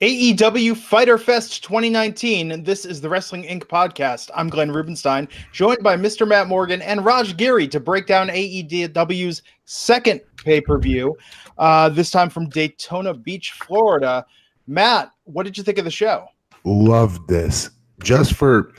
[0.00, 2.62] AEW Fighter Fest 2019.
[2.62, 3.64] This is the Wrestling Inc.
[3.64, 4.30] podcast.
[4.32, 6.26] I'm Glenn Rubenstein, joined by Mr.
[6.26, 11.16] Matt Morgan and Raj Giri to break down AEW's second pay per view,
[11.58, 14.24] uh, this time from Daytona Beach, Florida.
[14.68, 16.28] Matt, what did you think of the show?
[16.62, 17.70] Loved this.
[18.00, 18.72] Just for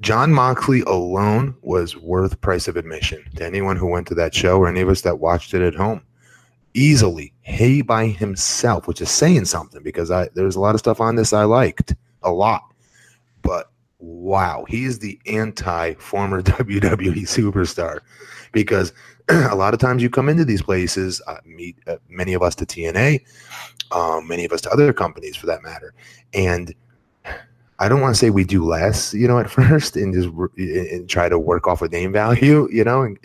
[0.00, 4.58] Jon Moxley alone was worth price of admission to anyone who went to that show
[4.58, 6.02] or any of us that watched it at home
[6.74, 11.00] easily he by himself, which is saying something because I there's a lot of stuff
[11.00, 12.64] on this I liked a lot.
[13.42, 18.00] But wow, he is the anti former WWE superstar
[18.52, 18.92] because
[19.28, 22.54] a lot of times you come into these places, uh, meet uh, many of us
[22.56, 23.20] to TNA,
[23.92, 25.94] um, many of us to other companies for that matter,
[26.32, 26.74] and
[27.78, 31.08] I don't want to say we do less, you know, at first and just and
[31.08, 33.18] try to work off a name value, you know, and,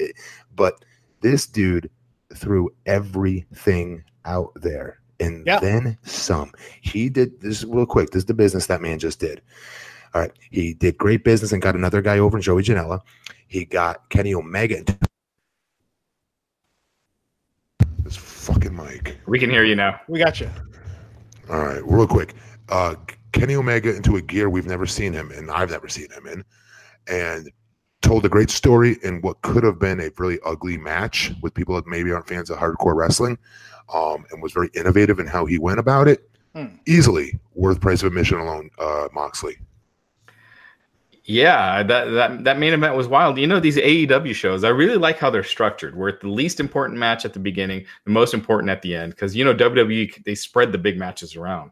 [0.56, 0.84] but
[1.22, 1.90] this dude
[2.36, 5.60] threw everything out there and yeah.
[5.60, 6.52] then some.
[6.82, 8.12] He did this real quick.
[8.12, 9.42] This is the business that man just did.
[10.14, 10.32] All right.
[10.50, 13.02] He did great business and got another guy over in Joey Janela.
[13.48, 14.84] He got Kenny Omega.
[18.00, 19.18] This fucking mic.
[19.28, 20.00] We can hear you now.
[20.08, 20.50] We got you.
[21.50, 21.84] All right.
[21.86, 22.34] Real quick.
[22.70, 22.96] Uh,
[23.32, 25.50] Kenny Omega into a gear we've never seen him in.
[25.50, 26.44] I've never seen him in.
[27.08, 27.52] And
[28.02, 31.76] told a great story in what could have been a really ugly match with people
[31.76, 33.38] that maybe aren't fans of hardcore wrestling,
[33.94, 36.30] um, and was very innovative in how he went about it.
[36.56, 36.76] Hmm.
[36.88, 39.58] Easily worth price of admission alone, uh, Moxley.
[41.26, 43.38] Yeah, that, that that main event was wild.
[43.38, 45.96] You know, these AEW shows, I really like how they're structured.
[45.96, 49.12] Where at the least important match at the beginning, the most important at the end,
[49.12, 51.70] because you know WWE they spread the big matches around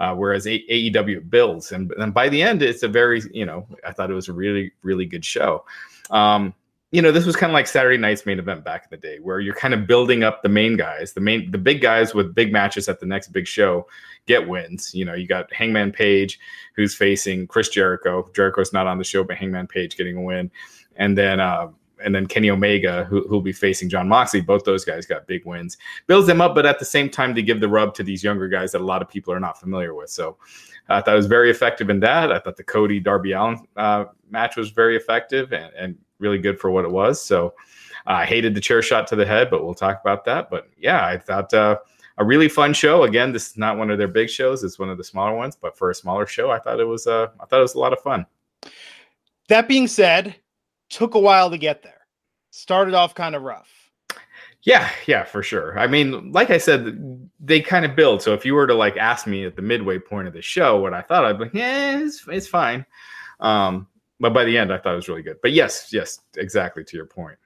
[0.00, 1.72] uh, whereas AEW builds.
[1.72, 4.32] And, and by the end, it's a very, you know, I thought it was a
[4.32, 5.64] really, really good show.
[6.10, 6.54] Um,
[6.90, 9.18] you know, this was kind of like Saturday night's main event back in the day,
[9.20, 12.34] where you're kind of building up the main guys, the main, the big guys with
[12.34, 13.86] big matches at the next big show
[14.26, 14.92] get wins.
[14.92, 16.40] You know, you got Hangman Page
[16.74, 18.28] who's facing Chris Jericho.
[18.34, 20.50] Jericho's not on the show, but Hangman Page getting a win,
[20.96, 21.68] and then uh,
[22.02, 24.40] and then Kenny Omega, who, who'll be facing Jon Moxley.
[24.40, 25.76] Both those guys got big wins.
[26.06, 28.48] Builds them up, but at the same time, to give the rub to these younger
[28.48, 30.10] guys that a lot of people are not familiar with.
[30.10, 30.36] So
[30.88, 32.32] I thought it was very effective in that.
[32.32, 36.60] I thought the Cody Darby Allin uh, match was very effective and, and, really good
[36.60, 37.18] for what it was.
[37.18, 37.54] So
[38.04, 40.50] I hated the chair shot to the head, but we'll talk about that.
[40.50, 41.78] But yeah, I thought uh,
[42.18, 43.04] a really fun show.
[43.04, 45.56] Again, this is not one of their big shows; it's one of the smaller ones.
[45.56, 47.78] But for a smaller show, I thought it was uh, I thought it was a
[47.78, 48.26] lot of fun.
[49.48, 50.36] That being said,
[50.90, 52.06] took a while to get there.
[52.50, 53.70] Started off kind of rough.
[54.62, 55.78] Yeah, yeah, for sure.
[55.78, 58.20] I mean, like I said, they kind of build.
[58.20, 60.78] So if you were to like ask me at the midway point of the show
[60.78, 62.84] what I thought, I'd be like, yeah, it's, it's fine.
[63.40, 63.86] Um,
[64.18, 65.38] but by the end, I thought it was really good.
[65.40, 67.38] But yes, yes, exactly to your point.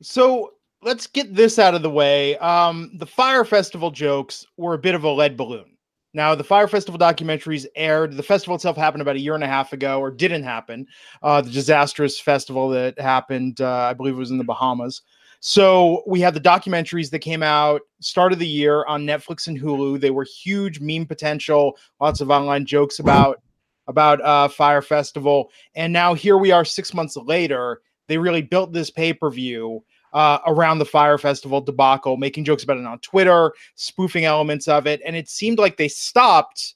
[0.00, 2.38] So let's get this out of the way.
[2.38, 5.76] Um, the Fyre Festival jokes were a bit of a lead balloon.
[6.12, 8.16] Now, the Fyre Festival documentaries aired.
[8.16, 10.86] The festival itself happened about a year and a half ago, or didn't happen.
[11.22, 15.02] Uh, the disastrous festival that happened, uh, I believe it was in the Bahamas.
[15.40, 19.58] So we had the documentaries that came out start of the year on Netflix and
[19.58, 20.00] Hulu.
[20.00, 23.40] They were huge meme potential, lots of online jokes about
[23.86, 27.80] about uh, Fyre Festival, and now here we are six months later.
[28.06, 29.82] They really built this pay per view
[30.12, 34.86] uh, around the Fyre Festival debacle, making jokes about it on Twitter, spoofing elements of
[34.86, 35.00] it.
[35.04, 36.74] And it seemed like they stopped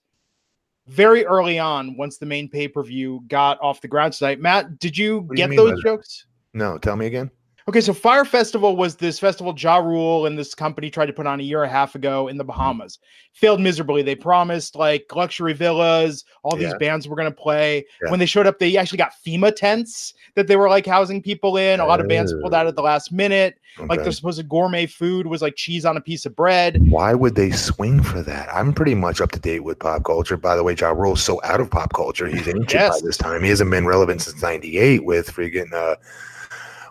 [0.86, 4.40] very early on once the main pay per view got off the ground tonight.
[4.40, 6.26] Matt, did you get you those jokes?
[6.52, 7.30] No, tell me again.
[7.66, 11.26] Okay, so Fyre Festival was this festival Ja Rule and this company tried to put
[11.26, 12.98] on a year and a half ago in the Bahamas.
[13.32, 14.02] Failed miserably.
[14.02, 16.78] They promised like luxury villas, all these yeah.
[16.78, 17.86] bands were going to play.
[18.02, 18.10] Yeah.
[18.10, 21.56] When they showed up, they actually got FEMA tents that they were like housing people
[21.56, 21.80] in.
[21.80, 23.58] A lot of bands pulled out at the last minute.
[23.78, 23.86] Okay.
[23.86, 26.78] Like their supposed gourmet food was like cheese on a piece of bread.
[26.90, 28.48] Why would they swing for that?
[28.54, 30.36] I'm pretty much up to date with pop culture.
[30.36, 32.28] By the way, Ja Rule's so out of pop culture.
[32.28, 33.00] He's ancient yes.
[33.00, 33.42] by this time.
[33.42, 35.96] He hasn't been relevant since '98 with freaking uh,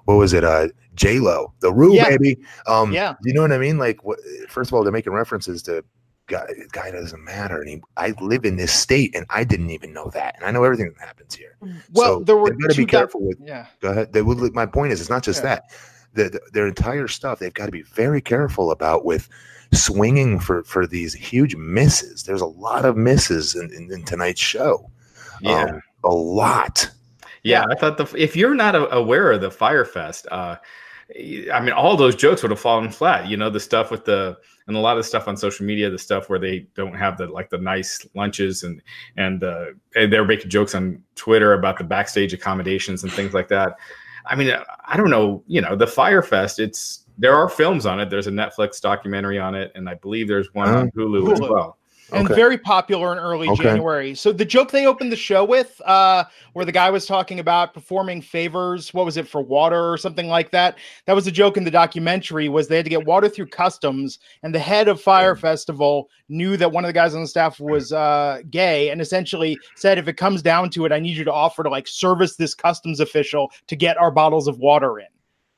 [0.06, 0.44] what was it?
[0.44, 2.10] Uh, J Lo, the Rue yeah.
[2.10, 2.38] baby.
[2.68, 3.78] Um, yeah, you know what I mean?
[3.78, 4.20] Like, what,
[4.50, 5.84] first of all, they're making references to
[6.28, 6.46] guy.
[6.72, 10.10] Guy doesn't matter, and he, I live in this state, and I didn't even know
[10.14, 11.58] that, and I know everything that happens here.
[11.64, 13.38] Mm, well, so there were got to be careful with.
[13.42, 14.14] Yeah, go ahead.
[14.14, 14.54] They would.
[14.54, 15.56] My point is, it's not just yeah.
[15.56, 15.64] that.
[16.16, 19.28] The, the, their entire stuff, they've got to be very careful about with
[19.74, 22.24] swinging for for these huge misses.
[22.24, 24.92] There's a lot of misses in, in, in tonight's show.
[25.42, 26.92] Yeah, um, a lot.
[27.44, 30.56] Yeah, I thought the if you're not aware of the Fyre Fest, uh,
[31.54, 33.28] I mean, all those jokes would have fallen flat.
[33.28, 34.38] You know, the stuff with the
[34.68, 37.28] and a lot of stuff on social media, the stuff where they don't have the
[37.28, 38.82] like the nice lunches and
[39.18, 43.50] and, uh, and they're making jokes on Twitter about the backstage accommodations and things like
[43.50, 43.76] that.
[44.26, 44.56] I mean,
[44.88, 45.44] I don't know.
[45.48, 46.60] You know, the Fyre Fest.
[46.60, 48.10] It's there are films on it.
[48.10, 50.88] There's a Netflix documentary on it, and I believe there's one on uh-huh.
[50.96, 51.34] Hulu, Hulu.
[51.34, 51.78] as well.
[52.14, 52.36] And Okay.
[52.36, 53.64] very popular in early Okay.
[53.64, 54.14] January.
[54.14, 57.74] So the joke they opened the show with, uh, where the guy was talking about
[57.74, 60.78] performing favors, what was it for water or something like that?
[61.06, 62.50] That was a joke in the documentary.
[62.50, 66.56] Was they had to get water through customs, and the head of Fyre Festival knew
[66.58, 70.08] that one of the guys on the staff was uh, gay, and essentially said, "If
[70.08, 73.00] it comes down to it, I need you to offer to like service this customs
[73.00, 75.08] official to get our bottles of water in."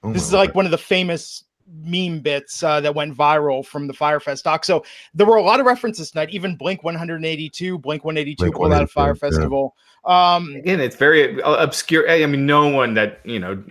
[0.03, 3.87] Oh This is like one of the famous meme bits uh, that went viral from
[3.87, 4.65] the Fyre Fest doc.
[4.65, 4.83] So
[5.13, 6.29] there were a lot of references tonight.
[6.31, 9.39] Even Blink 182, Blink 182 Blink pulled out of Fire 182, yeah.
[9.39, 9.75] Festival.
[10.05, 12.09] Um, Again, it's very uh, obscure.
[12.09, 13.61] I mean, no one that you know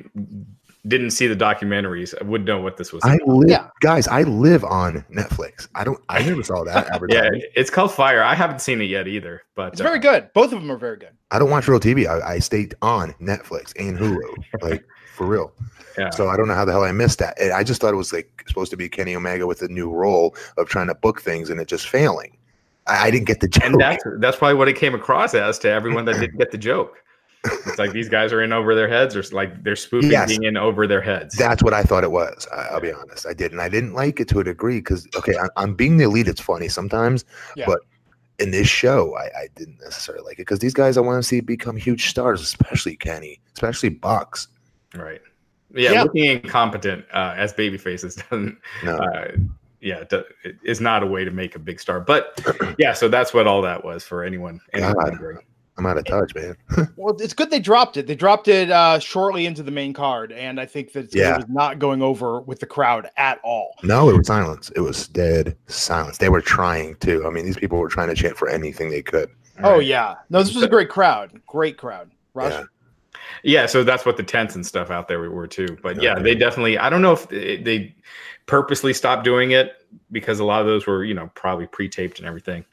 [0.86, 3.02] didn't see the documentaries would know what this was.
[3.04, 3.28] I about.
[3.28, 3.68] live, Yeah.
[3.80, 4.06] guys.
[4.08, 5.68] I live on Netflix.
[5.74, 5.98] I don't.
[6.08, 8.22] I never saw that yeah, it's called Fire.
[8.22, 10.32] I haven't seen it yet either, but it's very uh, good.
[10.34, 11.10] Both of them are very good.
[11.30, 12.06] I don't watch real TV.
[12.06, 14.84] I, I stayed on Netflix and Hulu, like
[15.14, 15.52] for real.
[15.96, 16.10] Yeah.
[16.10, 17.38] So I don't know how the hell I missed that.
[17.54, 20.34] I just thought it was like supposed to be Kenny Omega with a new role
[20.56, 22.36] of trying to book things and it just failing.
[22.86, 23.64] I, I didn't get the joke.
[23.64, 26.58] and that's that's probably what it came across as to everyone that didn't get the
[26.58, 26.96] joke.
[27.44, 30.30] It's like these guys are in over their heads, or like they're spoofing Yes.
[30.30, 31.36] being in over their heads.
[31.36, 32.46] That's what I thought it was.
[32.50, 33.26] I, I'll be honest.
[33.26, 35.98] I did, and I didn't like it to a degree because okay, I, I'm being
[35.98, 36.26] the elite.
[36.26, 37.24] It's funny sometimes,
[37.54, 37.66] Yeah.
[37.66, 37.80] but
[38.38, 41.28] in this show, I, I didn't necessarily like it because these guys I want to
[41.28, 44.48] see become huge stars, especially Kenny, especially Bucks.
[44.96, 45.20] Right.
[45.74, 46.02] Yeah, Yeah.
[46.04, 48.58] looking incompetent uh, as baby faces doesn't.
[48.84, 49.30] No, Uh,
[49.80, 50.12] yeah, it
[50.44, 52.00] it is not a way to make a big star.
[52.00, 52.40] But
[52.78, 54.60] yeah, so that's what all that was for anyone.
[54.72, 55.18] anyone God.
[55.76, 56.56] I'm out of touch, man.
[56.96, 58.06] Well, it's good they dropped it.
[58.06, 61.34] They dropped it uh, shortly into the main card, and I think that Yeah.
[61.34, 63.74] it was not going over with the crowd at all.
[63.82, 64.70] No, it was silence.
[64.76, 66.18] It was dead silence.
[66.18, 67.26] They were trying to.
[67.26, 69.28] I mean, these people were trying to chant for anything they could.
[69.64, 69.86] Oh Right.
[69.86, 71.32] yeah, no, this was a great crowd.
[71.46, 72.12] Great crowd.
[72.34, 72.52] Rush.
[72.52, 72.64] Yeah.
[73.42, 75.76] Yeah, so that's what the tents and stuff out there were too.
[75.82, 76.22] But yeah, Okay.
[76.22, 76.78] they definitely.
[76.78, 77.94] I don't know if they, they
[78.46, 79.72] purposely stopped doing it
[80.12, 82.64] because a lot of those were, you know, probably pre-taped and everything,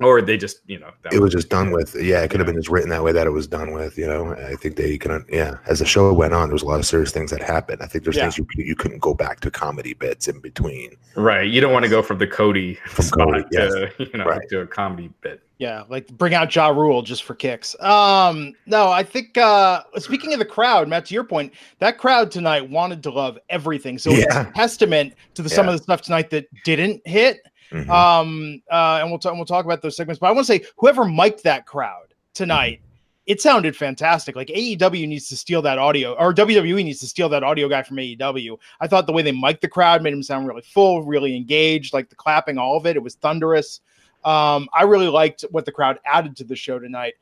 [0.00, 1.94] or they just, you know, that It was just done with.
[1.94, 2.52] Yeah, it could have Yeah.
[2.52, 3.96] been just written that way that it was done with.
[3.96, 5.24] You know, I think they can.
[5.30, 7.82] Yeah, as the show went on, there was a lot of serious things that happened.
[7.82, 8.22] I think there's Yeah.
[8.30, 10.96] things you you couldn't go back to comedy bits in between.
[11.16, 11.48] right.
[11.48, 13.72] You don't want to go from the Cody From spot Cody, yes.
[13.72, 14.48] to you know Right.
[14.50, 15.40] to a comedy bit.
[15.58, 17.76] Yeah, like bring out Ja Rule just for kicks.
[17.80, 22.32] Um, no, I think uh speaking of the crowd, Matt, to your point, that crowd
[22.32, 23.96] tonight wanted to love everything.
[23.98, 27.38] So it's a testament to the some of the stuff tonight that didn't hit.
[27.74, 27.88] Mhm.
[27.90, 30.20] Um, uh, and we'll talk we'll talk about those segments.
[30.20, 32.80] But I want to say whoever mic'd that crowd tonight,
[33.26, 34.36] it sounded fantastic.
[34.36, 37.82] Like AEW needs to steal that audio, or WWE needs to steal that audio guy
[37.82, 38.56] from AEW.
[38.80, 41.92] I thought the way they mic'd the crowd made him sound really full, really engaged,
[41.92, 42.96] like the clapping, all of it.
[42.96, 43.80] It was thunderous.
[44.24, 47.14] Um, I really liked what the crowd added to the show tonight.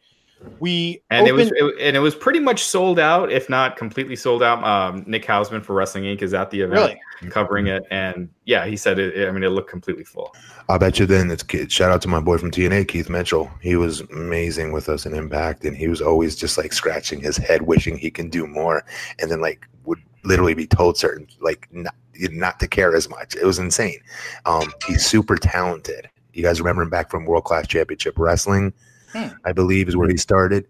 [0.60, 4.16] We And it was it, and it was pretty much sold out, if not completely
[4.16, 4.62] sold out.
[4.62, 6.22] Um, Nick Hausman for Wrestling Inc.
[6.22, 9.28] is at the event really covering it, and yeah, he said it.
[9.28, 10.34] I mean, it looked completely full.
[10.68, 13.50] I bet you then it's kid shout out to my boy from TNA, Keith Mitchell.
[13.60, 17.36] He was amazing with us in Impact, and he was always just like scratching his
[17.36, 18.84] head, wishing he can do more,
[19.18, 21.94] and then like would literally be told certain like not,
[22.30, 23.34] not to care as much.
[23.34, 24.00] It was insane.
[24.46, 26.08] Um, he's super talented.
[26.32, 28.72] You guys remember him back from World Class Championship Wrestling,
[29.12, 29.28] Hmm.
[29.44, 30.66] I believe, is where he started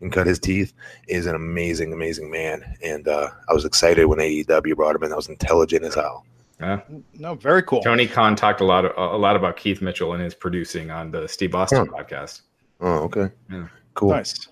[0.00, 0.72] and cut his teeth.
[1.08, 5.10] Is an amazing, amazing man, and uh, I was excited when AEW brought him in.
[5.10, 6.24] That was intelligent as hell.
[6.60, 6.80] Yeah.
[7.18, 7.82] No, very cool.
[7.82, 11.26] Tony Khan talked a lot a lot about Keith Mitchell and his producing on the
[11.28, 12.42] Steve Austin podcast.
[12.80, 13.66] Oh, okay, Yeah.
[13.94, 14.10] Cool.
[14.10, 14.48] Nice.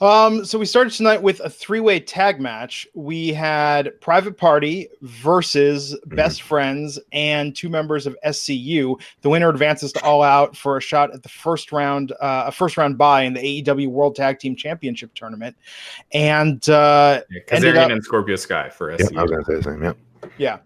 [0.00, 2.86] Um, so we started tonight with a three-way tag match.
[2.94, 6.14] We had Private Party versus Mm-hmm.
[6.14, 8.94] Best Friends and two members of SCU.
[9.22, 12.52] The winner advances to All Out for a shot at the first round, uh, a
[12.52, 15.56] first round bye in the AEW World Tag Team Championship tournament.
[16.12, 19.54] And uh, Yeah, Ended Kazarian up- and Scorpio Sky for Yeah, I was gonna say
[19.56, 19.82] the same.
[19.82, 19.92] Yeah.
[20.38, 20.58] yeah.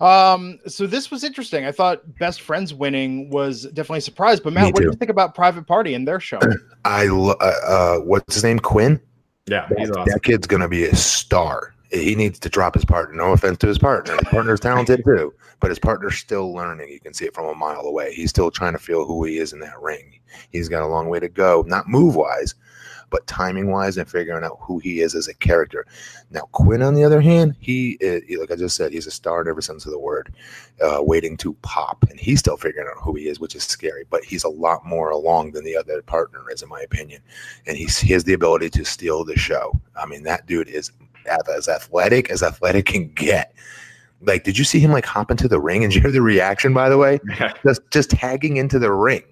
[0.00, 1.64] Um, so this was interesting.
[1.66, 4.38] I thought Best Friends winning was definitely a surprise.
[4.40, 6.38] But Matt, Me what do you think about Private Party and their show?
[6.84, 8.58] I lo- uh, uh, what's his name?
[8.60, 9.00] Quen.
[9.46, 10.12] Yeah, he's That, awesome.
[10.12, 11.74] that kid's gonna be a star.
[11.90, 13.16] He needs to drop his partner.
[13.16, 14.12] No offense to his partner.
[14.12, 16.90] His partner's talented too, but his partner's still learning.
[16.90, 18.12] You can see it from a mile away.
[18.12, 20.20] He's still trying to feel who he is in that ring.
[20.50, 22.54] He's got a long way to go, not move wise,
[23.10, 25.86] but timing wise and figuring out who he is as a character.
[26.30, 29.10] Now Quen, on the other hand, he, is, he like I just said, he's a
[29.10, 30.34] star in every sense of the word,
[30.82, 34.04] uh, waiting to pop, and he's still figuring out who he is, which is scary.
[34.08, 37.22] But he's a lot more along than the other partner is, in my opinion
[37.66, 39.72] and he's, he has the ability to steal the show.
[39.96, 40.90] I mean, that dude is
[41.26, 43.54] as athletic as athletic can get.
[44.22, 45.84] Like, did you see him like hop into the ring?
[45.84, 47.20] And you hear the reaction, by the way?
[47.64, 49.22] Just just tagging into the ring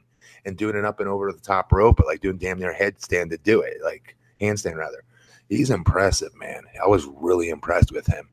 [0.47, 3.31] and doing it up and over the top rope, but like doing damn near headstand
[3.31, 5.03] to do it, like handstand rather.
[5.49, 6.63] He's impressive, man.
[6.83, 8.29] I was really impressed with him.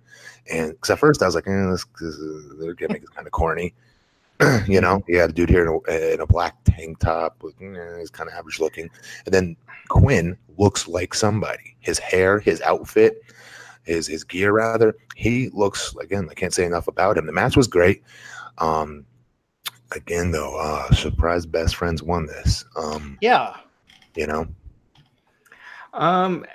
[0.51, 3.27] And because at first I was like, eh, this, this is, their gimmick is kind
[3.27, 3.73] of corny.
[4.67, 7.41] you know, he had a dude here in a, in a black tank top.
[7.43, 8.89] With, eh, he's kind of average looking.
[9.25, 9.55] And then
[9.89, 11.75] Quen looks like somebody.
[11.79, 13.21] His hair, his outfit,
[13.83, 14.95] his his gear rather.
[15.15, 16.27] He looks again.
[16.29, 17.25] I can't say enough about him.
[17.25, 18.03] The match was great.
[18.57, 19.05] Um,
[19.95, 22.65] again though, uh, surprise best friends won this.
[22.75, 23.55] Um, Yeah.
[24.15, 24.47] you know,
[25.93, 26.45] Um,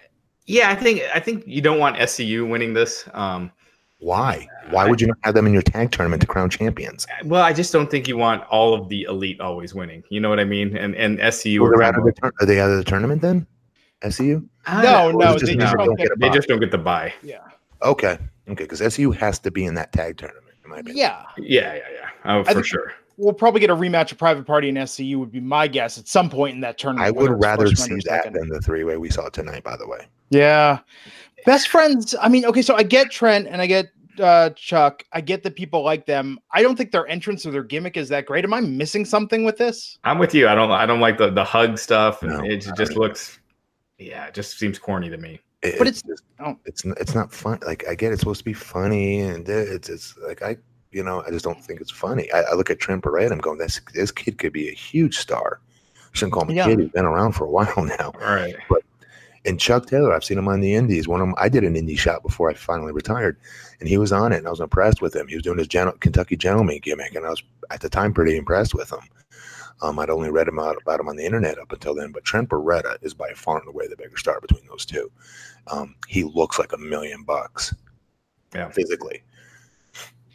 [0.47, 3.09] yeah, I think I think you don't want SCU winning this.
[3.15, 3.53] Um,
[4.01, 4.47] why?
[4.71, 7.07] Why would you not have them in your tag tournament to crown champions?
[7.25, 10.03] well, I just don't think you want all of the elite always winning.
[10.09, 10.77] You know what I mean?
[10.77, 12.79] And and SCU Well, are they're out of of the tur- are they out of
[12.79, 13.47] the tournament then?
[14.03, 14.45] SCU?
[14.67, 16.61] like- No, Uh, no, just they no, just don't don't get get they just don't
[16.61, 17.13] get the buy.
[17.23, 17.39] Yeah.
[17.83, 18.15] Okay,
[18.49, 20.55] okay, because SCU has to be in that tag tournament.
[20.65, 20.97] In my opinion.
[20.99, 21.23] Yeah.
[21.39, 22.09] Yeah, yeah, yeah.
[22.25, 22.93] Oh, for think- sure.
[23.19, 26.07] We'll probably get a rematch of Private Party and SCU would be my guess at
[26.09, 27.07] some point in that tournament.
[27.07, 28.35] I would rather first see that second.
[28.35, 29.65] than the three way we saw tonight.
[29.65, 30.79] By the way, Yeah.
[31.45, 32.15] Best friends.
[32.21, 35.05] I mean, okay, so I get Trent and I get uh Chuck.
[35.13, 36.39] I get that people like them.
[36.53, 38.45] I don't think their entrance or their gimmick is that great.
[38.45, 39.99] Am I missing something with this?
[40.05, 40.49] I'm with you.
[40.49, 42.23] I don't I don't like the the hug stuff.
[42.23, 43.39] No, it just don't looks.
[43.99, 45.41] Yeah, it just seems corny to me.
[45.63, 46.57] It- But it's- just- oh.
[46.67, 47.59] it's it's not fun.
[47.67, 50.57] Like I get it's supposed to be funny, and it's it's like I
[50.93, 52.31] you know I just don't think it's funny.
[52.33, 53.33] I, I look at Trent Beretta.
[53.33, 55.61] I'm going, this this kid could be a huge star.
[56.13, 56.67] Shouldn't call him a Yeah.
[56.67, 56.81] kid.
[56.81, 58.13] He's been around for a while now.
[58.21, 58.55] All right.
[59.45, 61.07] And Chuck Taylor, I've seen him on the Indies.
[61.09, 63.37] One of them, I did an indie shot before I finally retired,
[63.81, 65.29] and he was on it, and I was impressed with him.
[65.29, 68.37] He was doing his gen- Kentucky Gentleman gimmick, and I was at the time pretty
[68.37, 68.99] impressed with him.
[69.81, 72.25] Um, I'd only read him out about him on the internet up until then, but
[72.25, 75.09] Trent Beretta is by far and away the bigger star between those two.
[75.69, 77.73] Um, he looks like a million bucks,
[78.55, 78.69] Yeah.
[78.71, 79.23] physically.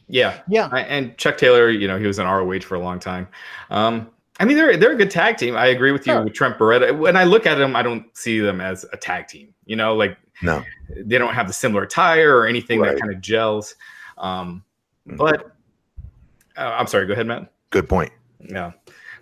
[0.08, 0.40] Yeah.
[0.48, 0.70] Yeah.
[0.72, 3.28] I- and Chuck Taylor, you know, he was in ROH for a long time.
[3.70, 5.56] Um, I mean, they're they're a good tag team.
[5.56, 6.24] I agree with you Sure.
[6.24, 6.98] with Trent Beretta.
[6.98, 9.54] When I look at them, I don't see them as a tag team.
[9.66, 10.64] You know, like No,
[10.96, 12.94] they don't have the similar attire or anything Right.
[12.96, 13.76] that kind of gels.
[14.18, 14.64] Um,
[15.08, 15.18] Mhm.
[15.18, 15.52] but
[16.58, 17.06] uh, I'm sorry.
[17.08, 17.52] Go ahead, Matt.
[17.70, 18.12] good point.
[18.40, 18.72] Yeah,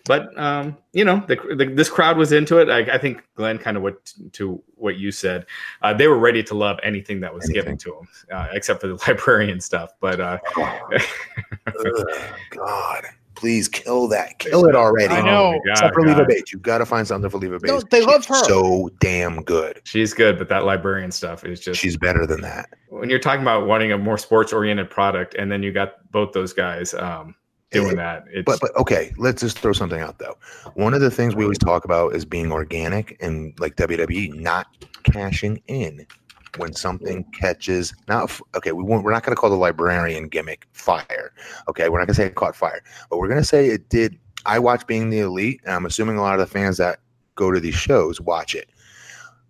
[0.05, 2.69] but um, you know, the, the, this crowd was into it.
[2.69, 5.45] I, I think Glenn kind of what to what you said.
[5.81, 8.87] Uh, they were ready to love anything that was given to them, uh, except for
[8.87, 9.91] the librarian stuff.
[9.99, 13.03] But uh, Ugh, God,
[13.35, 14.39] please kill that.
[14.39, 15.13] Kill it already.
[15.13, 15.45] I know.
[15.45, 16.17] Oh my God, Except for God.
[16.17, 16.51] Leva Bates.
[16.51, 17.71] You've got to find something for Leva Bates.
[17.71, 18.43] No, they love her.
[18.45, 19.81] So damn good.
[19.83, 22.69] she's good, but that librarian stuff is just She's better than that.
[22.89, 26.33] when you're talking about wanting a more sports oriented product, and then you got both
[26.33, 27.35] those guys um,
[27.71, 28.25] doing that.
[28.31, 30.37] It's But but okay, let's just throw something out though.
[30.75, 34.67] One of the things we always talk about is being organic and like WWE not
[35.03, 36.05] cashing in
[36.57, 37.93] when something catches.
[38.07, 38.71] Not okay.
[38.71, 41.33] We won't, we're not going to call the librarian gimmick fire.
[41.69, 43.89] Okay, we're not going to say it caught fire, but we're going to say it
[43.89, 44.17] did.
[44.45, 46.99] I watch Being the Elite, and I'm assuming a lot of the fans that
[47.35, 48.69] go to these shows watch it.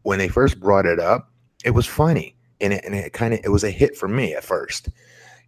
[0.04, 1.30] When they first brought it up,
[1.64, 4.34] it was funny, and it, and it kind of it was a hit for me
[4.34, 4.90] at first.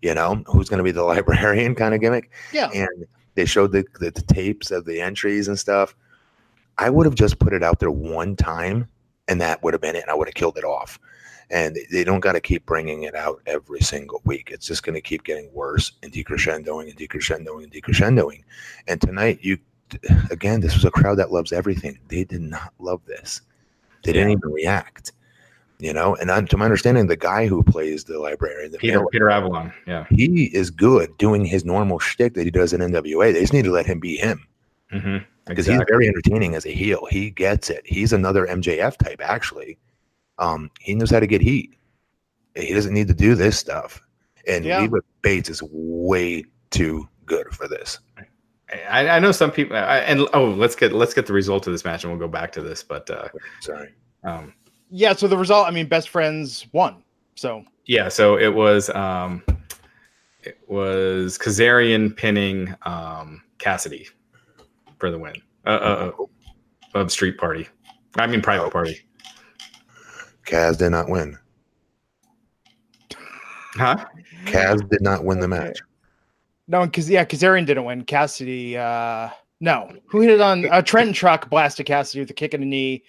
[0.04, 2.30] You know, who's going to be the librarian kind of gimmick?
[2.52, 2.70] Yeah.
[2.74, 5.96] and they showed the, the, the tapes of the entries and stuff.
[6.78, 8.88] I would have just put it out there one time,
[9.28, 11.00] and that would have been it, and I would have killed it off.
[11.50, 14.50] And they- they don't got to keep bringing it out every single week.
[14.52, 18.44] It's just going to keep getting worse and decrescendoing and decrescendoing and decrescendoing.
[18.88, 19.58] And tonight, you
[20.32, 22.00] again, this was a crowd that loves everything.
[22.10, 23.42] They did not love this.
[24.04, 25.14] They didn't even react.
[25.84, 29.00] You know, and I, to my understanding, the guy who plays the librarian, the Peter
[29.00, 29.74] male Peter Avalon.
[29.86, 30.06] Yeah.
[30.12, 33.34] he is good doing his normal shtick that he does in NWA.
[33.34, 34.48] They just need to let him be him
[34.90, 37.06] hmm because he's very entertaining as a heel.
[37.12, 37.82] He gets it.
[37.86, 39.78] He's another MJF type, actually.
[40.40, 41.78] Um, he knows how to get heat.
[42.56, 44.02] He doesn't need to do this stuff.
[44.48, 44.80] And Yeah.
[44.80, 48.00] Leva Bates is way too good for this.
[48.90, 51.74] I, I know some people, I, and oh, let's get let's get the result of
[51.74, 52.82] this match, and we'll go back to this.
[52.82, 53.28] But uh,
[53.60, 53.90] Sorry.
[54.24, 54.54] um,
[54.96, 55.14] Yeah.
[55.14, 57.04] So the result, I mean, best friends won.
[57.36, 59.44] So yeah, so it was um,
[60.44, 64.08] it was Kazarian pinning um, Kassidy
[65.00, 65.36] for the win
[65.66, 67.68] uh, uh, uh, of Street Party.
[68.16, 69.02] I mean, Private Party.
[70.46, 71.38] Kaz did not win.
[73.74, 74.06] Huh?
[74.46, 75.80] Kaz did not win the match.
[76.68, 78.04] no, because yeah, Kazarian didn't win.
[78.06, 82.54] Kassidy, uh, no, who hit it on uh, Trenton Truck blasted Kassidy with a kick
[82.54, 83.04] in the knee,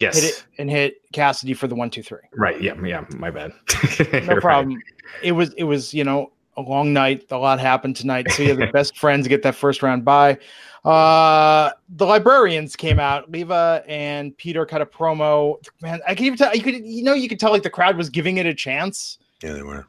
[0.00, 0.20] Yes.
[0.20, 2.18] hit it and hit Kassidy for the one, two, three.
[2.34, 2.60] Right.
[2.60, 2.74] Yeah.
[2.82, 3.04] Yeah.
[3.16, 3.52] My bad.
[4.12, 4.40] No You're right.
[4.40, 4.82] problem.
[5.22, 7.26] It was it was you know a long night.
[7.30, 8.30] A lot happened tonight.
[8.32, 10.38] So yeah, the best friends get that first round bye.
[10.84, 13.30] Uh, the librarians came out.
[13.30, 15.56] Leva and Peter cut a promo.
[15.82, 17.96] Man, I can even tell you could you know you could tell like the crowd
[17.96, 19.86] was giving it a chance, Yeah, they were.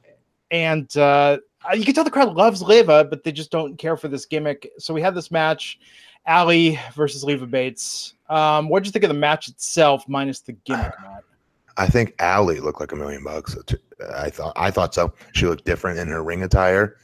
[0.51, 1.37] and uh,
[1.73, 4.69] you can tell the crowd loves Leva, but they just don't care for this gimmick.
[4.79, 5.79] So we had this match,
[6.25, 8.15] Allie versus Leva Bates.
[8.31, 11.23] Um, what did you think of the match itself, minus the gimmick, Matt?
[11.77, 13.55] I think Allie looked like a million bucks.
[14.13, 15.13] I thought I thought so.
[15.33, 16.97] She looked different in her ring attire.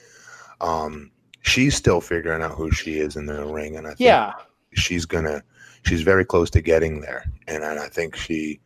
[0.61, 4.33] Um, she's still figuring out who she is in the ring, and I think Yeah.
[4.73, 5.43] she's gonna
[5.85, 8.59] she's very close to getting there, and, and I think she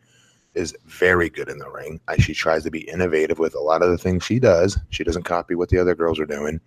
[0.54, 2.00] is very good in the ring.
[2.08, 4.78] I, she tries to be innovative with a lot of the things she does.
[4.90, 6.60] She doesn't copy what the other girls are doing,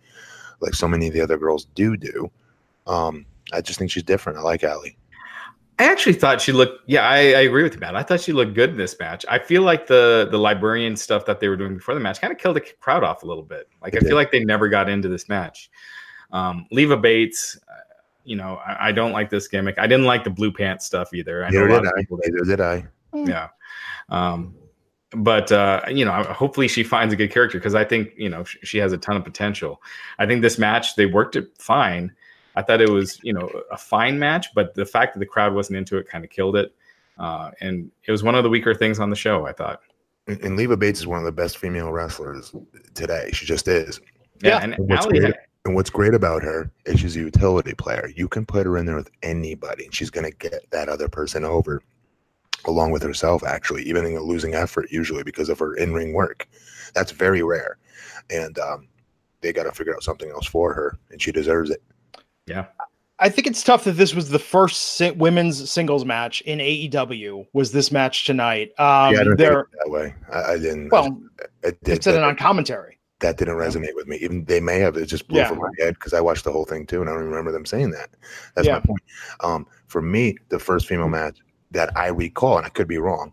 [0.60, 2.30] like so many of the other girls do do.
[2.86, 4.38] Um, I just think she's different.
[4.38, 4.96] I like Allie.
[5.78, 6.88] I actually thought she looked.
[6.88, 7.97] Yeah, I, I agree with you, Matt.
[7.97, 9.25] I thought she looked good in this match.
[9.28, 12.33] I feel like the the librarian stuff that they were doing before the match kind
[12.33, 13.69] of killed the crowd off a little bit.
[13.83, 15.71] Like It I feel like they never got into this match.
[16.31, 17.73] Um, Leva Bates, uh,
[18.25, 19.76] you know, I, I don't like this gimmick.
[19.78, 21.45] I didn't like the blue pants stuff either.
[21.45, 22.28] I know Neither a lot did of I.
[22.28, 22.87] Neither did I.
[23.28, 23.49] yeah.
[24.09, 24.54] Um,
[25.16, 28.45] but uh, you know, hopefully she finds a good character because I think you know
[28.45, 29.83] sh- she has a ton of potential.
[30.19, 32.12] I think this match they worked it fine.
[32.56, 35.54] I thought it was you know a fine match, but the fact that the crowd
[35.54, 36.75] wasn't into it kind of killed it.
[37.18, 39.46] Uh, and it was one of the weaker things on the show.
[39.46, 39.80] I thought.
[40.26, 42.54] And, and Leva Bates is one of the best female wrestlers
[42.94, 43.30] today.
[43.32, 44.00] She just is.
[44.42, 44.61] Yeah, Yeah.
[44.62, 48.11] and And what's great, had- and what's great about her is she's a utility player.
[48.16, 51.08] You can put her in there with anybody, and she's going to get that other
[51.08, 51.82] person over,
[52.66, 53.44] along with herself.
[53.44, 56.49] Actually, even in a losing effort, usually because of her in-ring work.
[56.94, 57.78] That's very rare,
[58.30, 58.88] and um,
[59.40, 61.82] they got to figure out something else for her, and she deserves it.
[63.20, 67.46] I think it's tough that this was the first si- women's singles match in AEW.
[67.52, 68.70] Was this match tonight?
[68.78, 70.14] Um, yeah, I don't think that way.
[70.32, 70.88] I, I didn't.
[70.90, 72.98] Well, I, it did, it said it on commentary.
[73.20, 74.16] that didn't resonate with me.
[74.16, 74.96] Even they may have.
[74.96, 75.48] It just blew Yeah.
[75.48, 77.64] from my head because I watched the whole thing too, and I don't remember them
[77.64, 78.10] saying that.
[78.56, 78.74] That's Yeah.
[78.74, 79.02] my point.
[79.40, 81.38] Um, for me, the first female match
[81.70, 83.32] that I recall, and I could be wrong,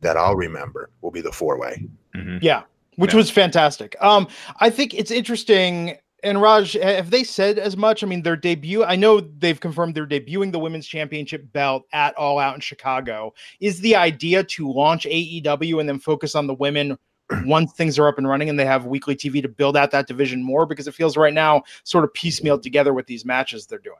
[0.00, 1.86] that I'll remember will be the four way.
[2.16, 2.38] Mhm.
[2.42, 2.62] Yeah,
[2.96, 3.18] which Yeah.
[3.18, 3.94] was fantastic.
[4.00, 4.26] Um,
[4.58, 5.98] I think it's interesting.
[6.24, 8.02] And Raj, have they said as much?
[8.02, 8.82] I mean, their debut.
[8.82, 13.32] I know they've confirmed they're debuting the women's championship belt at All Out in Chicago.
[13.60, 16.98] Is the idea to launch AEW and then focus on the women
[17.44, 20.08] once things are up and running and they have weekly TV to build out that
[20.08, 20.66] division more?
[20.66, 23.96] Because it feels right now sort of piecemeal together with these matches they're doing.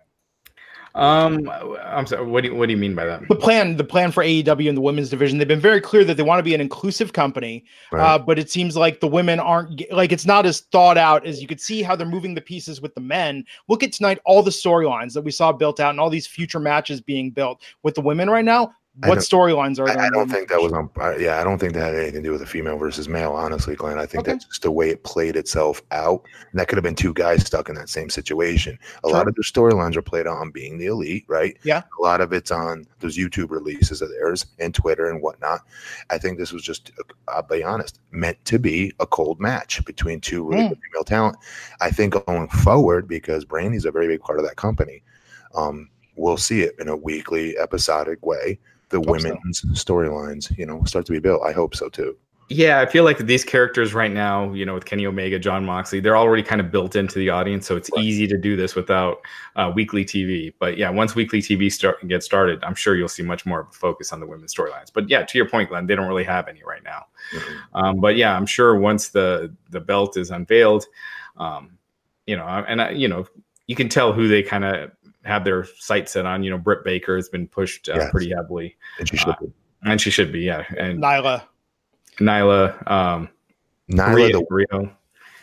[0.98, 1.48] Um,
[1.84, 2.26] I'm sorry.
[2.26, 3.28] What do you, what do you mean by that?
[3.28, 6.16] The plan, the plan for AEW and the women's division, they've been very clear that
[6.16, 7.64] they want to be an inclusive company.
[7.92, 8.02] Right?
[8.02, 11.40] Uh, but it seems like the women aren't like it's not as thought out as
[11.40, 13.44] you could see how they're moving the pieces with the men.
[13.68, 16.58] Look at tonight, all the storylines that we saw built out and all these future
[16.61, 18.72] matches being built with the women right now.
[19.04, 19.98] What storylines are there?
[19.98, 20.90] I, I don't think that was on.
[20.96, 23.32] I- Yeah, I don't think that had anything to do with a female versus male.
[23.32, 24.32] Honestly, Glenn, I think Okay.
[24.32, 26.22] that's just the way it played itself out.
[26.50, 28.76] And that could have been two guys stuck in that same situation.
[29.04, 31.56] A lot of the storylines are played on being the elite, right?
[31.62, 31.82] Yeah.
[31.98, 35.61] A lot of it's on those YouTube releases of theirs and Twitter and whatnot.
[36.11, 36.90] I think this was just,
[37.28, 40.68] I'll be honest, meant to be a cold match between two really Hmm.
[40.70, 41.37] good female talent.
[41.80, 45.02] I think going forward, because Brandi's a very big part of that company,
[45.54, 48.58] um, we'll see it in a weekly, episodic way.
[48.90, 49.29] The Hope so.
[49.29, 51.42] women's storylines, you know, start to be built.
[51.44, 52.16] I hope so too.
[52.51, 56.01] Yeah, I feel like these characters right now, you know, with Kenny Omega, Jon Moxley,
[56.01, 58.03] they're already kind of built into the audience, so it's Right.
[58.03, 59.20] easy to do this without
[59.57, 60.55] uh, weekly TV.
[60.59, 63.66] But yeah, once weekly TV start gets started, I'm sure you'll see much more of
[63.68, 64.90] a focus on the women's storylines.
[64.90, 67.05] But yeah, to your point, Glenn, they don't really have any right now.
[67.35, 67.59] Mhm.
[67.74, 70.87] Um, but yeah, I'm sure once the the belt is unveiled,
[71.37, 71.72] um,
[72.27, 73.27] you know, and I, you know,
[73.66, 74.90] you can tell who they kind of
[75.24, 76.42] have their sights set on.
[76.42, 78.11] You know, Britt Baker has been pushed uh, Yes.
[78.11, 79.52] pretty heavily, And she should Uh, be.
[79.85, 80.40] and she should be.
[80.40, 81.42] Yeah, and Nyla.
[82.20, 83.28] Nyla, um,
[83.90, 84.96] Nyla, Rio, the, Rio.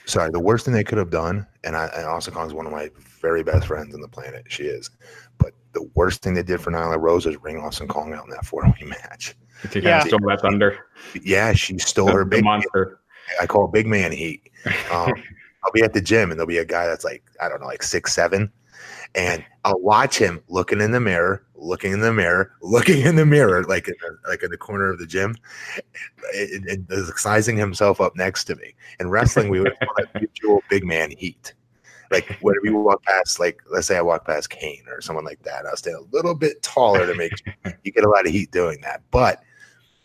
[0.05, 2.65] sorry, the worst thing they could have done, and I and Awesome Kong is one
[2.65, 2.89] of my
[3.21, 4.43] very best friends on the planet.
[4.49, 4.89] She is.
[5.37, 8.29] But the worst thing they did for Nyla Rose is ring Awesome Kong out in
[8.31, 9.35] that four way match.
[9.63, 10.01] To kind Yeah.
[10.01, 10.77] of stole that thunder.
[11.23, 12.99] Yeah, she stole her the big monster.
[13.41, 14.49] I call it big man heat.
[14.91, 15.13] Um,
[15.63, 17.65] I'll be at the gym and there'll be a guy that's like, I don't know,
[17.67, 18.51] like six, seven.
[19.13, 23.25] And I'll watch him looking in the mirror, looking in the mirror, looking in the
[23.25, 25.35] mirror, like in the, like in the corner of the gym,
[26.33, 28.73] and, and, and sizing himself up next to me.
[28.99, 31.53] In wrestling, we would call that mutual big man heat.
[32.11, 35.41] Like whenever you walk past, like let's say I walk past Kane or someone like
[35.43, 37.33] that, I'll stand a little bit taller to make
[37.83, 39.01] you get a lot of heat doing that.
[39.11, 39.41] But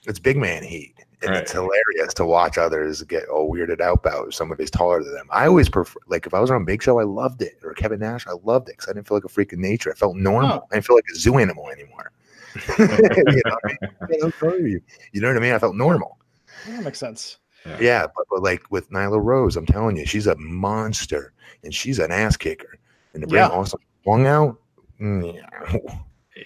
[0.06, 0.99] it's big man heat.
[1.22, 1.42] And Right.
[1.42, 5.26] it's hilarious to watch others get all weirded out about somebody's taller than them.
[5.30, 8.00] I always prefer, like, if I was on Big Show, I loved it, or Kevin
[8.00, 9.90] Nash, I loved it because I didn't feel like a freak of nature.
[9.92, 10.50] I felt normal.
[10.62, 10.66] Oh.
[10.70, 12.11] I didn't feel like a zoo animal anymore.
[12.78, 13.68] you, know what I
[14.09, 14.66] mean?
[14.66, 14.80] You.
[15.12, 15.52] You know what I mean?
[15.52, 16.18] I felt normal.
[16.66, 17.37] That makes sense.
[17.78, 21.98] Yeah, but, but like with Nyla Rose, I'm telling you, she's a monster and she's
[21.98, 22.78] an ass kicker.
[23.12, 23.64] And to bring Yeah.
[24.06, 24.59] Wong out,
[25.00, 25.76] mm, yeah,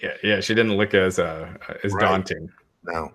[0.01, 1.47] Yeah, yeah, she didn't look as uh
[1.85, 2.01] as Right.
[2.01, 2.49] daunting.
[2.83, 3.13] no.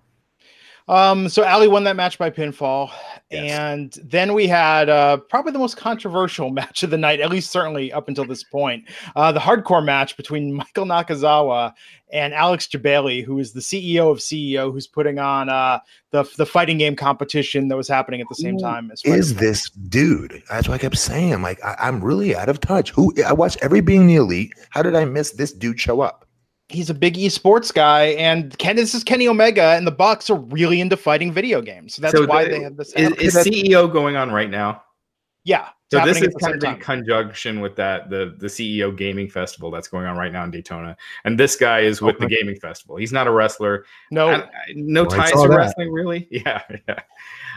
[0.90, 2.90] Um, so Allie won that match by pinfall,
[3.30, 3.52] Yes.
[3.52, 7.52] and then we had uh, probably the most controversial match of the night, at least
[7.52, 8.84] certainly up until this point.
[9.14, 11.72] Uh, the hardcore match between Michael Nakazawa
[12.12, 15.78] and Alex Jebailey, who is the CEO of CEO, who's putting on uh,
[16.10, 19.36] the the fighting game competition that was happening at the same Who time as Is
[19.36, 20.42] this dude?
[20.50, 21.40] That's what I kept saying.
[21.42, 22.90] Like I, I'm really out of touch.
[22.90, 24.54] Who I watched every being the elite.
[24.70, 26.26] How did I miss this dude show up?
[26.70, 30.36] He's a big esports guy, and Ken, this is Kenny Omega, and the Bucks are
[30.36, 31.94] really into fighting video games.
[31.94, 32.92] So that's So why the- they have this.
[32.94, 34.82] Is, is CEO going on right now?
[35.44, 39.28] yeah, So this is kind same of in conjunction with that the the CEO Gaming
[39.28, 42.56] Festival that's going on right now in Daytona, and this guy is with the Gaming
[42.56, 42.96] Festival.
[42.96, 43.84] He's not a wrestler.
[44.10, 45.56] No, I- I, I- no I ties to that.
[45.56, 46.28] wrestling, really.
[46.30, 47.00] Yeah, yeah.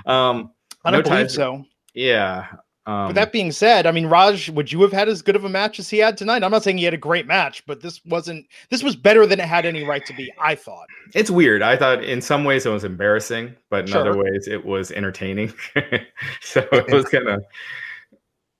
[0.06, 0.52] Um,
[0.86, 1.64] don't no believe ties- so.
[1.94, 2.48] yeah.
[2.86, 5.46] Um, But that being said, I mean, Raj, would you have had as good of
[5.46, 6.44] a match as he had tonight?
[6.44, 8.46] I'm not saying he had a great match, but this wasn't.
[8.70, 10.32] This was better than it had any right to be.
[10.40, 10.88] I thought.
[11.14, 11.62] it's weird.
[11.62, 14.02] I thought in some ways it was embarrassing, but in Sure.
[14.02, 15.54] other ways it was entertaining.
[16.42, 17.44] so it was kind of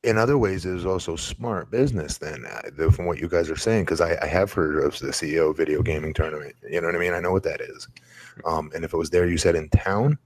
[0.04, 2.18] in other ways, it was also smart business.
[2.18, 5.08] Then, uh, from what you guys are saying, because I, I have heard of the
[5.08, 6.56] CEO video gaming tournament.
[6.70, 7.14] You know what I mean?
[7.14, 7.88] I know what that is.
[8.46, 10.18] Um, and if it was there, you said in town.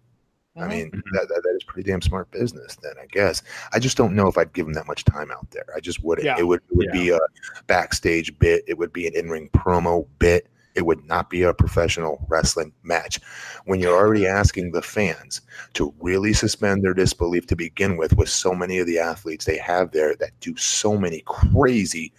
[0.57, 0.69] I Mhm.
[0.69, 1.01] mean, Mhm.
[1.13, 2.75] that, that, that is pretty damn smart business.
[2.81, 3.43] Then I guess
[3.73, 5.65] I just don't know if I'd give him that much time out there.
[5.75, 6.25] I just wouldn't.
[6.25, 6.37] Yeah.
[6.39, 6.99] It would it would Yeah.
[7.01, 7.19] be a
[7.67, 8.63] backstage bit.
[8.67, 10.47] It would be an in ring promo bit.
[10.75, 13.19] It would not be a professional wrestling match.
[13.65, 15.41] When you're already asking the fans
[15.73, 19.57] to really suspend their disbelief to begin with, with so many of the athletes they
[19.57, 22.13] have there that do so many crazy.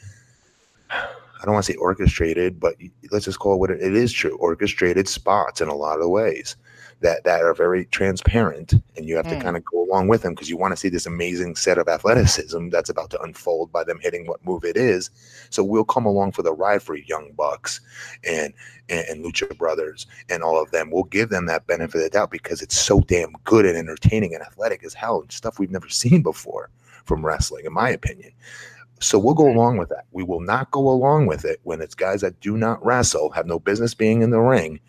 [0.91, 2.75] I don't want to say orchestrated, but
[3.13, 6.09] let's just call it what it, it is true orchestrated spots in a lot of
[6.11, 6.57] ways
[7.01, 9.41] that that are very transparent and you have to Hmm.
[9.41, 11.89] kind of go along with them because you want to see this amazing set of
[11.89, 15.11] athleticism that's about to unfold by them hitting what move it is
[15.51, 17.81] so we'll come along for the ride for young bucks
[18.25, 18.53] and
[18.89, 22.11] and, and lucha brothers and all of them we'll give them that benefit of the
[22.11, 25.71] doubt because it's so damn good and entertaining and athletic as hell and stuff we've
[25.71, 26.71] never seen before
[27.05, 28.33] from wrestling in my opinion
[29.01, 30.07] so we'll go along with that.
[30.11, 33.47] We will not go along with it when it's guys that do not wrestle, have
[33.47, 34.81] no business being in the ring,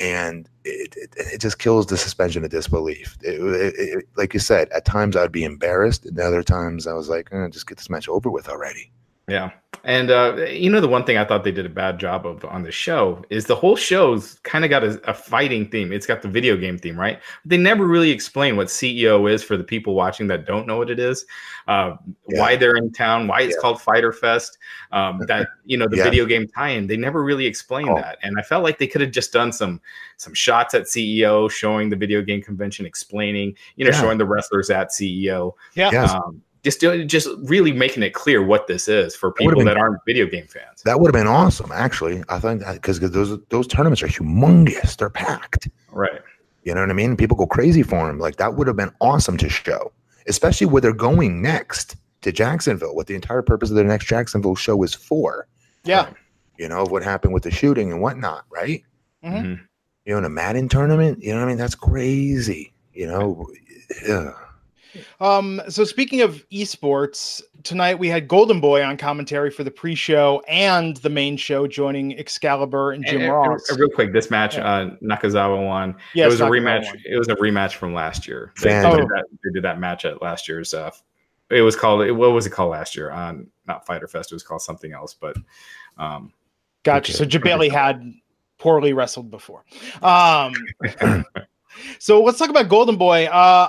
[0.00, 3.16] and it, it, it just kills the suspension of disbelief.
[3.22, 7.28] It, like you said, at times I'd be embarrassed, and other times I was like,
[7.32, 8.90] eh, just get this match over with already.
[9.28, 9.50] Yeah.
[9.84, 12.44] And uh, you know the one thing I thought they did a bad job of
[12.44, 15.92] on the show is the whole show's kind of got a, a fighting theme.
[15.92, 17.20] It's got the video game theme, right?
[17.44, 20.78] But They never really explain what CEO is for the people watching that don't know
[20.78, 21.24] what it is,
[21.68, 21.94] uh,
[22.28, 22.40] Yeah.
[22.40, 23.60] why they're in town, why it's Yeah.
[23.60, 24.58] called Fighter Fest.
[24.90, 26.04] Um, that you know the Yeah.
[26.04, 26.86] video game tie-in.
[26.86, 27.96] They never really explained Oh.
[27.96, 29.80] that, and I felt like they could have just done some
[30.16, 34.00] some shots at CEO showing the video game convention, explaining, you know, Yeah.
[34.00, 35.54] showing the wrestlers at CEO.
[35.74, 35.90] Yeah.
[35.92, 36.10] Yes.
[36.10, 36.42] Um,
[36.76, 40.00] just just really making it clear what this is for That people been- that aren't
[40.06, 40.82] video game fans.
[40.84, 42.22] That would have been awesome, actually.
[42.28, 45.68] I think because those those tournaments are humongous, they're packed.
[45.92, 46.20] right.
[46.64, 47.16] You know what I mean?
[47.16, 48.18] People go crazy for them.
[48.18, 49.90] Like that would have been awesome to show,
[50.26, 52.94] especially where they're going next to Jacksonville.
[52.94, 55.46] What the entire purpose of their next Jacksonville show is for.
[55.84, 56.10] Yeah.
[56.58, 58.82] You know of what happened with the shooting and whatnot, right?
[59.24, 59.42] Mhm.
[59.42, 59.60] Mhm.
[60.04, 61.22] You know, in a Madden tournament.
[61.22, 61.56] You know what I mean?
[61.58, 62.72] That's crazy.
[62.92, 63.46] You know,
[64.06, 64.32] yeah.
[65.20, 70.42] Um, so speaking of esports, tonight we had Golden Boy on commentary for the pre-show
[70.48, 73.68] and the main show, joining Excalibur and Jim And- and- Ross.
[73.70, 74.66] and real quick, this match, Yeah.
[74.70, 75.96] uh, Nakazawa won.
[76.14, 76.84] Yeah, it was a rematch.
[76.86, 77.02] won.
[77.04, 78.52] It was a rematch from last year.
[78.62, 78.96] They, they Oh.
[78.96, 80.72] did that, they did that match at last year's.
[80.74, 80.90] Uh,
[81.50, 82.00] it was called.
[82.16, 83.10] What was it called last year?
[83.10, 84.30] On not Fighter Fest.
[84.32, 85.14] It was called something else.
[85.14, 85.36] But
[85.96, 86.32] um,
[86.84, 87.12] Gotcha.
[87.12, 87.18] Okay.
[87.18, 88.02] So Jebailey had
[88.58, 89.64] poorly wrestled before.
[90.02, 90.52] Um,
[91.98, 93.26] so let's talk about Golden Boy.
[93.26, 93.68] Uh,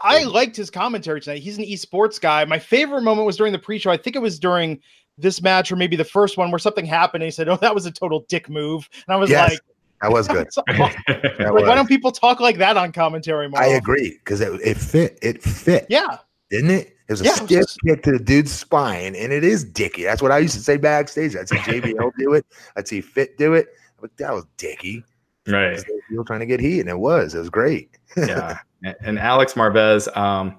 [0.00, 1.42] I liked his commentary tonight.
[1.42, 2.44] He's an esports guy.
[2.44, 3.90] My favorite moment was during the pre-show.
[3.90, 4.80] I think it was during
[5.18, 7.22] this match or maybe the first one where something happened.
[7.22, 9.60] And he said, "Oh, that was a total dick move," and I was Yes, like,
[10.00, 10.48] that was good.
[10.66, 10.94] "That's.
[11.06, 11.62] That Like, was.
[11.68, 13.60] why don't people talk like that on commentary more?
[13.60, 13.76] I often?
[13.78, 15.18] agree because it, it fit.
[15.22, 16.18] It fit, Yeah,
[16.50, 16.96] didn't it?
[17.08, 19.44] It was a Yeah, it was stiff just- kick to the dude's spine, and it
[19.44, 20.02] is dicky.
[20.04, 21.36] That's what I used to say backstage.
[21.36, 22.46] I'd see JBL do it.
[22.76, 23.68] I'd see Fit do it.
[24.00, 25.04] But that was dicky.
[25.46, 25.80] right.
[26.10, 27.34] You were trying to get heat, and it was.
[27.34, 27.90] It was great.
[28.16, 28.58] yeah.
[29.02, 30.58] And, Alex Marvez, um,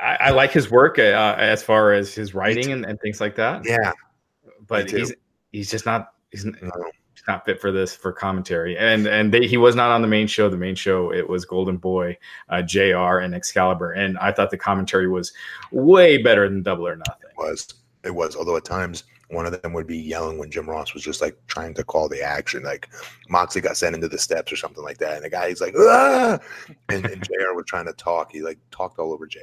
[0.00, 3.36] I, I like his work uh, as far as his writing and, and things like
[3.36, 3.62] that.
[3.64, 3.92] yeah.
[4.66, 5.12] but he's
[5.52, 6.52] he's just not he's, No.
[6.62, 10.08] he's not fit for this for commentary and and they, he was not on the
[10.08, 12.16] main show the main show it was golden boy
[12.48, 15.32] uh, jr and excalibur and i thought the commentary was
[15.72, 17.68] way better than double or nothing was.
[18.04, 18.36] It was.
[18.36, 21.36] Although at times one of them would be yelling when Jim Ross was just like
[21.46, 22.62] trying to call the action.
[22.62, 22.88] Like
[23.28, 25.16] Moxley got sent into the steps or something like that.
[25.16, 26.38] And the guy he's like, ah!
[26.88, 28.32] and, and JR was trying to talk.
[28.32, 29.38] He like talked all over JR.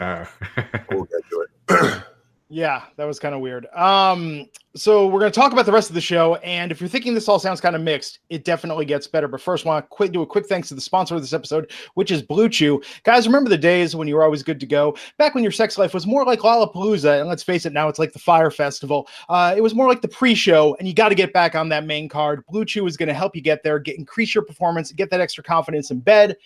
[0.00, 0.24] uh,
[0.90, 2.02] We'll get to it.
[2.48, 3.66] Yeah, that was kind of weird.
[3.74, 6.88] Um, so we're going to talk about the rest of the show, and if you're
[6.88, 9.26] thinking this all sounds kind of mixed, it definitely gets better.
[9.26, 11.72] But first, want to quick do a quick thanks to the sponsor of this episode,
[11.94, 12.80] which is Blue Chew.
[13.02, 14.96] Guys, remember the days when you were always good to go?
[15.18, 17.98] Back when your sex life was more like Lollapalooza, and let's face it, now it's
[17.98, 19.08] like the Fyre Festival.
[19.28, 21.84] Uh, it was more like the pre-show, and you got to get back on that
[21.84, 22.46] main card.
[22.46, 25.20] Blue Chew is going to help you get there, get increase your performance, get that
[25.20, 26.36] extra confidence in bed.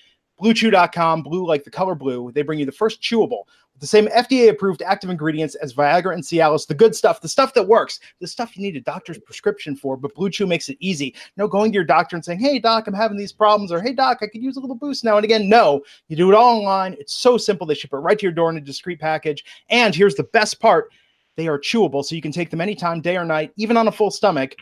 [0.41, 2.33] BlueChew.com, blue like the color blue.
[2.33, 6.15] They bring you the first chewable with the same FDA approved active ingredients as Viagra
[6.15, 9.19] and Cialis, the good stuff, the stuff that works, the stuff you need a doctor's
[9.19, 9.97] prescription for.
[9.97, 11.15] But Blue Chew makes it easy.
[11.37, 13.93] No going to your doctor and saying, Hey, doc, I'm having these problems, or Hey,
[13.93, 15.49] doc, I could use a little boost now and again.
[15.49, 16.95] No, you do it all online.
[16.99, 17.67] It's so simple.
[17.67, 19.45] They ship it right to your door in a discreet package.
[19.69, 20.91] And here's the best part
[21.37, 23.93] they are chewable, so you can take them anytime, day or night, even on a
[23.93, 24.57] full stomach.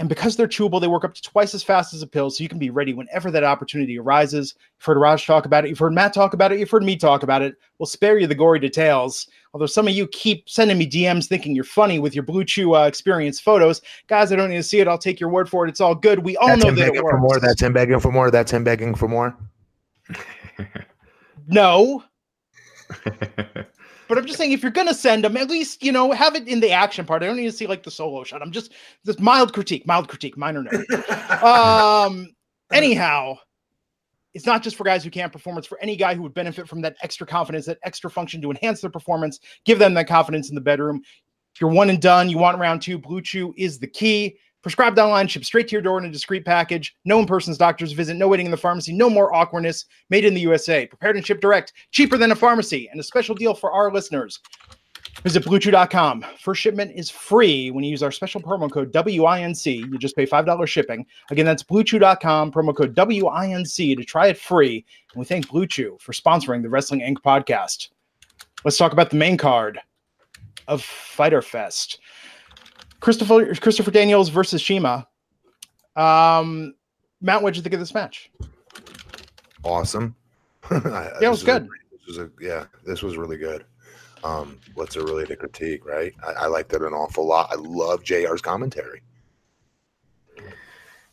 [0.00, 2.42] And because they're chewable, they work up to twice as fast as a pill, so
[2.42, 4.54] you can be ready whenever that opportunity arises.
[4.56, 6.96] You've heard Raj talk about it, you've heard Matt talk about it, you've heard me
[6.96, 7.54] talk about it.
[7.78, 9.28] We'll spare you the gory details.
[9.52, 12.74] Although some of you keep sending me DMs thinking you're funny with your Blue Chew
[12.76, 14.88] uh, experience photos, guys, I don't need to see it.
[14.88, 15.68] I'll take your word for it.
[15.68, 16.20] It's all good.
[16.20, 17.12] We all That's know that it begging works.
[17.12, 17.38] for more.
[17.38, 18.30] That's him begging for more.
[18.30, 19.36] That's him begging for more.
[21.46, 22.02] no,
[24.10, 26.48] but I'm just saying if you're gonna send them, at least you know have it
[26.48, 27.22] in the action part.
[27.22, 28.42] I don't need to see like the solo shot.
[28.42, 28.72] I'm just
[29.04, 31.42] this mild critique, mild critique, minor note.
[31.42, 32.28] um
[32.72, 33.36] anyhow
[34.34, 36.68] it's not just for guys who can't perform it's for any guy who would benefit
[36.68, 40.48] from that extra confidence that extra function to enhance their performance give them that confidence
[40.48, 41.00] in the bedroom
[41.54, 44.98] if you're one and done you want round two blue chew is the key prescribed
[44.98, 48.28] online shipped straight to your door in a discreet package no in-person's doctor's visit no
[48.28, 51.72] waiting in the pharmacy no more awkwardness made in the usa prepared and shipped direct
[51.90, 54.40] cheaper than a pharmacy and a special deal for our listeners
[55.22, 56.24] Visit bluechew.com.
[56.38, 59.66] First shipment is free when you use our special promo code WINC.
[59.66, 61.04] You just pay $5 shipping.
[61.30, 64.84] Again, that's bluechew.com, promo code WINC to try it free.
[65.12, 67.16] And we thank Blue Chew for sponsoring the Wrestling Inc.
[67.16, 67.88] podcast.
[68.64, 69.78] Let's talk about the main card
[70.68, 72.00] of Fighter Fest.
[73.00, 75.06] Christopher Christopher Daniels versus CIMA.
[75.96, 76.74] Um,
[77.20, 78.30] Matt, what did you think of this match?
[79.62, 80.14] Awesome.
[80.70, 81.68] yeah, it was good.
[81.90, 83.64] this was a, yeah, this was really good.
[84.22, 86.12] Um, what's there really to critique, right?
[86.26, 87.50] I, I liked it an awful lot.
[87.50, 89.02] I love JR's commentary.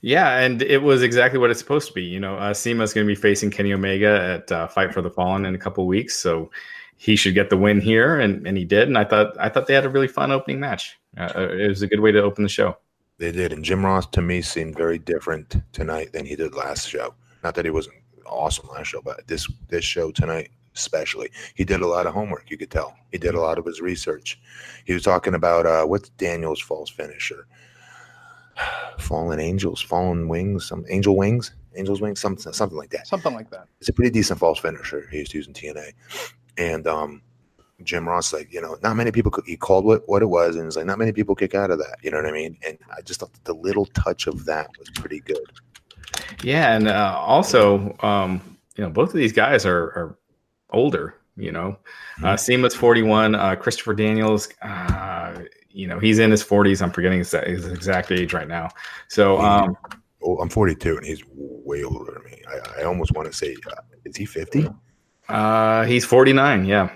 [0.02, 2.04] Yeah, and it was exactly what it's supposed to be.
[2.04, 5.10] You know, uh, CIMA's going to be facing Kenny Omega at uh, Fight for the
[5.10, 6.52] Fallen in a couple weeks, so
[6.98, 8.88] he should get the win here, and, and he did.
[8.88, 11.00] And I thought I thought they had a really fun opening match.
[11.18, 12.78] Uh, it was a good way to open the show.
[13.20, 16.88] They did, and Jim Ross to me seemed very different tonight than he did last
[16.88, 17.14] show.
[17.44, 21.32] Not that he wasn't awesome last show, but this this show tonight especially.
[21.56, 22.96] He did a lot of homework, you could tell.
[23.12, 24.40] He did a lot of his research.
[24.86, 27.48] He was talking about uh, what's Daniel's false finisher?
[29.00, 33.08] Fallen Angels, Fallen Wings, some Angel Wings, Angel's Wings, something, something like that.
[33.08, 33.68] Something like that.
[33.80, 35.08] It's a pretty decent false finisher.
[35.12, 35.94] He used to use in TNA.
[36.58, 37.22] And um,
[37.84, 40.56] Jim Ross, like, you know, not many people, could, he called what, what it was,
[40.56, 41.98] and it's like, not many people kick out of that.
[42.02, 42.58] You know what I mean?
[42.66, 45.38] And I just thought the little touch of that was pretty good.
[46.44, 50.18] Yeah, and uh, also, um, you know, both of these guys are, are
[50.72, 51.16] older.
[51.40, 51.78] You know,
[52.24, 53.36] uh, CIMA's forty one.
[53.36, 56.82] Uh, Christopher Daniels, uh, you know, he's in his forties.
[56.82, 58.70] I'm forgetting his, his, exact age right now.
[59.08, 59.78] So, um,
[60.24, 62.42] oh, I'm 42, and he's way older than me.
[62.50, 64.68] I, I almost want to say, uh, is he 50?
[65.30, 66.66] Uh, he's 49.
[66.66, 66.90] Yeah,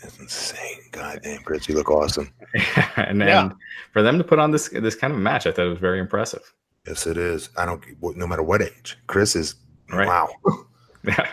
[0.00, 0.78] that's insane.
[0.92, 2.32] God damn, Chris, you look awesome.
[2.96, 3.50] and then yeah.
[3.92, 5.98] for them to put on this this kind of match, I thought it was very
[5.98, 6.52] impressive.
[6.86, 7.50] Yes, it is.
[7.56, 7.82] I don't.
[8.16, 9.56] No matter what age, Chris is.
[9.92, 10.06] Right.
[10.06, 10.28] Wow.
[11.02, 11.26] Yeah.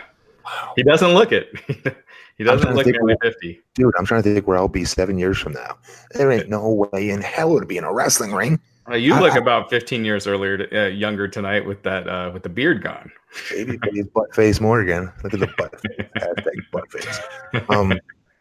[0.46, 0.72] Wow.
[0.76, 1.48] He doesn't look it.
[2.38, 3.60] he doesn't look nearly 50.
[3.74, 5.76] Dude, I'm trying to think where I'll be seven years from now.
[6.12, 8.58] There ain't no way in hell to be in a wrestling ring.
[8.90, 12.08] Uh, you I, look I, about 15 years earlier, to, uh, younger tonight with that
[12.08, 13.10] uh, with the beard gone.
[13.50, 15.12] Baby face, butt face Morgan.
[15.22, 16.06] Look at the butt face.
[16.16, 17.20] Hashtag butt face.
[17.68, 17.98] Um,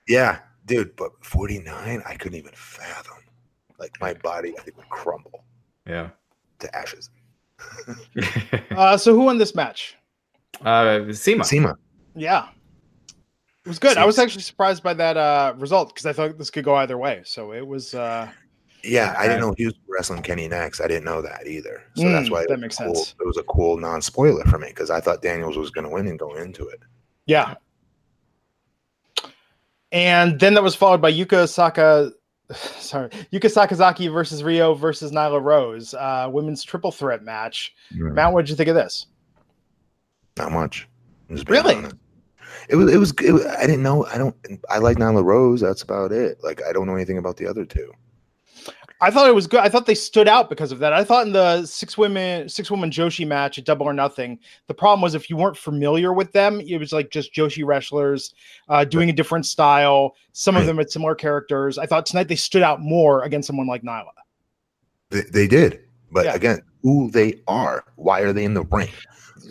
[0.07, 3.17] yeah, dude, but 49, I couldn't even fathom.
[3.79, 5.43] Like my body, I think would crumble.
[5.85, 6.09] Yeah.
[6.59, 7.09] To ashes.
[8.71, 9.97] uh, so who won this match?
[10.63, 11.43] Uh, CIMA.
[11.43, 11.77] CIMA.
[12.15, 12.47] Yeah.
[13.65, 13.89] It was good.
[13.89, 16.75] Seems- I was actually surprised by that uh, result because I thought this could go
[16.75, 17.21] either way.
[17.25, 17.93] So it was.
[17.93, 18.29] Uh,
[18.83, 20.79] yeah, I didn't know he was wrestling Kenny next.
[20.81, 21.83] I didn't know that either.
[21.95, 23.15] So mm, that's why that makes cool, sense.
[23.19, 25.89] It was a cool non spoiler for me because I thought Daniels was going to
[25.89, 26.81] win and go into it.
[27.25, 27.55] Yeah.
[29.91, 32.11] And then that was followed by Yuka Saka,
[32.53, 37.73] sorry, Yuka Sakazaki versus Rio versus Nyla Rose, uh, women's triple threat match.
[37.93, 38.13] Mm.
[38.13, 39.07] Matt, what did you think of this?
[40.37, 40.87] Not much.
[41.29, 41.75] Really?
[41.75, 41.95] Honest.
[42.69, 42.93] It was.
[42.93, 43.13] It was.
[43.23, 44.05] It was I didn't know.
[44.05, 44.35] I don't.
[44.69, 45.61] I like Nyla Rose.
[45.61, 46.37] That's about it.
[46.43, 47.91] Like I don't know anything about the other two.
[48.99, 49.59] I thought it was good.
[49.59, 50.91] I thought they stood out because of that.
[50.91, 54.73] I thought in the six women, six woman Joshi match at Double or Nothing, the
[54.73, 58.33] problem was if you weren't familiar with them, it was like just Joshi wrestlers
[58.69, 60.15] uh, doing a different style.
[60.31, 61.77] Some of them had similar characters.
[61.77, 64.05] I thought tonight they stood out more against someone like Nyla.
[65.11, 65.81] They, they did,
[66.11, 66.33] but Yeah.
[66.33, 67.83] again, who they are?
[67.97, 68.89] Why are they in the ring?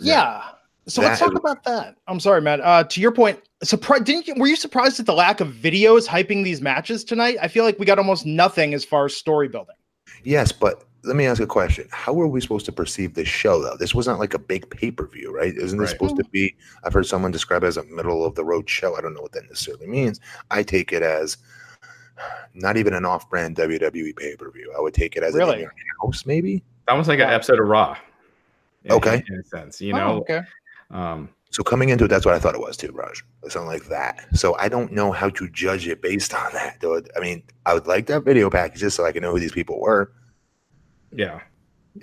[0.01, 0.43] Yeah.
[0.87, 1.95] So let's talk is- about that.
[2.07, 2.61] I'm sorry, Matt.
[2.61, 6.07] Uh, to your point, surprise didn't you, were you surprised at the lack of videos
[6.07, 7.37] hyping these matches tonight?
[7.41, 9.75] I feel like we got almost nothing as far as story building.
[10.23, 11.87] Yes, but let me ask a question.
[11.91, 13.75] How are we supposed to perceive this show, though?
[13.77, 15.53] This wasn't like a big pay per view, right?
[15.55, 15.99] Isn't this Right.
[15.99, 16.55] supposed to be?
[16.83, 18.95] I've heard someone describe it as a middle of the road show.
[18.97, 20.19] I don't know what that necessarily means.
[20.51, 21.37] I take it as
[22.53, 24.73] not even an off brand WWE pay per view.
[24.77, 25.55] I would take it as an Really?
[25.55, 25.71] in your
[26.01, 26.63] house, maybe.
[26.87, 27.97] Almost like an episode of Raw.
[28.85, 29.21] in- Okay.
[29.27, 30.11] In a sense, you Oh, know.
[30.19, 30.41] okay.
[30.91, 33.23] Um, So coming into it, that's what I thought it was too, Raj.
[33.47, 34.25] Something like that.
[34.33, 36.77] So I don't know how to judge it based on that.
[36.81, 39.39] Though I mean, I would like that video package just so I can know who
[39.39, 40.11] these people were.
[41.11, 41.39] yeah.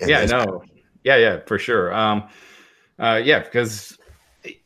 [0.01, 0.63] And yeah, no.
[1.03, 1.93] Yeah, yeah, for sure.
[1.93, 2.27] Um,
[2.99, 3.97] uh, yeah, because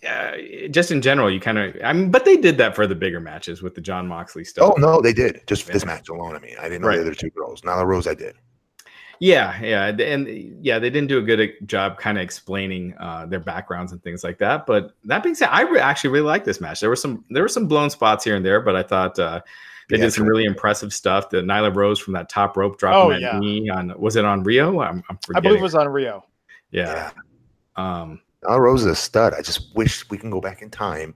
[0.08, 0.32] uh,
[0.72, 3.20] just in general, you kind of, I mean, but they did that for the bigger
[3.20, 4.72] matches with the Jon Moxley stuff.
[4.76, 6.36] Oh no, they did just for this match alone.
[6.36, 6.96] I mean, I didn't know Right.
[6.96, 7.62] the other two girls.
[7.62, 8.36] Nyla Rose, I did.
[9.22, 10.28] Yeah, yeah, and
[10.66, 14.24] yeah, they didn't do a good job kind of explaining uh, their backgrounds and things
[14.24, 14.66] like that.
[14.66, 16.80] But that being said, I re- actually really like this match.
[16.80, 19.42] There were some there were some blown spots here and there, but I thought uh,
[19.90, 21.30] they Yeah, did some really impressive stuff.
[21.30, 23.40] The Nyla Rose from that top rope dropping Oh, that yeah.
[23.40, 24.80] knee on was it on Rio?
[24.80, 26.26] I'm, I'm I believe it was on Rio.
[26.72, 27.12] yeah.
[27.76, 29.34] Um, Nyla Rose is a stud.
[29.34, 31.14] I just wish we can go back in time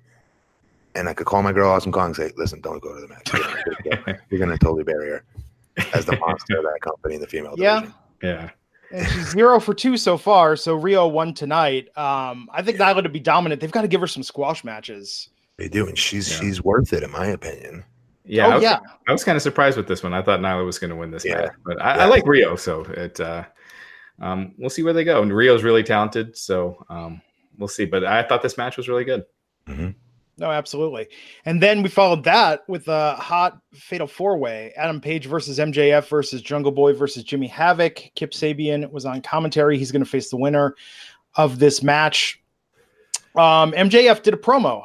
[0.96, 3.08] and I could call my girl Awesome Kong and say, listen, don't go to the
[3.08, 4.18] match.
[4.30, 5.24] You're gonna totally bury her
[5.94, 7.82] as the monster of that company in the female Yeah.
[7.82, 7.96] division.
[8.22, 8.50] yeah.
[8.92, 10.56] And she's zero for two so far.
[10.56, 11.88] So Rio won tonight.
[11.98, 13.60] Um, I think Nyla to be dominant.
[13.60, 15.30] They've got to give her some squash matches.
[15.58, 16.40] They do, and she's Yeah.
[16.40, 17.84] she's worth it in my opinion.
[18.26, 18.80] Yeah, I oh was, yeah.
[19.08, 20.14] I was kind of surprised with this one.
[20.14, 21.42] I thought Nyla was going to win this Yeah.
[21.42, 23.20] match, but I, I like Rio, so it.
[23.20, 23.44] Uh,
[24.22, 25.22] um, we'll see where they go.
[25.24, 27.20] And Rio's really talented, so um,
[27.58, 27.86] we'll see.
[27.86, 29.26] But I thought this match was really good.
[30.38, 31.08] No, absolutely.
[31.46, 36.08] And then we followed that with a hot fatal four way Adam Page versus MJF
[36.08, 38.12] versus Jungle Boy versus Jimmy Havoc.
[38.16, 39.78] Kip Sabian was on commentary.
[39.78, 40.76] He's going to face the winner
[41.36, 42.42] of this match.
[43.36, 44.84] Um, MJF did a promo.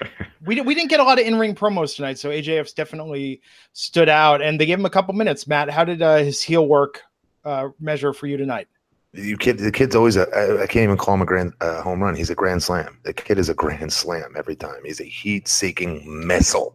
[0.46, 3.42] we, we didn't get a lot of in ring promos tonight, so MJF's definitely
[3.74, 4.40] stood out.
[4.40, 5.46] And they gave him a couple minutes.
[5.46, 7.02] Matt, how did uh, his heel work
[7.44, 8.68] uh, measure for you tonight?
[9.14, 10.26] You kid, the kid's always a.
[10.34, 12.16] I, I can't even call him a grand uh, home run.
[12.16, 12.96] He's a grand slam.
[13.02, 14.82] The kid is a grand slam every time.
[14.84, 16.74] He's a heat-seeking missile,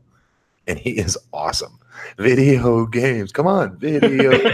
[0.68, 1.80] and he is awesome.
[2.20, 4.32] Video games, come on, video.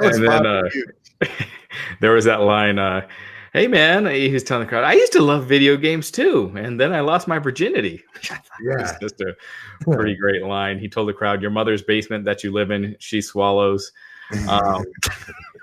[0.00, 0.68] And then, uh,
[2.00, 3.06] there was that line, uh,
[3.52, 6.80] "Hey man," he was telling the crowd, "I used to love video games too, and
[6.80, 8.02] then I lost my virginity."
[8.60, 9.36] Yeah, just a
[9.82, 10.80] pretty great line.
[10.80, 13.92] He told the crowd, "Your mother's basement that you live in, she swallows."
[14.48, 14.84] Um,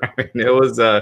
[0.18, 1.02] I mean, it was uh,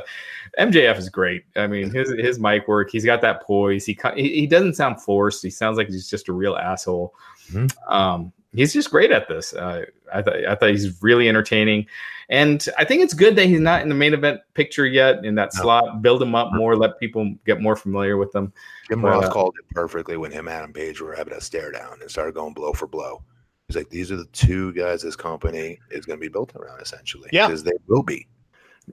[0.60, 1.44] MJF is great.
[1.56, 3.86] I mean, his his mic work, he's got that poise.
[3.86, 5.44] He he, he doesn't sound forced.
[5.44, 7.14] He sounds like he's just a real asshole.
[7.52, 7.72] Mhm.
[7.92, 9.54] Um, he's just great at this.
[9.54, 11.86] Uh, I thought I thought he's really entertaining,
[12.30, 15.36] and I think it's good that he's not in the main event picture yet in
[15.36, 15.62] that No.
[15.62, 16.02] slot.
[16.02, 18.52] Build him up more, let people get more familiar with them.
[18.90, 21.72] Jim Ross uh, called it perfectly when him and Adam Page were having a stare
[21.72, 23.24] down and started going blow for blow.
[23.68, 26.82] He's like, these are the two guys this company is going to be built around,
[26.82, 27.30] essentially.
[27.32, 27.46] Yeah.
[27.46, 28.28] because they will be.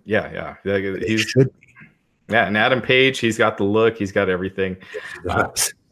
[0.04, 1.66] Yeah, yeah, Yeah, he's should be.
[2.28, 2.46] yeah.
[2.46, 4.76] And Adam Page, he's got the look, he's got everything.
[5.28, 5.48] Uh,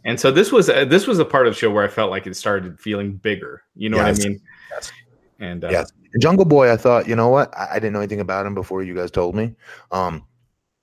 [0.06, 2.10] And so this was uh, this was a part of the show where I felt
[2.10, 3.62] like it started feeling bigger.
[3.74, 4.18] You know Yes.
[4.18, 4.40] what I mean?
[4.70, 4.92] Yes.
[5.40, 5.92] And uh, Yes.
[6.20, 7.56] Jungle Boy, I thought, you know what?
[7.56, 9.54] I, I didn't know anything about him before you guys told me.
[9.90, 10.26] Um,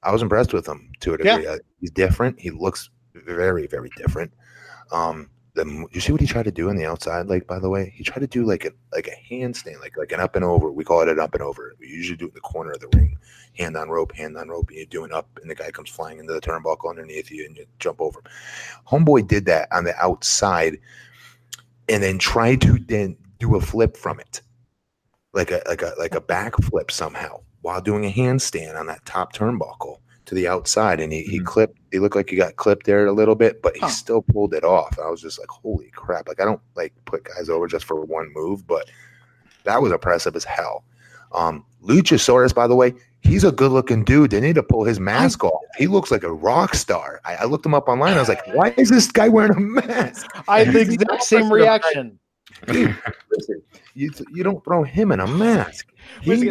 [0.03, 1.37] I was impressed with him to a Yeah.
[1.37, 1.47] degree.
[1.47, 2.39] Uh, he's different.
[2.39, 4.33] He looks very, very different.
[4.91, 7.27] Um, the you see what he tried to do on the outside?
[7.27, 10.11] Like, by the way, he tried to do like a like a handstand, like like
[10.11, 10.71] an up and over.
[10.71, 11.73] We call it an up and over.
[11.79, 13.17] We usually do it in the corner of the ring,
[13.57, 15.89] hand on rope, hand on rope, and you do an up, and the guy comes
[15.89, 18.19] flying into the turnbuckle underneath you, and you jump over.
[18.19, 18.25] him.
[18.87, 20.79] Homeboy did that on the outside,
[21.89, 24.41] and then tried to then do a flip from it
[25.33, 29.05] like a like a like a back flip somehow while doing a handstand on that
[29.05, 29.90] top turnbuckle
[30.31, 31.45] to the outside and he, he Mhm.
[31.45, 33.89] clipped he looked like he got clipped there a little bit but he Huh.
[33.89, 37.25] still pulled it off i was just like holy crap like i don't like put
[37.25, 38.89] guys over just for one move but
[39.65, 40.85] that was impressive as hell
[41.33, 45.01] um luchasaurus by the way he's a good looking dude they need to pull his
[45.01, 48.19] mask off he looks like a rock star I, I looked him up online i
[48.21, 52.17] was like why is this guy wearing a mask I had the exact same reaction.
[52.67, 52.97] Dude,
[53.29, 53.61] listen,
[53.95, 55.91] you, you don't throw him in a mask.
[56.21, 56.45] He, he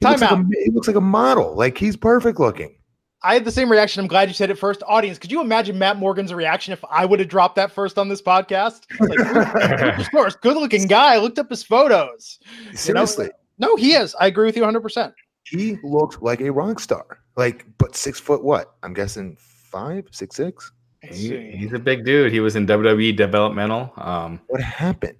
[0.00, 1.54] looks Time like a, he looks like a model.
[1.54, 2.74] Like he's perfect looking.
[3.24, 4.00] I had the same reaction.
[4.00, 4.82] I'm glad you said it first.
[4.86, 8.08] Audience, could you imagine Matt Morgan's reaction if I would have dropped that first on
[8.08, 8.82] this podcast?
[9.00, 9.18] Like,
[9.96, 11.14] Luchasaurus, good looking guy.
[11.14, 12.38] I looked up his photos.
[12.64, 13.04] You know?
[13.06, 13.30] Seriously.
[13.58, 14.14] No, he is.
[14.18, 14.80] I agree with you 100.
[14.80, 17.18] percent He looked like a rock star.
[17.36, 18.74] Like, but six foot what?
[18.82, 20.72] I'm guessing five, six, six.
[21.02, 22.32] He, he's a big dude.
[22.32, 23.92] He was in WWE developmental.
[23.96, 25.16] Um, What happened?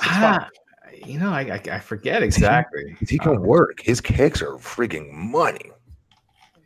[0.00, 0.48] ah,
[1.04, 2.96] you know, I, I, I forget exactly.
[3.08, 3.80] He can Um, work.
[3.82, 5.70] His kicks are freaking money.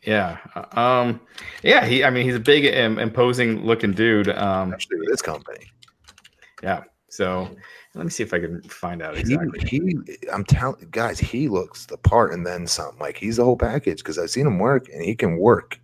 [0.05, 0.39] Yeah.
[0.55, 1.21] uh, Um,
[1.63, 1.85] yeah.
[1.87, 4.29] He, I mean, he's a big, im- imposing looking dude.
[4.29, 5.67] Um, Especially with this company.
[6.63, 6.83] yeah.
[7.11, 7.49] So
[7.95, 9.67] let me see if I can find out He, exactly.
[9.67, 9.97] he,
[10.33, 12.97] I'm telling guys, he looks the part and then some.
[12.99, 15.81] Like he's the whole package because I've seen him work and he can work.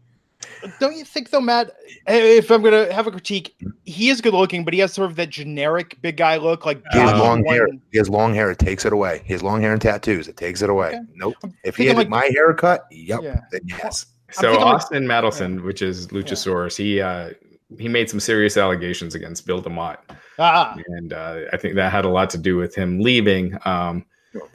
[0.81, 1.71] Don't you think though, Matt?
[2.07, 5.11] eh, If I'm gonna have a critique, he is good looking, but he has sort
[5.11, 7.67] of that generic big guy look, like He has long hair.
[7.67, 8.51] One- He has long hair.
[8.51, 9.23] It takes it away.
[9.25, 10.29] He has long hair and tattoos.
[10.29, 10.89] It takes it away.
[10.89, 11.01] Okay.
[11.15, 11.35] Nope.
[11.65, 13.21] If he had like- my haircut, yep.
[13.23, 13.41] Yeah.
[13.53, 14.07] Then yes.
[14.31, 17.31] So thinking like- Austin Matelson, which is Luchasaurus, he uh,
[17.79, 19.99] he made some serious allegations against Bill DeMott,
[20.39, 23.57] Ah, and uh, I think that had a lot to do with him leaving.
[23.65, 24.49] Um, Sure.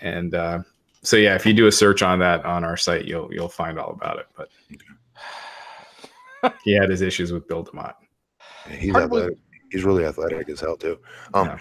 [0.00, 0.58] and uh,
[1.02, 3.78] so yeah, if you do a search on that on our site, you'll you'll find
[3.78, 4.26] all about it.
[4.36, 4.48] But
[6.64, 7.94] he had his issues with Bill DeMott.
[8.70, 9.38] He's Hard to believe- athletic.
[9.72, 10.98] He's really athletic as hell too.
[11.34, 11.58] Um,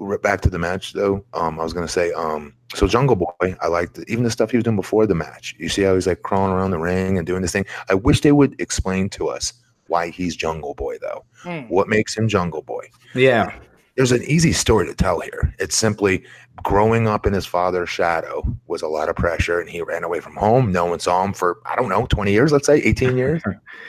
[0.00, 0.16] Yeah.
[0.22, 1.24] back to the match though.
[1.34, 4.56] Um, I was gonna say, um, so Jungle Boy, I liked even the stuff he
[4.56, 5.54] was doing before the match.
[5.58, 7.64] You see how he's like crawling around the ring and doing this thing.
[7.88, 9.52] I wish they would explain to us
[9.86, 11.24] why he's Jungle Boy though.
[11.42, 11.60] hmm.
[11.68, 12.88] What makes him Jungle Boy?
[13.14, 13.54] Yeah,
[13.96, 15.54] There's an easy story to tell here.
[15.58, 16.24] It's simply
[16.62, 20.18] growing up in his father's shadow was a lot of pressure, and he ran away
[20.20, 20.72] from home.
[20.72, 23.42] No one saw him for I don't know, 20 years, let's say 18 years.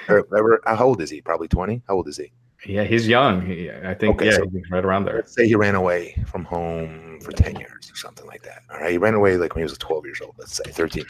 [0.07, 1.21] or, or how old is he?
[1.21, 1.81] Probably 20.
[1.87, 2.31] How old is he?
[2.67, 3.45] yeah, he's young.
[3.45, 5.15] He, I think Okay, yeah, so- he's right around there.
[5.15, 8.63] Let's say he ran away from home for 10 years or something like that.
[8.71, 8.91] All right.
[8.91, 11.03] He ran away like when he was 12 years old, let's say 13.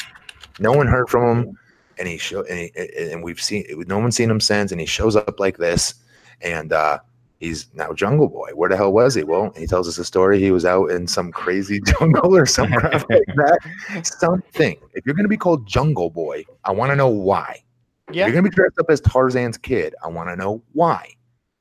[0.59, 1.57] No one heard from him.
[1.97, 2.71] And he showed, and, he,
[3.11, 4.73] and we've seen, no one's seen him since.
[4.73, 5.93] And he shows up like this.
[6.41, 6.99] And uh,
[7.39, 8.49] he's now Jungle Boy.
[8.53, 9.23] Where the hell was he?
[9.23, 10.39] Well, he tells us a story.
[10.39, 13.59] He was out in some crazy jungle or some crap like that.
[14.03, 14.77] Something.
[14.93, 17.63] If you're going to be called Jungle Boy, I want to know why.
[18.09, 18.25] If yeah.
[18.25, 21.15] you're going to be dressed up as Tarzan's kid, I want to know why.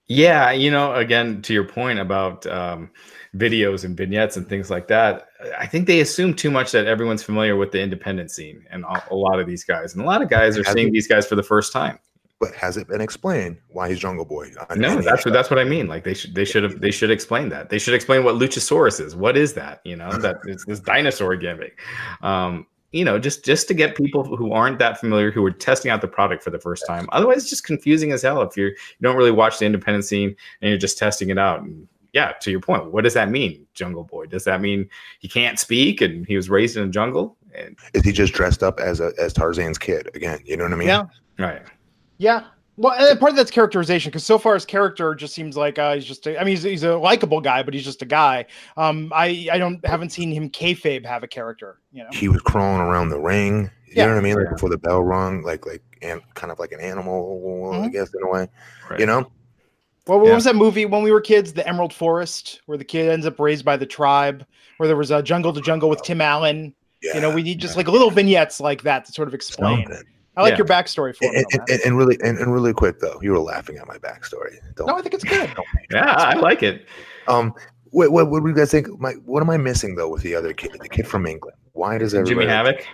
[0.07, 2.91] Yeah, you know, again, to your point about um,
[3.37, 7.23] videos and vignettes and things like that, I think they assume too much that everyone's
[7.23, 9.95] familiar with the independent scene and a, a lot of these guys.
[9.95, 11.99] And a lot of guys are seeing these guys for the first time.
[12.45, 14.51] But has it been explained why he's Jungle Boy?
[14.69, 15.87] on No, that's what that's what I mean.
[15.87, 17.71] Like they should they should have they should explain that.
[17.71, 19.17] They should explain what Luchasaurus is.
[19.17, 19.81] What is that?
[19.85, 21.81] You know, that it's this dinosaur gimmick.
[22.21, 25.91] Um, you know, just just to get people who aren't that familiar who are testing
[25.91, 27.09] out the product for the first time.
[27.13, 30.37] Otherwise, it's just confusing as hell if you're you don't really watch the independent scene
[30.61, 31.63] and you're just testing it out.
[31.63, 34.27] And yeah, to your point, what does that mean, Jungle Boy?
[34.27, 34.89] Does that mean
[35.19, 37.37] he can't speak and he was raised in a jungle?
[37.55, 40.41] And is he just dressed up as a as Tarzan's kid again?
[40.45, 40.89] You know what I mean?
[40.89, 41.07] Yeah.
[41.39, 41.63] right,
[42.25, 42.45] Yeah.
[42.77, 45.95] Well, and part of that's characterization because so far his character just seems like uh,
[45.95, 46.27] he's just.
[46.27, 48.47] A, I mean, he's, he's a likable guy, but he's just a guy.
[48.77, 51.79] Um, I I don't haven't seen him kayfabe have a character.
[51.93, 52.09] You know.
[52.13, 53.71] He was crawling around the ring.
[53.87, 54.07] You Yeah.
[54.07, 54.35] know what I mean?
[54.37, 54.53] Like Yeah.
[54.55, 57.93] before the bell rung, like like and kind of like an animal, I Mhm.
[57.93, 58.49] guess in a way.
[58.91, 58.99] right.
[58.99, 59.31] You know?
[60.09, 60.35] Well, what Yeah.
[60.35, 61.53] was that movie when we were kids?
[61.53, 64.45] The Emerald Forest, where the kid ends up raised by the tribe,
[64.79, 66.75] where there was a jungle to jungle with Tim Allen.
[67.03, 67.15] Yeah.
[67.15, 69.87] You know, we need just like little vignettes like that to sort of explain.
[69.87, 70.05] something.
[70.37, 70.59] I like Yeah.
[70.59, 73.39] your backstory for And, and, and, and really and, and really quick though, you were
[73.39, 74.57] laughing at my backstory.
[74.75, 75.53] Don't, No, I think it's good.
[75.91, 76.87] yeah, I like it.
[77.29, 77.55] Um,
[77.91, 78.89] what, what, what do you guys think?
[79.01, 81.57] My, what am I missing though with the other kid, the kid from England?
[81.73, 82.47] Why does everybody?
[82.47, 82.85] Jimmy Havoc.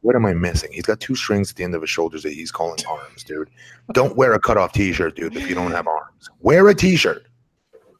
[0.00, 0.70] What am I missing?
[0.72, 3.50] He's got two strings at the end of his shoulders that he's calling arms, dude.
[3.92, 5.34] Don't wear a cutoff T-shirt, dude.
[5.36, 7.26] If you don't have arms, wear a T-shirt.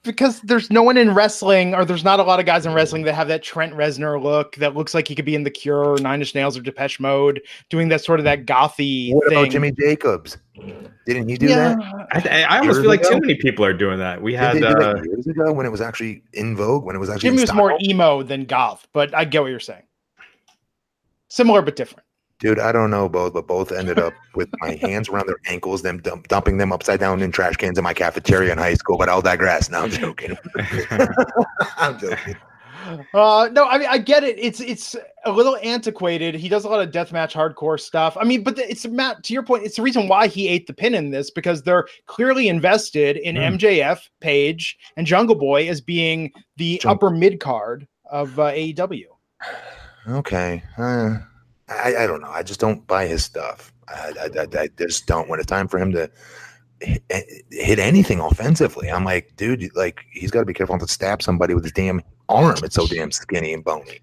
[0.07, 3.03] Because there's no one in wrestling, or there's not a lot of guys in wrestling
[3.03, 5.85] that have that Trent Reznor look that looks like he could be in The Cure,
[5.85, 9.39] or Nine Inch Nails, or Depeche Mode, doing that sort of that gothy What thing.
[9.39, 10.39] about Jimmy Jacobs?
[11.05, 12.27] Didn't he do yeah, that?
[12.27, 13.11] I, I almost Years feel like ago?
[13.11, 14.23] too many people are doing that.
[14.23, 16.85] We Did had they do uh, that years ago when it was actually in vogue,
[16.85, 19.49] when it was actually Jimmy in was more emo than goth, but I get what
[19.49, 19.83] you're saying.
[21.29, 22.06] Similar but different.
[22.39, 25.83] Dude, I don't know both, but both ended up with my hands around their ankles,
[25.83, 28.99] them dump, dumping them upside down in trash cans in my cafeteria in high school.
[28.99, 29.71] But I'll digress.
[29.71, 30.37] No, I'm joking.
[31.79, 32.37] I'm joking.
[33.15, 34.39] Uh, no, I mean I get it.
[34.39, 36.37] It's it's a little antiquated.
[36.37, 38.17] He does a lot of deathmatch hardcore stuff.
[38.21, 39.65] I mean, but the, it's Matt to your point.
[39.65, 43.35] It's the reason why he ate the pin in this because they're clearly invested in
[43.35, 43.57] Hmm.
[43.57, 49.07] MJF, Page, and Jungle Boy as being the Jung- upper mid card of uh, AEW.
[50.09, 50.63] Okay.
[50.79, 51.17] Uh,
[51.69, 52.31] I, I don't know.
[52.31, 53.73] I just don't buy his stuff.
[53.89, 55.29] I, I, I, I just don't.
[55.29, 56.11] When it's time for him to
[56.81, 60.87] hit, eh, hit anything offensively, I'm like, dude, like he's got to be careful not
[60.87, 62.57] to stab somebody with his damn arm.
[62.63, 64.01] It's so damn skinny and bony.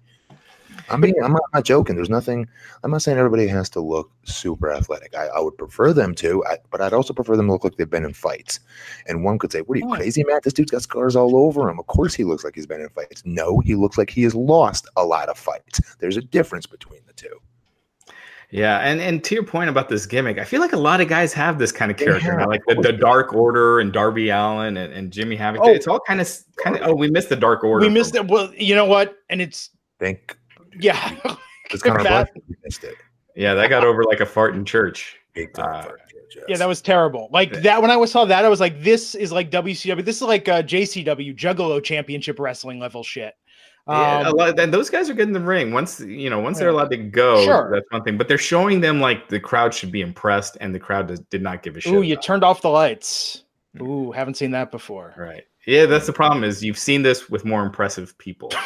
[0.90, 1.96] I mean, I'm not, I'm not joking.
[1.96, 2.46] There's nothing.
[2.82, 5.16] I'm not saying everybody has to look super athletic.
[5.16, 7.76] I, I would prefer them to, I, but I'd also prefer them to look like
[7.76, 8.60] they've been in fights.
[9.06, 9.94] And one could say, "What are you Oh.
[9.96, 10.42] crazy, Matt?
[10.42, 11.78] This dude's got scars all over him.
[11.78, 14.34] Of course, he looks like he's been in fights." No, he looks like he has
[14.34, 15.80] lost a lot of fights.
[16.00, 17.40] There's a difference between the two.
[18.54, 21.08] Yeah, and and to your point about this gimmick, I feel like a lot of
[21.08, 22.46] guys have this kind of They character, have.
[22.48, 25.62] like the, the Dark Order and Darby Allin and, and Jimmy Havoc.
[25.64, 25.70] Oh.
[25.70, 26.30] it's all kind of
[26.62, 26.82] kind of.
[26.86, 27.84] Oh, we missed the Dark Order.
[27.84, 28.28] we missed it.
[28.28, 29.16] Well, you know what?
[29.28, 30.38] And it's Think
[30.78, 31.16] yeah.
[31.72, 32.30] it's kind of Bad.
[32.48, 32.94] we missed it.
[33.34, 35.16] Yeah, that got over like a fart in church.
[35.34, 35.98] Big time Uh, for
[36.32, 37.28] George, Yeah, that was terrible.
[37.32, 37.60] Like Yeah.
[37.60, 40.04] that when I saw that, I was like, this is like WCW.
[40.04, 43.34] This is like uh, JCW Juggalo Championship Wrestling level shit.
[43.88, 45.72] Yeah, a Um, lot, and those guys are good in the ring.
[45.72, 47.70] Once you know, once they're allowed to go, Sure.
[47.72, 48.16] that's one thing.
[48.16, 51.42] But they're showing them like the crowd should be impressed, and the crowd does, did
[51.42, 51.92] not give a shit.
[51.92, 53.44] ooh, you about turned off the lights.
[53.82, 55.12] Ooh, haven't seen that before.
[55.18, 55.44] right?
[55.66, 56.44] Yeah, that's the problem.
[56.44, 58.50] Is you've seen this with more impressive people.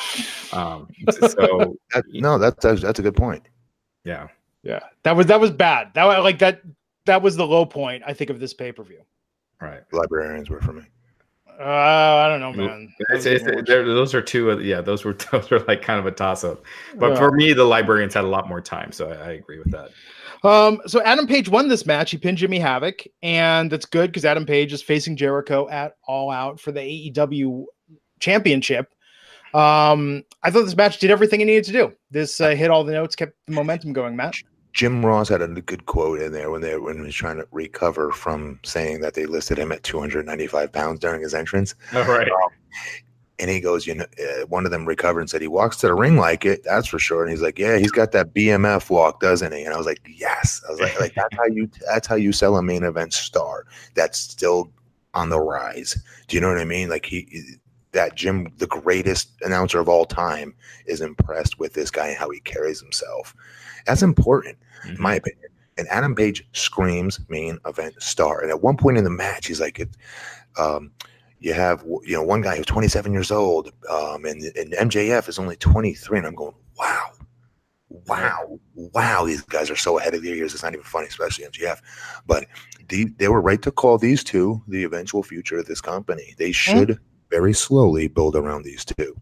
[0.50, 3.46] Um, so That- no, that's that's that's a good point.
[4.04, 4.28] yeah,
[4.62, 5.92] Yeah, that was that was bad.
[5.94, 6.62] That like that.
[7.04, 9.02] That was the low point I think of this pay per view.
[9.60, 9.82] right.
[9.92, 10.84] Librarians were for me.
[11.60, 12.92] Uh, I don't know, man.
[13.10, 14.50] It's, Those it's, there- those are two.
[14.50, 16.62] Of, yeah, those were those were like kind of a toss up.
[16.96, 17.16] But Yeah.
[17.18, 19.90] for me, the librarians had a lot more time, so I, I agree with that.
[20.48, 22.12] Um, so Adam Page won this match.
[22.12, 26.30] He pinned Jimmy Havoc, and that's good because Adam Page is facing Jericho at All
[26.30, 27.64] Out for the AEW
[28.20, 28.94] Championship.
[29.54, 31.92] Um, I thought this match did everything it needed to do.
[32.12, 34.14] This uh, hit all the notes, kept the momentum going.
[34.14, 34.36] Matt,
[34.72, 37.48] Jim Ross had a good quote in there when they when he was trying to
[37.50, 42.28] recover from saying that they listed him at 295 pounds during his entrance, All right.
[43.38, 45.86] and he goes, you know, uh, one of them recovered and said he walks to
[45.88, 47.22] the ring like it, that's for sure.
[47.22, 49.62] And he's like, yeah, he's got that BMF walk, doesn't he?
[49.64, 50.62] And I was like, yes.
[50.68, 53.64] I was like, like that's how you that's how you sell a main event star.
[53.94, 54.70] That's still
[55.14, 55.96] on the rise.
[56.28, 56.88] Do you know what I mean?
[56.88, 57.26] Like he.
[57.92, 60.54] That Jim, the greatest announcer of all time,
[60.84, 63.34] is impressed with this guy and how he carries himself.
[63.88, 65.48] That's important in my opinion.
[65.76, 68.40] And Adam Page screams main event star.
[68.40, 69.88] And at one point in the match, he's like, it,
[70.58, 70.90] um,
[71.38, 75.38] you have, you know, one guy who's 27 years old, um, and, and MJF is
[75.38, 76.18] only 23.
[76.18, 77.10] And I'm going, wow,
[77.88, 79.24] wow, wow.
[79.24, 80.52] These guys are so ahead of their years.
[80.52, 81.78] It's not even funny, especially MJF.
[82.26, 82.46] But
[82.88, 86.34] the, they were right to call these two the eventual future of this company.
[86.38, 86.98] They should
[87.30, 89.20] very slowly build around these two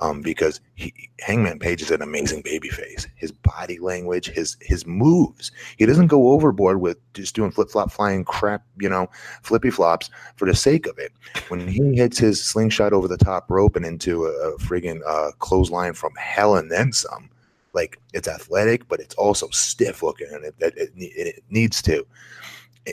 [0.00, 3.06] um, because he, Hangman Page is an amazing babyface.
[3.16, 5.50] His body language, his his moves.
[5.76, 9.08] He doesn't go overboard with just doing flip flop flying crap, you know,
[9.42, 11.12] flippy flops for the sake of it.
[11.48, 15.32] When he hits his slingshot over the top rope and into a, a friggin' uh,
[15.38, 17.30] clothesline from hell and then some,
[17.72, 22.06] like it's athletic, but it's also stiff looking, and it it, it, needs to.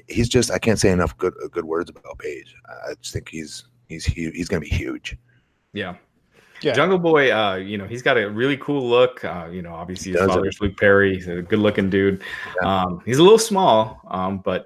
[0.08, 2.56] He's just I can't say enough good uh, good words about Page.
[2.88, 5.18] I just think he's he's he's going to be huge.
[5.74, 5.96] Yeah.
[6.64, 6.74] Yeah.
[6.74, 9.24] Jungle Boy, uh, you know, he's got a really cool look.
[9.24, 11.16] Uh, you know, obviously his father's Luke Perry.
[11.16, 12.24] He's a good looking dude.
[12.62, 12.84] Yeah.
[12.84, 14.66] Um, he's a little small, um, but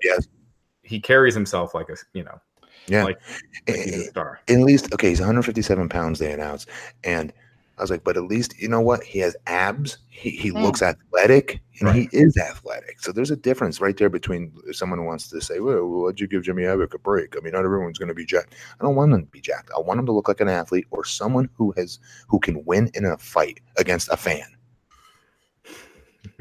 [0.84, 2.40] he carries himself like a, you know,
[2.88, 3.04] Yeah.
[3.04, 3.20] like,
[3.68, 4.40] like he's a star.
[4.48, 6.70] at least okay he's 157 pounds they announced
[7.04, 7.34] and
[7.78, 9.04] i was like but at least you know what?
[9.04, 9.98] He has abs.
[10.10, 10.64] He, he Hmm.
[10.64, 12.10] looks athletic and Right.
[12.12, 13.00] he is athletic.
[13.00, 16.28] So there's a difference right there between someone who wants to say well why'd you
[16.28, 17.36] give jimmy havoc a break?
[17.38, 18.56] I mean not everyone's going to be jacked.
[18.80, 19.70] I don't want him to be jacked.
[19.76, 22.90] I want him to look like an athlete or someone who has who can win
[22.96, 24.48] in a fight against a fan.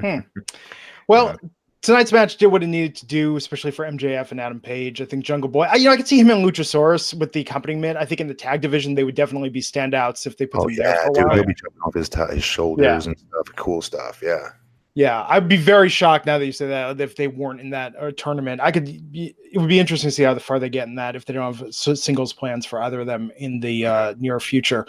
[0.00, 0.18] Hmm.
[1.08, 1.38] well,
[1.86, 5.00] tonight's match did what it needed to do, especially for MJF and Adam Page.
[5.00, 5.64] I think Jungle Boy.
[5.64, 7.96] I, you know, I could see him and Luchasaurus with the accompaniment.
[7.96, 10.66] I think in the tag division they would definitely be standouts if they put oh
[10.66, 13.18] them there yeah for a dude he'll be jumping off his, t- his shoulders and
[13.18, 14.48] stuff cool stuff yeah
[14.94, 17.94] Yeah, I'd be very shocked now that you say that if they weren't in that
[18.00, 18.62] uh, tournament.
[18.62, 19.12] I could.
[19.12, 21.34] Be, it would be interesting to see how far they get in that if they
[21.34, 24.86] don't have singles plans for either of them in the uh, near future.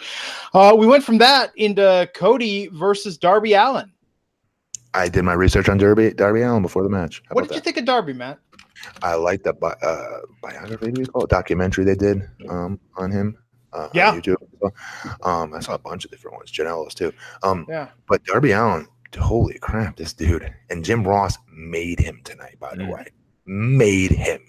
[0.54, 3.92] Uh, we went from that into Cody versus Darby Allin.
[4.94, 7.56] I did my research on darby darby allin before the match How What did you
[7.56, 7.64] that?
[7.64, 8.38] think of Darby, Matt?
[9.02, 10.92] I like the bi- uh, biography.
[10.92, 13.36] Do you call it documentary they did um, on him?
[13.72, 14.12] Uh, Yeah.
[14.12, 14.36] on YouTube.
[15.22, 16.50] Um, I saw a bunch of different ones.
[16.52, 17.12] Janela's too.
[17.42, 18.86] Um, Yeah, but Darby Allin,
[19.18, 22.56] holy crap, this dude and Jim Ross made him tonight.
[22.60, 22.92] By the Mm.
[22.94, 23.06] way,
[23.46, 24.40] made him.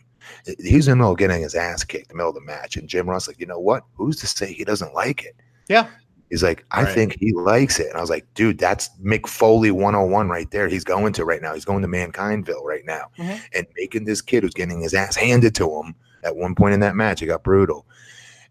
[0.63, 2.41] He was in the middle of getting his ass kicked in the middle of the
[2.41, 3.83] match, and Jim Ross like, you know what?
[3.95, 5.35] Who's to say he doesn't like it?
[5.67, 5.87] Yeah.
[6.29, 6.93] He's like, I Right.
[6.93, 7.87] think he likes it.
[7.87, 10.67] And I was like, dude, that's Mick Foley 101 right there.
[10.67, 11.53] He's going to right now.
[11.53, 13.39] He's going to Mankindville right now Mhm.
[13.55, 16.79] and making this kid who's getting his ass handed to him at one point in
[16.81, 17.21] that match.
[17.23, 17.85] It got brutal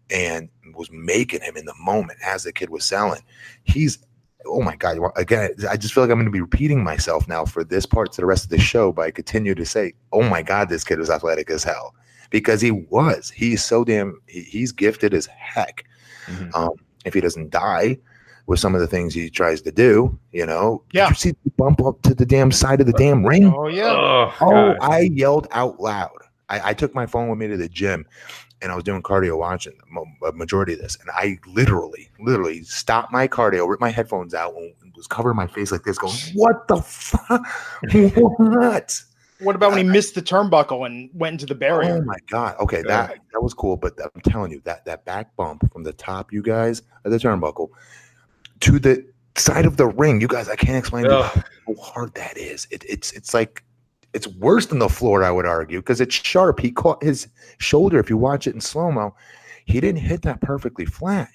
[0.09, 3.21] and was making him in the moment as the kid was selling.
[3.63, 3.97] He's,
[4.45, 4.97] oh my God.
[5.15, 8.11] Again, I just feel like I'm going to be repeating myself now for this part
[8.13, 10.83] to the rest of the show, but I continue to say, oh my God, this
[10.83, 11.93] kid is athletic as hell
[12.29, 13.29] because he was.
[13.29, 15.83] He's so damn, he, he's gifted as heck
[16.27, 16.53] Mhm.
[16.55, 16.71] um,
[17.05, 17.97] if he doesn't die,
[18.47, 20.17] with some of the things he tries to do.
[20.31, 21.05] You know, Yeah.
[21.05, 23.53] Did you see the bump up to the damn side of the damn ring?
[23.55, 23.91] Oh yeah.
[23.91, 26.17] Oh, Oh, I yelled out loud.
[26.49, 28.07] I, I took my phone with me to the gym
[28.61, 30.97] and I was doing cardio watching the a majority of this.
[30.99, 35.47] And I literally, literally stopped my cardio, ripped my headphones out, and was covering my
[35.47, 37.47] face like this, going, What the fuck?
[38.37, 39.01] what?
[39.41, 41.97] What about when he missed the turnbuckle and went into the barrier?
[41.97, 42.55] Oh my god.
[42.59, 43.77] Okay, that that was cool.
[43.77, 47.17] But I'm telling you, that that back bump from the top, you guys, of the
[47.17, 47.69] turnbuckle
[48.61, 52.13] to the side of the ring, you guys, I can't explain to you how hard
[52.15, 52.67] that is.
[52.71, 53.63] It, it's it's like
[54.13, 56.59] it's worse than the floor, I would argue, because it's sharp.
[56.59, 57.27] He caught his
[57.59, 57.99] shoulder.
[57.99, 59.15] If you watch it in slow mo,
[59.65, 61.29] he didn't hit that perfectly flat.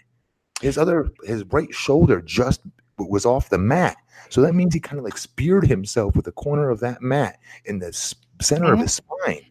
[0.60, 2.60] His other his right shoulder just
[2.98, 3.96] was off the mat.
[4.30, 7.38] So that means he kind of like speared himself with the corner of that mat
[7.64, 7.92] in the
[8.40, 8.82] center of Mhm.
[8.82, 9.46] his spine.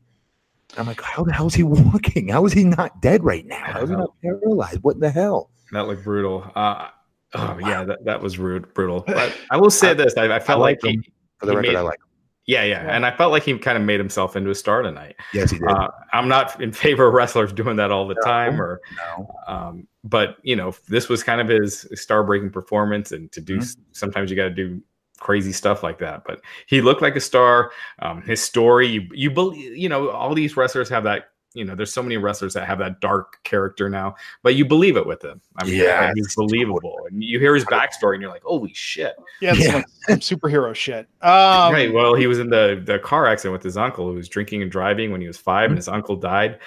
[0.77, 1.63] I'm like, how the hell is he
[1.93, 2.29] walking?
[2.29, 3.57] How is he not dead right now?
[3.63, 4.83] How is he not paralyzed?
[4.83, 5.51] What the hell?
[5.71, 6.49] That looked brutal.
[6.55, 6.87] Uh,
[7.35, 9.01] oh yeah, that, that was rude, brutal.
[9.07, 11.03] But I will say this: I, I felt like like, he, him.
[11.39, 12.07] For the He record, made- I like him.
[12.45, 15.15] Yeah, yeah, and I felt like he kind of made himself into a star tonight.
[15.33, 15.67] Yes, he did.
[15.67, 18.21] Uh, I'm not in favor of wrestlers doing that all the No.
[18.21, 18.81] time, or
[19.17, 19.35] no.
[19.47, 23.77] um, but you know, this was kind of his star-breaking performance, and to do Mhm.
[23.93, 24.81] sometimes you got to do
[25.19, 26.23] crazy stuff like that.
[26.25, 27.71] But he looked like a star.
[27.99, 31.29] Um, his story, you, you believe, you know, all these wrestlers have that.
[31.55, 34.97] You know, there's so many wrestlers that have that dark character now, but you believe
[34.97, 35.39] it with him.
[35.57, 39.13] I mean, Yeah, he's believable, and you hear his backstory, and you're like, "Holy shit!"
[39.41, 39.75] Yeah, it's Yeah.
[39.75, 41.07] like some superhero shit.
[41.21, 41.93] Um, right.
[41.93, 44.71] Well, he was in the the car accident with his uncle, who was drinking and
[44.71, 46.59] driving when he was 5 and his uncle died.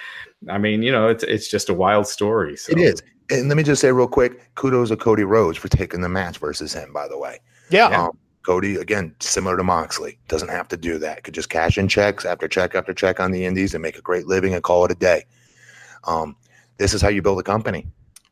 [0.49, 2.55] I mean, you know, it's it's just a wild story.
[2.55, 2.71] So.
[2.71, 3.01] It is.
[3.29, 6.37] And let me just say real quick, kudos to Cody Rhodes for taking the match
[6.37, 7.39] versus him, by the way.
[7.69, 7.89] yeah.
[7.89, 8.03] Yeah.
[8.05, 8.17] Um,
[8.47, 11.25] Cody, again, similar to Moxley, doesn't have to do that.
[11.25, 14.01] Could just cash in checks after check after check on the indies and make a
[14.01, 15.25] great living and call it a day.
[16.05, 16.37] Um,
[16.77, 17.85] this is how you build a company.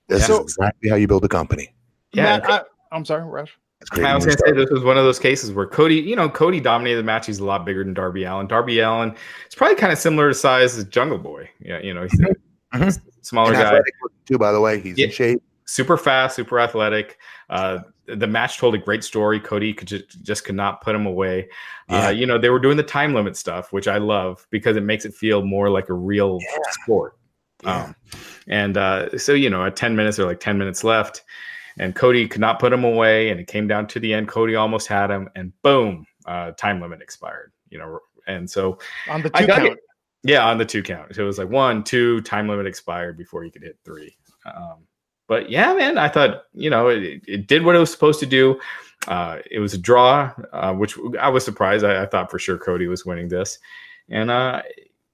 [0.07, 1.76] This So- is exactly how you build a company.
[2.13, 2.38] Yeah.
[2.39, 2.61] Matt, I,
[2.93, 3.57] I'm sorry, Rush.
[3.91, 6.30] I was going to say this was one of those cases where Cody, you know,
[6.30, 7.26] Cody dominated the match.
[7.26, 8.47] He's a lot bigger than Darby Allin.
[8.47, 9.13] Darby Allin
[9.49, 11.49] is probably kind of similar to size as Jungle Boy.
[11.59, 12.99] Yeah, you know, he's a Mhm.
[13.22, 13.80] smaller and guy,
[14.26, 14.80] too, by the way.
[14.80, 15.07] He's Yeah.
[15.07, 15.43] in shape.
[15.66, 17.18] super fast, super athletic.
[17.49, 19.39] Uh, the match told a great story.
[19.39, 21.47] Cody could just, just could not put him away.
[21.89, 22.08] Yeah.
[22.08, 24.84] Uh, you know, they were doing the time limit stuff, which I love because it
[24.84, 26.58] makes it feel more like a real Yeah.
[26.84, 27.18] sport.
[27.64, 27.84] Yeah.
[27.86, 27.95] Um,
[28.47, 31.24] and uh, so, you know, at 10 minutes or like 10 minutes left,
[31.78, 33.30] and Cody could not put him away.
[33.30, 34.28] And it came down to the end.
[34.28, 37.99] Cody almost had him, and boom, uh, time limit expired, you know.
[38.28, 38.80] And so,
[39.10, 39.66] On the I two count.
[39.74, 39.80] it.
[40.24, 41.14] yeah, on the two count.
[41.16, 44.16] So it was like one, two, time limit expired before you could hit three.
[44.45, 44.85] Um,
[45.28, 48.26] but yeah, man, I thought, you know, it, it did what it was supposed to
[48.26, 48.59] do.
[49.07, 51.84] Uh, it was a draw, uh, which I was surprised.
[51.84, 53.59] I, I thought for sure Cody was winning this.
[54.09, 54.61] And uh,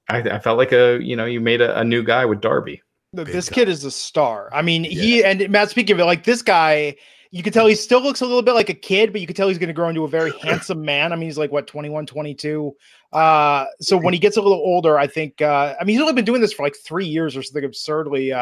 [0.08, 2.82] I, I felt like a, you know, you made a, a new guy with Darby.
[3.14, 3.54] Th- Big This time.
[3.54, 4.48] kid is a star.
[4.52, 6.96] I mean, he and Matt, speaking of it, like this guy,
[7.30, 9.34] you can tell he still looks a little bit like a kid, but you can
[9.34, 11.12] tell he's going to grow into a very handsome man.
[11.12, 12.74] I mean, he's like what 21, 22.
[13.12, 16.12] Uh, so when he gets a little older, I think, uh, I mean, he's only
[16.14, 18.32] been doing this for like three years or something absurdly.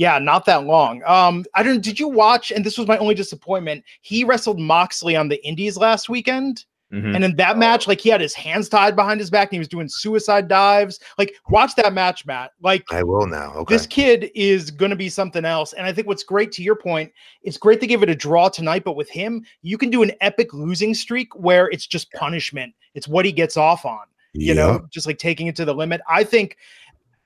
[0.00, 1.02] Yeah, not that long.
[1.04, 1.82] Um, I don't.
[1.82, 2.50] Did you watch?
[2.50, 3.84] And this was my only disappointment.
[4.00, 6.64] He wrestled Moxley on the Indies last weekend.
[6.90, 7.14] Mhm.
[7.14, 9.58] And in that match, like he had his hands tied behind his back and he
[9.58, 11.00] was doing suicide dives.
[11.18, 12.52] Like, watch that match, Matt.
[12.62, 13.52] Like, I will now.
[13.56, 13.74] Okay.
[13.74, 15.74] this kid is going to be something else.
[15.74, 18.48] And I think what's great to your point, it's great to give it a draw
[18.48, 22.72] tonight, but with him, you can do an epic losing streak where it's just punishment.
[22.94, 26.00] It's what he gets off on, you know, just like taking it to the limit.
[26.08, 26.56] I think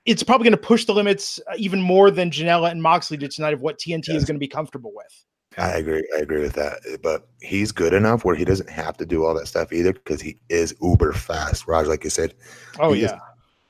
[0.05, 3.31] it's probably going to push the limits uh, even more than Janela and Moxley did
[3.31, 5.25] tonight of what TNT is going to be comfortable with.
[5.57, 6.07] I agree.
[6.15, 6.79] I agree with that.
[7.01, 10.21] But he's good enough where he doesn't have to do all that stuff either because
[10.21, 11.67] he is uber fast.
[11.67, 12.33] Raj, like you said,
[12.79, 13.17] Oh, yeah.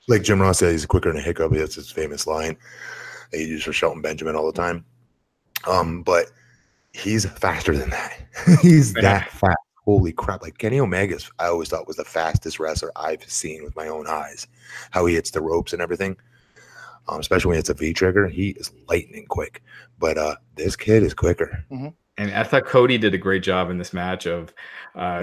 [0.07, 1.51] like Jim Ross said, he's quicker than a hiccup.
[1.51, 2.57] That's his famous line
[3.31, 4.83] that he used for Shelton Benjamin all the time.
[5.67, 6.31] Um, but
[6.93, 8.13] he's faster than that.
[8.61, 9.55] he's that fast.
[9.85, 10.41] Holy crap!
[10.41, 14.07] Like Kenny Omega's, I always thought was the fastest wrestler I've seen with my own
[14.07, 14.47] eyes.
[14.91, 16.17] How he hits the ropes and everything,
[17.07, 18.27] um, especially when it's a V trigger.
[18.27, 19.61] He is lightning quick.
[19.99, 21.63] But uh, this kid is quicker.
[22.17, 24.53] And I thought Cody did a great job in this match of
[24.95, 25.21] uh,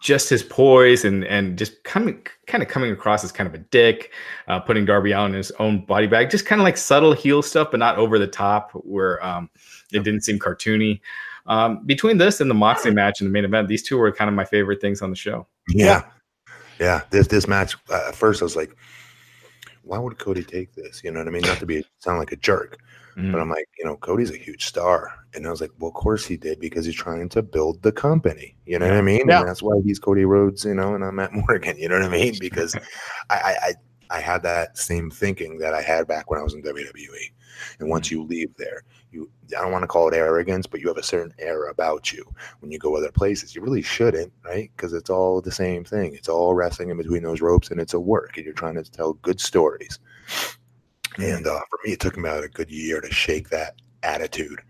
[0.00, 3.58] just his poise and and just coming kind of coming across as kind of a
[3.58, 4.12] dick,
[4.48, 7.42] uh, putting Darby Allin in his own body bag, just kind of like subtle heel
[7.42, 9.48] stuff, but not over the top where um,
[9.92, 11.00] it didn't seem cartoony.
[11.46, 14.28] Um, between this and the Moxley match and the main event, these two were kind
[14.28, 15.46] of my favorite things on the show.
[15.68, 16.04] Yeah.
[16.78, 17.02] Yeah.
[17.10, 18.76] This this match uh, at first I was like,
[19.82, 21.02] why would Cody take this?
[21.02, 21.42] You know what I mean?
[21.42, 22.78] Not to be sound like a jerk,
[23.16, 23.32] Mhm.
[23.32, 25.12] but I'm like, you know, Cody's a huge star.
[25.34, 27.90] And I was like, well, of course he did because he's trying to build the
[27.92, 28.56] company.
[28.66, 29.28] You know what I mean?
[29.28, 29.40] Yeah.
[29.40, 31.76] And that's why he's Cody Rhodes, you know, and I'm Matt Morgan.
[31.78, 32.34] You know what I mean?
[32.38, 32.74] Because
[33.30, 33.74] I, I I
[34.18, 37.32] I had that same thinking that I had back when I was in WWE.
[37.78, 40.88] And once you leave there, you I don't want to call it arrogance, but you
[40.88, 42.24] have a certain air about you
[42.60, 43.54] when you go other places.
[43.54, 44.70] You really shouldn't, right?
[44.76, 46.14] Because it's all the same thing.
[46.14, 48.90] It's all wrestling in between those ropes, and it's a work, and you're trying to
[48.90, 49.98] tell good stories.
[51.18, 54.60] And uh, for me, it took me about a good year to shake that attitude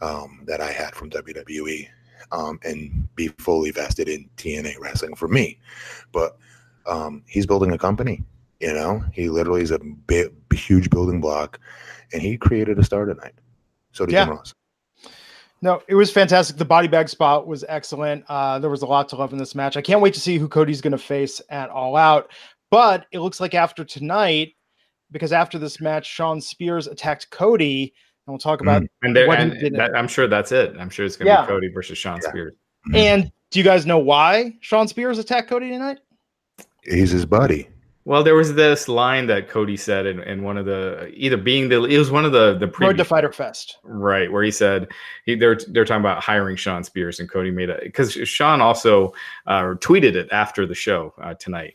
[0.00, 1.88] um, that I had from WWE
[2.32, 5.58] um, and be fully vested in TNA wrestling for me.
[6.12, 6.36] But
[6.86, 8.24] um, he's building a company.
[8.60, 11.60] You know, he literally is a big, huge building block,
[12.12, 13.34] and he created a star tonight.
[13.92, 14.24] So did Yeah.
[14.26, 14.54] Jim Ross.
[15.60, 16.56] No, it was fantastic.
[16.56, 18.24] The body bag spot was excellent.
[18.28, 19.76] Uh, there was a lot to love in this match.
[19.76, 22.30] I can't wait to see who Cody's going to face at All Out.
[22.70, 24.54] But it looks like after tonight,
[25.10, 27.82] because after this match, Shawn Spears attacked Cody,
[28.26, 28.84] and we'll talk about.
[29.02, 30.76] And, there, What he and did- that, I'm sure that's it.
[30.78, 31.40] I'm sure it's going to Yeah.
[31.42, 32.28] be Cody versus Shawn Yeah.
[32.28, 32.54] Spears.
[32.94, 35.98] And do you guys know why Shawn Spears attacked Cody tonight?
[36.84, 37.68] He's his buddy.
[38.08, 41.68] Well, there was this line that Cody said in, in one of the either being
[41.68, 43.76] the it was one of the the Road previous to Fyter Fest.
[43.82, 44.88] Right, where he said
[45.26, 49.12] he they're they're talking about hiring Shawn Spears and Cody made a because Shawn also
[49.46, 51.74] uh, tweeted it after the show uh, tonight.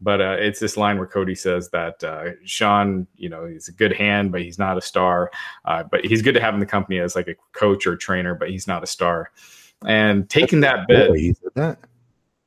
[0.00, 3.72] But uh, it's this line where Cody says that uh, Shawn, you know, he's a
[3.72, 5.32] good hand, but he's not a star.
[5.64, 8.36] Uh, but he's good to have in the company as like a coach or trainer,
[8.36, 9.32] but he's not a star.
[9.84, 11.78] And taking that bit, Boy, he said that.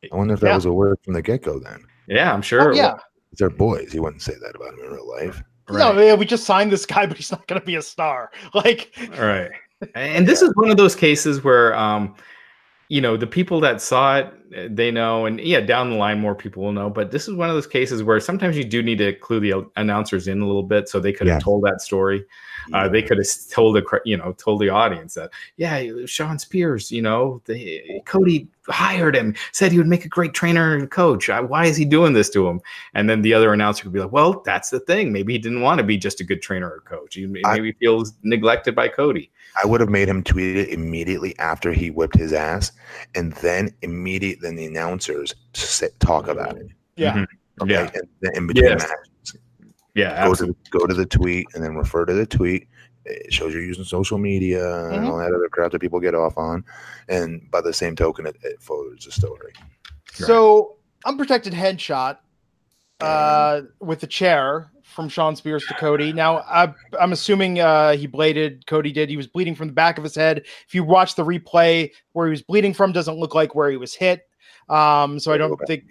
[0.10, 0.56] I wonder if that Yeah.
[0.56, 1.60] was a word from the get go.
[1.60, 2.72] Then yeah, I'm sure.
[2.72, 2.96] Oh, yeah.
[3.38, 3.92] They're boys.
[3.92, 5.44] He wouldn't say that about him in real life.
[5.70, 8.32] No, yeah, we just signed this guy, but he's not going to be a star.
[8.54, 9.52] Like, right
[9.96, 12.16] and this is one of those cases where um
[12.90, 14.26] you know the people that saw it
[14.56, 17.34] uh, they know and yeah down the line more people will know but this is
[17.34, 20.46] one of those cases where sometimes you do need to clue the announcers in a
[20.46, 21.44] little bit so they could have Yes.
[21.44, 22.24] told that story.
[22.74, 26.92] Uh, they could have told the you know told the audience that yeah Shawn Spears
[26.92, 31.30] you know the, Cody hired him said he would make a great trainer and coach.
[31.30, 32.60] Uh, why is he doing this to him?
[32.96, 35.12] And then the other announcer could be like well that's the thing.
[35.12, 37.16] Maybe he didn't want to be just a good trainer or coach.
[37.16, 39.32] He maybe I- he feels neglected by Cody
[39.64, 42.72] I would have made him tweet it immediately after he whipped his ass,
[43.16, 46.68] and then immediate then the announcers sit, talk about it.
[46.98, 47.14] yeah.
[47.14, 47.26] Mhm.
[47.62, 47.74] Okay?
[47.74, 47.90] Yeah.
[47.94, 48.82] and then in between Yes.
[48.82, 49.38] matches,
[49.94, 50.56] yeah go absolutely.
[50.64, 52.68] to go to the tweet and then refer to the tweet.
[53.06, 55.10] It shows you're using social media and Mhm.
[55.10, 56.66] all that other crap that people get off on,
[57.08, 59.54] and by the same token, it, it furthers the story.
[60.14, 62.18] So, unprotected headshot
[63.02, 66.14] uh, with the chair from Shawn Spears to Cody.
[66.14, 68.66] Now, I, I'm assuming uh, he bladed.
[68.66, 69.10] Cody did.
[69.10, 70.46] He was bleeding from the back of his head.
[70.68, 73.78] If you watch the replay, where he was bleeding from doesn't look like where he
[73.78, 74.22] was hit.
[74.70, 75.84] Um, so I don't think.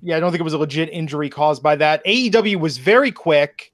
[0.00, 2.04] Yeah, I don't think it was a legit injury caused by that.
[2.06, 3.72] AEW was very quick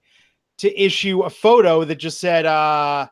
[0.58, 3.06] to issue a photo that just said, uh,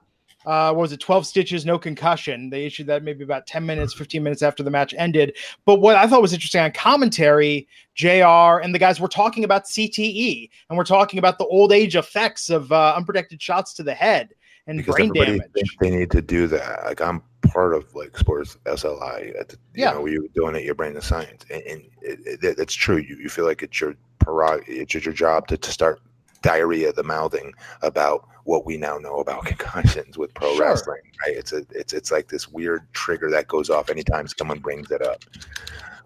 [0.47, 2.51] uh, what was it, 12 stitches, no concussion.
[2.51, 5.37] They issued that maybe about 10 minutes, 15 minutes after the match ended.
[5.67, 9.65] But what I thought was interesting on commentary, JR and the guys were talking about
[9.67, 13.95] CTE and we're talking about the old age effects of uh, unprotected shots to the
[13.95, 14.31] head
[14.67, 15.43] and because brain damage.
[15.81, 16.85] they need to do that.
[16.85, 19.39] Like I'm part of like sports SLI.
[19.39, 19.93] At the, you Yeah.
[19.93, 20.65] know, you're doing it.
[20.65, 22.99] Your brain is science, and, and it, it, that's true.
[22.99, 26.01] You, you feel like it's your prerog- it's your job to, to start
[26.43, 30.67] diarrhea the mouthing about what we now know about concussions with pro Sure.
[30.67, 31.01] wrestling.
[31.27, 31.37] Right?
[31.37, 35.03] It's a it's it's like this weird trigger that goes off anytime someone brings it
[35.03, 35.25] up.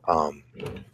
[0.07, 0.43] Um,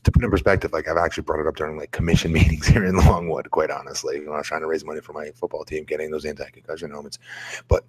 [0.04, 2.84] to put in perspective, like I've actually brought it up during like commission meetings here
[2.84, 3.50] in Longwood.
[3.50, 6.24] Quite honestly, when I was trying to raise money for my football team, getting those
[6.24, 7.18] anti-concussion helmets,
[7.66, 7.84] but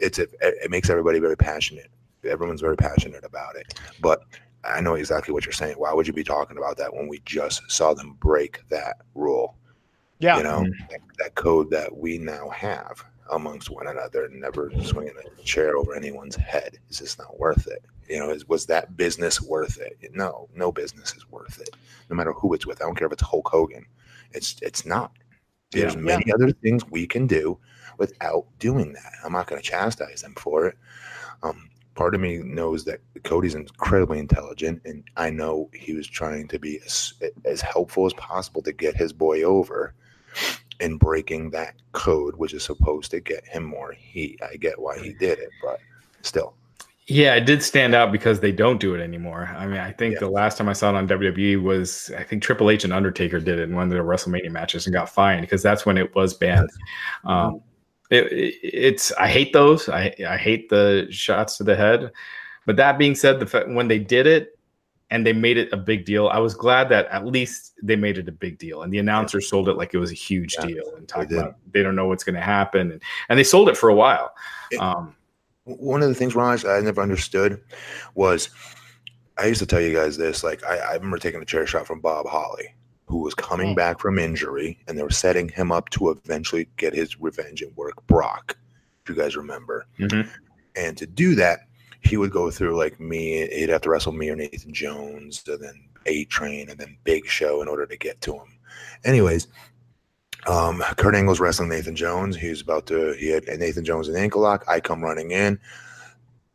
[0.00, 1.90] it's it, it makes everybody very passionate.
[2.24, 3.72] Everyone's very passionate about it.
[4.00, 4.24] But
[4.64, 5.76] I know exactly what you're saying.
[5.76, 9.54] Why would you be talking about that when we just saw them break that rule?
[10.18, 10.38] Yeah.
[10.38, 15.42] You know, that, that code that we now have amongst one another, never swinging a
[15.42, 16.78] chair over anyone's head.
[16.88, 17.84] Is just not worth it.
[18.08, 19.98] You know, is was that business worth it?
[20.14, 21.70] No, no business is worth it.
[22.08, 22.80] No matter who it's with.
[22.80, 23.84] I don't care if it's Hulk Hogan.
[24.32, 25.12] It's it's not.
[25.72, 26.00] There's Yeah.
[26.00, 27.58] many other things we can do
[27.98, 29.12] without doing that.
[29.24, 30.76] I'm not going to chastise them for it.
[31.42, 36.46] Um, part of me knows that Cody's incredibly intelligent, and I know he was trying
[36.48, 37.14] to be as,
[37.44, 39.94] as helpful as possible to get his boy over
[40.80, 44.38] in breaking that code, which is supposed to get him more heat.
[44.42, 45.78] I get why he did it, but
[46.22, 46.54] still.
[47.08, 49.48] Yeah, it did stand out because they don't do it anymore.
[49.56, 50.20] I mean, I think Yeah.
[50.20, 53.38] the last time I saw it on WWE was I think Triple H and Undertaker
[53.38, 56.12] did it in one of their WrestleMania matches and got fined because that's when it
[56.16, 56.68] was banned.
[57.24, 57.60] Um,
[58.10, 59.88] it, it- it's I hate those.
[59.88, 62.10] I I hate the shots to the head.
[62.66, 64.55] But that being said, the when they did it
[65.10, 68.18] and they made it a big deal, I was glad that at least they made
[68.18, 70.66] it a big deal and the announcers sold it like it was a huge Yeah,
[70.66, 71.38] deal and talked did.
[71.38, 73.94] about they don't know what's going to happen and, and they sold it for a
[73.94, 74.34] while.
[74.70, 75.14] It- Um,
[75.64, 77.60] one of the things Raj I never understood
[78.14, 78.50] was
[79.38, 80.42] I used to tell you guys this.
[80.44, 82.74] Like I, I remember taking a chair shot from Bob Holly,
[83.06, 83.76] who was coming Mm.
[83.76, 87.76] back from injury, and they were setting him up to eventually get his revenge and
[87.76, 88.56] work Brock.
[89.02, 89.86] If you guys remember.
[89.98, 90.28] Mhm.
[90.74, 91.60] And to do that,
[92.06, 93.48] he would go through like me.
[93.48, 97.26] He'd have to wrestle me or Nathan Jones, and then A Train, and then Big
[97.26, 98.58] Show in order to get to him.
[99.04, 99.48] Anyways,
[100.46, 102.36] um, Kurt Angle's wrestling Nathan Jones.
[102.36, 103.14] He's about to.
[103.18, 104.64] He had Nathan Jones in an ankle lock.
[104.68, 105.58] I come running in,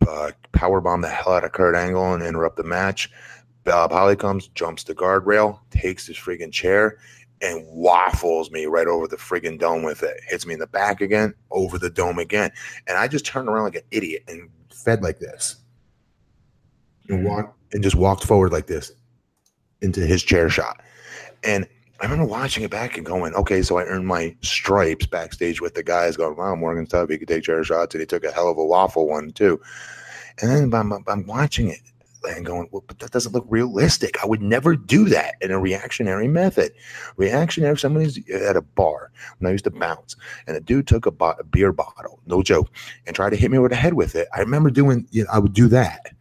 [0.07, 3.09] uh, power bomb the hell out of Kurt Angle and interrupt the match.
[3.63, 6.97] Bob Holly comes, jumps the guardrail, takes his friggin' chair,
[7.41, 10.19] and waffles me right over the friggin' dome with it.
[10.27, 12.51] Hits me in the back again, over the dome again.
[12.87, 14.49] And I just turned around like an idiot and
[14.83, 15.55] fed like this.
[17.09, 18.91] And walked and just walked forward like this
[19.81, 20.81] into his chair shot.
[21.43, 21.67] And
[21.99, 25.75] I remember watching it back and going, okay, so I earned my stripes backstage with
[25.75, 27.09] the guys going, wow, Morgan's tough.
[27.09, 27.93] He could take chair shots.
[27.93, 29.61] And he took a hell of a waffle one, too.
[30.41, 31.81] And then I'm, I'm watching it
[32.29, 34.21] and going, well, but that doesn't look realistic.
[34.23, 36.71] I would never do that in a reactionary method.
[37.17, 40.15] Reactionary, somebody's at a bar when I used to bounce,
[40.47, 42.69] and a dude took a, bo- a beer bottle, no joke,
[43.07, 44.27] and tried to hit me with a head with it.
[44.35, 46.11] I remember doing, you know, I would do that,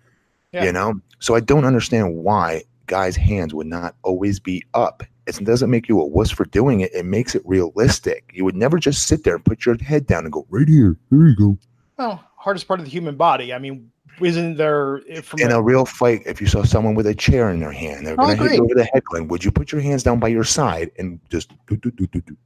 [0.52, 0.64] Yeah.
[0.64, 1.00] you know?
[1.18, 5.02] So I don't understand why guys' hands would not always be up.
[5.26, 6.92] It doesn't make you a wuss for doing it.
[6.92, 8.30] It makes it realistic.
[8.34, 10.96] You would never just sit there and put your head down and go, right here,
[11.10, 11.58] here you go.
[11.98, 13.52] Well, hardest part of the human body.
[13.52, 13.92] I mean,
[14.22, 17.50] isn't there from in a- a real fight, if you saw someone with a chair
[17.50, 19.72] in their hand, they're going to hit you over the head, Glenn, would you put
[19.72, 22.36] your hands down by your side and just do, do, do, do, do?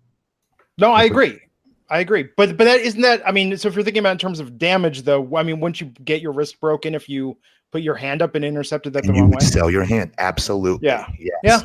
[0.79, 1.39] No, I agree.
[1.91, 2.29] I agree.
[2.37, 4.59] But but that isn't that I mean, so if you're thinking about in terms of
[4.59, 7.37] damage though, I mean, once you get your wrist broken if you
[7.71, 9.47] put your hand up and intercepted that the you wrong would way.
[9.47, 10.13] sell your hand.
[10.19, 10.87] Absolutely.
[10.89, 11.07] Yeah.
[11.19, 11.35] Yes.
[11.45, 11.63] Yeah.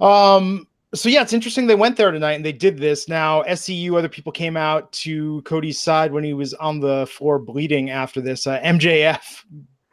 [0.00, 3.08] Um so yeah, it's interesting they went there tonight and they did this.
[3.08, 7.38] Now, SCU, other people came out to Cody's side when he was on the floor
[7.38, 8.46] bleeding after this.
[8.46, 9.44] Uh, MJF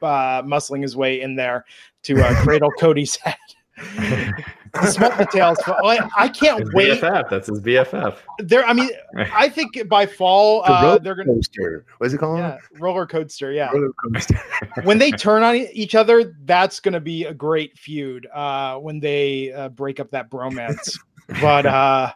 [0.01, 1.65] uh, muscling his way in there
[2.03, 3.35] to uh, cradle Cody's head.
[4.81, 5.57] the small details.
[5.65, 7.01] But I, I can't His wait.
[7.01, 7.29] BFF.
[7.29, 8.17] That's his BFF.
[8.39, 11.85] There, I mean, I think by fall The uh, they're gonna coaster.
[11.97, 12.39] What's it called?
[12.39, 13.51] yeah, roller coaster.
[13.51, 14.39] Yeah, Roller coaster.
[14.83, 18.27] when they turn on e- each other, that's going to be a great feud.
[18.33, 20.99] Uh, when they uh, break up that bromance.
[21.41, 22.13] but uh,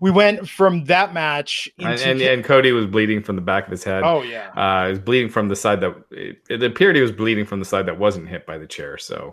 [0.00, 3.70] we went from that match and, and, and Cody was bleeding from the back of
[3.70, 4.02] his head.
[4.02, 7.12] oh yeah, Uh, he was bleeding from the side that it, it appeared he was
[7.12, 8.96] bleeding from the side that wasn't hit by the chair.
[8.96, 9.32] So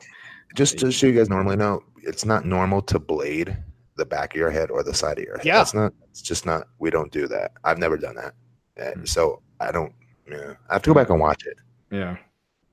[0.56, 3.56] Just to so you guys normally know, it's not normal to blade
[3.96, 5.46] the back of your head or the side of your head.
[5.46, 5.58] Yeah.
[5.58, 7.52] That's not, it's just not, we don't do that.
[7.64, 8.34] I've never done that.
[8.78, 9.06] And Hmm.
[9.06, 9.92] so I don't,
[10.30, 11.58] yeah, I have to go back and watch it,
[11.92, 12.18] yeah,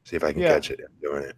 [0.05, 0.49] see if I can Yeah.
[0.55, 1.37] catch it doing it.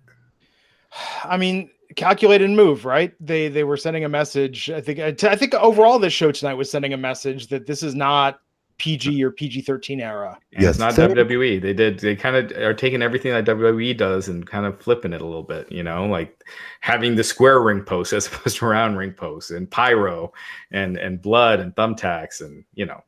[1.25, 3.13] I mean calculated move, right?
[3.21, 4.71] They they were sending a message.
[4.71, 7.95] I think I think overall this show tonight was sending a message that this is
[7.95, 8.41] not
[8.79, 10.39] PG or PG thirteen era.
[10.53, 10.71] And Yes.
[10.71, 11.59] it's not So- WWE.
[11.61, 11.99] They did.
[12.01, 15.25] They kind of are taking everything that WWE does and kind of flipping it a
[15.25, 15.71] little bit.
[15.73, 16.43] You know, like
[16.81, 20.33] having the square ring post as opposed to round ring posts and pyro
[20.71, 23.03] and and blood and thumbtacks and you know.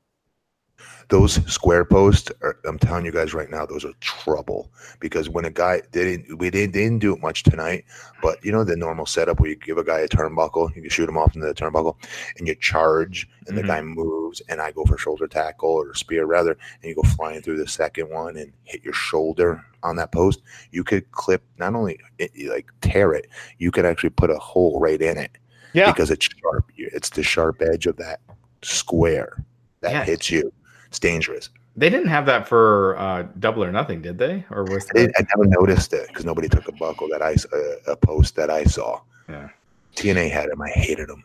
[1.09, 5.45] Those square posts are, i'm telling you guys right now those are trouble because when
[5.47, 7.85] a guy didn't we didn't, didn't do it much tonight
[8.23, 10.91] but you know the normal setup where you give a guy a turnbuckle you can
[10.91, 11.97] shoot him off into the turnbuckle
[12.39, 13.63] and you charge and Mhm.
[13.63, 16.53] the guy moves and i go for shoulder tackle or spear rather
[16.83, 20.43] and you go flying through the second one and hit your shoulder on that post
[20.73, 23.29] you could clip not only it, like tear it
[23.59, 25.31] you could actually put a hole right in it
[25.73, 28.21] Yeah, because it's sharp it's the sharp edge of that
[28.63, 29.43] square
[29.81, 30.05] that Yeah.
[30.05, 30.53] hits you
[30.89, 34.45] it's dangerous They didn't have that for uh, Double or Nothing, did they?
[34.51, 35.13] Or was I, that?
[35.19, 38.35] I never noticed it because nobody took a buckle that I s- uh, a post
[38.37, 39.01] that I saw.
[39.29, 39.49] Yeah.
[39.95, 40.61] TNA had him.
[40.61, 41.23] I hated him.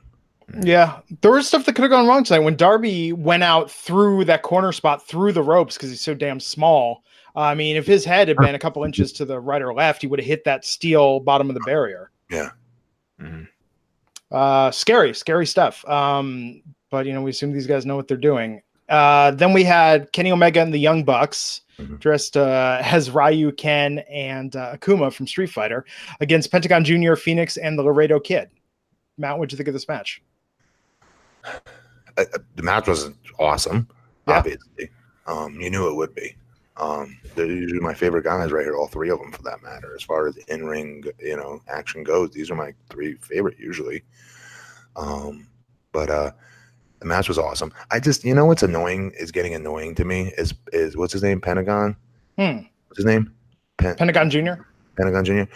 [0.62, 4.26] Yeah, there was stuff that could have gone wrong tonight when Darby went out through
[4.26, 7.04] that corner spot through the ropes because he's so damn small.
[7.36, 10.02] I mean, if his head had been a couple inches to the right or left,
[10.02, 12.12] he would have hit that steel bottom of the barrier.
[13.20, 13.48] Mhm.
[14.32, 15.88] Uh, scary, scary stuff.
[15.88, 16.62] Um,
[16.92, 18.62] but you know, we assume these guys know what they're doing.
[18.94, 22.00] Uh, then we had Kenny Omega and the Young Bucks Mhm.
[22.00, 25.84] dressed uh, as Ryu, Ken, and uh, Akuma from Street Fighter
[26.20, 28.50] against Pentagon Junior, Fenix, and the Laredo Kid.
[29.18, 30.22] Matt, what'd you think of this match?
[32.16, 33.88] The match wasn't awesome.
[34.28, 34.38] Yeah.
[34.38, 34.90] Obviously,
[35.26, 36.36] um, you knew it would be.
[36.78, 38.76] Um, they're usually my favorite guys right here.
[38.76, 39.96] All three of them, for that matter.
[39.96, 44.04] As far as in ring, you know, action goes, these are my three favorite usually.
[44.96, 45.48] Um,
[45.92, 46.32] but uh,
[47.04, 47.72] the match was awesome.
[47.92, 51.22] I just, you know, what's annoying is getting annoying to me is is what's his
[51.22, 51.40] name?
[51.42, 51.96] Pentagon.
[52.38, 52.60] Hmm.
[52.88, 53.32] What's his name?
[53.78, 54.66] Pen- Pentagon Junior.
[54.96, 55.48] Pentagon Junior.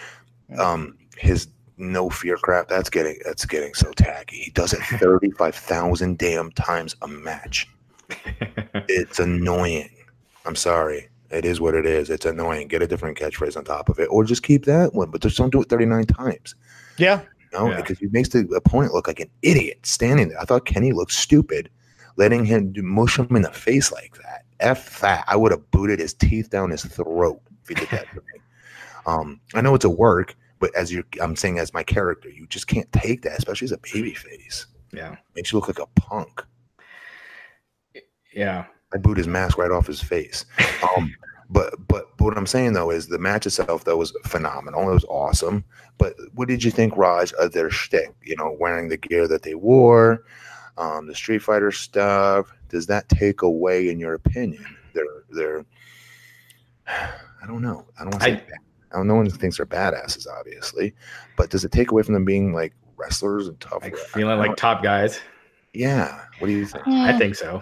[0.59, 2.67] Um, his no fear crap.
[2.67, 4.37] That's getting that's getting so tacky.
[4.37, 7.67] He does it thirty five thousand damn times a match.
[8.89, 9.89] It's annoying.
[10.45, 11.09] I'm sorry.
[11.29, 12.09] It is what it is.
[12.09, 12.69] It's annoying.
[12.69, 15.35] Get a different catchphrase on top of it, or just keep that one, but just
[15.35, 16.55] don't do it thirty nine times.
[16.97, 17.21] Yeah,
[17.53, 17.77] Know, Yeah.
[17.77, 20.39] because he makes the opponent look like an idiot standing there.
[20.41, 21.69] I thought Kenny looked stupid,
[22.17, 24.43] letting him mush him in the face like that.
[24.59, 25.23] F that.
[25.27, 28.41] I would have booted his teeth down his throat if he did that to me.
[29.05, 32.47] Um, I know it's a work, but as you, I'm saying as my character, you
[32.47, 34.65] just can't take that, especially as a baby face.
[34.91, 35.15] Yeah.
[35.35, 36.43] Makes you look like a punk.
[38.33, 38.65] Yeah.
[38.93, 40.45] I boot his mask right off his face.
[40.97, 41.13] Um,
[41.49, 44.89] but, but but what I'm saying though is the match itself though was phenomenal.
[44.89, 45.63] It was awesome.
[45.97, 48.13] But what did you think, Raj, of their shtick?
[48.23, 50.23] You know, wearing the gear that they wore,
[50.77, 52.51] um, the Street Fighter stuff.
[52.69, 55.65] Does that take away, in your opinion, their their?
[56.87, 57.85] I don't know.
[57.99, 58.33] I don't want to say.
[58.35, 58.57] I-
[58.93, 60.95] I don't, no one thinks they're badasses, obviously,
[61.35, 63.83] but does it take away from them being like wrestlers and tough?
[63.83, 65.19] Like feeling like top guys.
[65.73, 66.21] yeah.
[66.39, 66.87] What do you think?
[66.87, 67.61] I think so.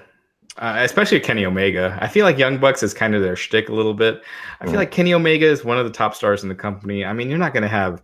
[0.57, 1.97] Uh, especially Kenny Omega.
[2.01, 4.21] I feel like Young Bucks is kind of their shtick a little bit.
[4.61, 4.77] I feel Mm.
[4.77, 7.03] like Kenny Omega is one of the top stars in the company.
[7.03, 8.01] I mean, you're not going to have,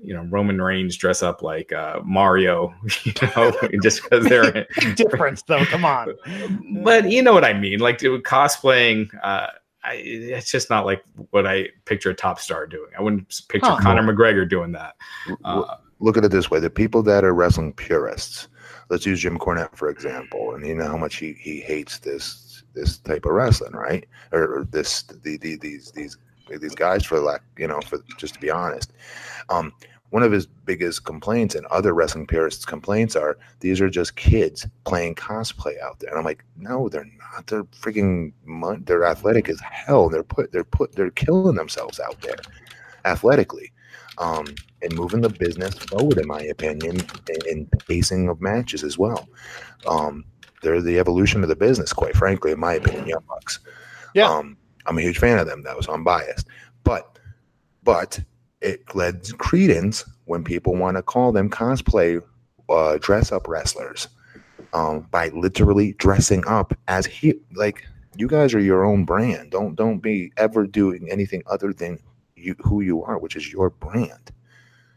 [0.00, 2.72] you know, Roman Reigns dress up like uh, Mario,
[3.04, 4.64] you know, just because they're.
[4.94, 5.64] Difference, though.
[5.64, 6.14] Come on.
[6.84, 7.80] but you know what I mean.
[7.80, 9.48] Like dude, cosplaying, uh,
[9.82, 12.90] I, it's just not like what I picture a top star doing.
[12.96, 13.78] I wouldn't picture Huh.
[13.80, 14.94] Conor McGregor doing that.
[15.44, 18.46] Uh, look at it this way: the people that are wrestling purists.
[18.88, 22.62] Let's use Jim Cornette for example, and you know how much he, he hates this
[22.74, 24.06] this type of wrestling, right?
[24.32, 26.16] Or, this the, the these these
[26.48, 28.92] these guys for lack, you know, for just to be honest.
[29.50, 29.72] Um,
[30.10, 34.66] one of his biggest complaints and other wrestling purists' complaints are these are just kids
[34.84, 37.46] playing cosplay out there, and I'm like, no, they're not.
[37.46, 38.32] They're freaking
[38.86, 40.08] they're athletic as hell.
[40.08, 42.38] They're put they're put they're killing themselves out there
[43.04, 43.72] athletically.
[44.18, 44.46] Um,
[44.82, 49.28] and moving the business forward, in my opinion, in, in pacing of matches as well.
[49.86, 50.24] Um,
[50.62, 53.06] they're the evolution of the business, quite frankly, in my opinion.
[53.06, 53.60] Young Bucks.
[54.14, 54.28] Yeah.
[54.28, 54.56] Um,
[54.86, 56.48] I'm a huge fan of them, though, so I'm biased.
[56.82, 57.18] But,
[57.84, 58.20] but
[58.60, 62.20] it led credence when people want to call them cosplay,
[62.68, 64.08] uh, dress up wrestlers,
[64.72, 67.84] um, by literally dressing up as he like.
[68.16, 69.52] You guys are your own brand.
[69.52, 72.00] Don't don't be ever doing anything other than
[72.38, 74.32] you who you are, which is your brand.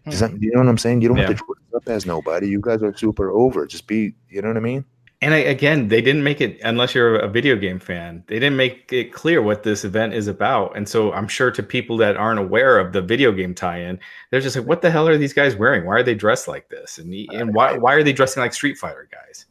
[0.05, 0.33] Does hmm.
[0.33, 1.01] that, you know what I'm saying?
[1.01, 2.47] You don't have to dress up as nobody.
[2.47, 3.65] You guys are super over.
[3.67, 4.85] Just be, you know what I mean?
[5.23, 8.23] And I, again, they didn't make it unless you're a video game fan.
[8.25, 10.75] They didn't make it clear what this event is about.
[10.75, 13.99] And so I'm sure to people that aren't aware of the video game tie-in,
[14.31, 15.85] they're just like, "What the hell are these guys wearing?
[15.85, 16.97] Why are they dressed like this?
[16.97, 19.45] And and why why are they dressing like Street Fighter guys?"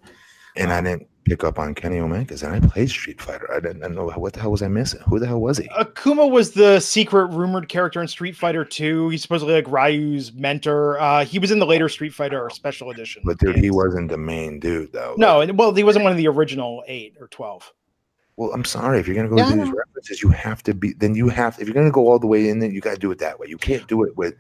[0.57, 3.49] And I um, didn't pick up on Kenny Omega's, and I played Street Fighter.
[3.53, 5.01] I didn't, I didn't know what the hell was I missing.
[5.09, 5.69] Who the hell was he?
[5.69, 9.11] Akuma was the secret rumored character in Street Fighter 2.
[9.11, 10.99] He's supposedly like Ryu's mentor.
[10.99, 13.23] Uh, he was in the later Street Fighter Special Edition.
[13.25, 15.15] But dude, he wasn't the main dude though.
[15.19, 17.73] No, and- well, he wasn't one of the original eight or 12.
[18.37, 18.99] Well, I'm sorry.
[18.99, 20.95] If you're gonna go Yeah, I do these references, you have to be.
[20.95, 21.61] Then you have.
[21.61, 23.39] If you're gonna go all the way in, then you got to do it that
[23.39, 23.47] way.
[23.49, 24.35] You can't do it with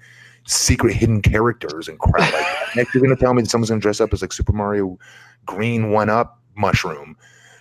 [0.46, 2.70] secret hidden characters and crap like that.
[2.76, 4.98] Next, you're gonna tell me that someone's gonna dress up as like Super Mario
[5.44, 7.16] Green One Up Mushroom.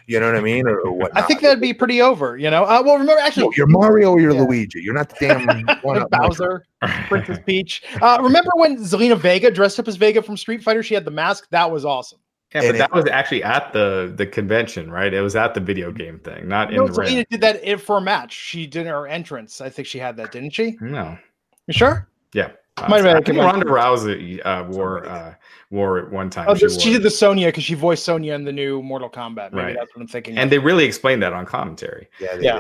[0.08, 1.12] You know what I mean, or, or what?
[1.16, 2.64] I think that'd be pretty over, you know?
[2.64, 4.42] Uh, well, remember, actually, No, you're Mario or you're Yeah.
[4.42, 4.82] Luigi.
[4.82, 6.04] You're not the damn one.
[6.10, 6.66] Bowser,
[7.08, 7.84] Princess Peach.
[8.02, 10.82] Uh, remember when Zelina Vega dressed up as Vega from Street Fighter?
[10.82, 11.48] She had the mask.
[11.52, 12.18] That was awesome.
[12.56, 15.14] Yeah, but And it- that was actually at the the convention, right?
[15.14, 17.24] It was at the video game thing, not in No, the ring.
[17.30, 18.34] Did that for a match.
[18.34, 19.62] She did her entrance.
[19.62, 20.76] I think she had that, didn't she?
[20.82, 21.20] No,
[21.68, 22.08] You sure?
[22.34, 22.50] yeah.
[22.88, 23.38] Might have been I a think.
[23.40, 25.34] Ronda Rousey uh, wore uh,
[25.72, 26.46] wore it one time.
[26.50, 29.52] Oh, She she, did the Sonya because she voiced Sonya in the new Mortal Kombat.
[29.52, 29.76] Maybe Right.
[29.78, 30.38] that's what I'm thinking.
[30.38, 30.50] and of.
[30.52, 32.08] they really explained that on commentary.
[32.20, 32.60] Yeah, they Yeah.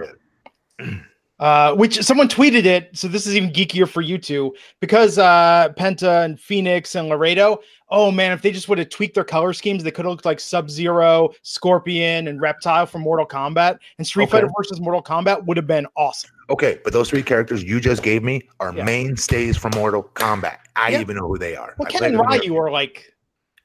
[0.79, 0.99] did.
[1.39, 2.89] uh, which someone tweeted it.
[2.97, 7.59] So this is even geekier for you two because uh, Penta and Fenix and Laredo.
[7.89, 10.25] Oh man, if they just would have tweaked their color schemes, they could have looked
[10.25, 13.79] like Sub Zero, Scorpion, and Reptile from Mortal Kombat.
[13.97, 14.31] And Street Okay.
[14.33, 16.31] Fighter versus Mortal Kombat would have been awesome.
[16.49, 18.83] Okay, but those three characters you just gave me are Yeah.
[18.83, 20.57] mainstays from Mortal Kombat.
[20.75, 21.01] I Yeah.
[21.01, 21.75] even know who they are.
[21.77, 23.13] Well, I Ken played and Ryu are like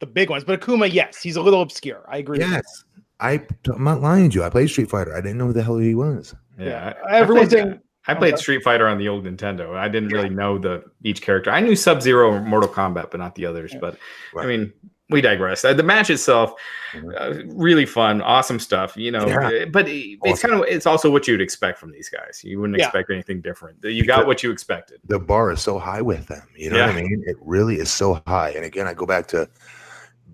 [0.00, 2.04] the big ones, but Akuma, yes, he's a little obscure.
[2.08, 2.38] I agree.
[2.38, 2.52] with you.
[2.54, 2.84] Yes,
[3.20, 3.40] I,
[3.74, 4.44] I'm not lying to you.
[4.44, 5.16] I played Street Fighter.
[5.16, 6.34] I didn't know who the hell he was.
[6.58, 6.92] Yeah, Yeah.
[7.06, 8.42] I- I Everyone's played- saying- I played oh, Okay.
[8.42, 9.74] Street Fighter on the old Nintendo.
[9.74, 11.50] I didn't really know the each character.
[11.50, 13.72] I knew Sub Zero or Mortal Kombat, but not the others.
[13.72, 13.78] Yeah.
[13.80, 13.96] But
[14.38, 14.74] I mean,
[15.14, 15.64] we digress.
[15.64, 16.52] Uh, the match itself,
[16.92, 17.14] Mhm.
[17.48, 18.94] uh, really fun, awesome stuff.
[18.96, 19.48] You know, Yeah.
[19.48, 20.50] uh, but it- it's Awesome.
[20.50, 22.42] kind of it's also what you'd expect from these guys.
[22.44, 22.86] You wouldn't Yeah.
[22.86, 23.78] expect anything different.
[23.82, 25.00] You got what you expected.
[25.06, 26.46] The bar is so high with them.
[26.54, 27.24] You know what I mean?
[27.26, 28.50] It really is so high.
[28.50, 29.48] And again, I go back to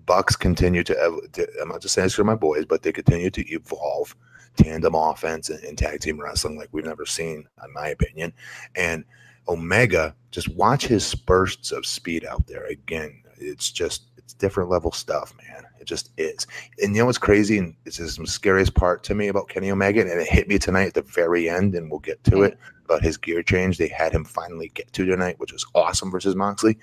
[0.05, 2.91] Bucks continue to, ev- to I'm not just saying this for my boys, but they
[2.91, 4.15] continue to evolve
[4.57, 8.33] tandem offense and, and tag team wrestling like we've never seen, in my opinion.
[8.75, 9.05] And
[9.47, 12.65] Omega, just watch his bursts of speed out there.
[12.65, 15.65] Again, it's just it's different level stuff, man.
[15.79, 16.47] It just is.
[16.81, 17.57] And you know what's crazy?
[17.57, 20.87] And it's the scariest part to me about Kenny Omega, and it hit me tonight
[20.87, 23.77] at the very end, and we'll get to it about his gear change.
[23.77, 26.77] They had him finally get to tonight, which was awesome versus Moxley.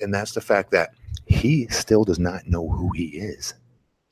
[0.00, 0.90] And that's the fact that
[1.26, 3.52] he still does not know who he is.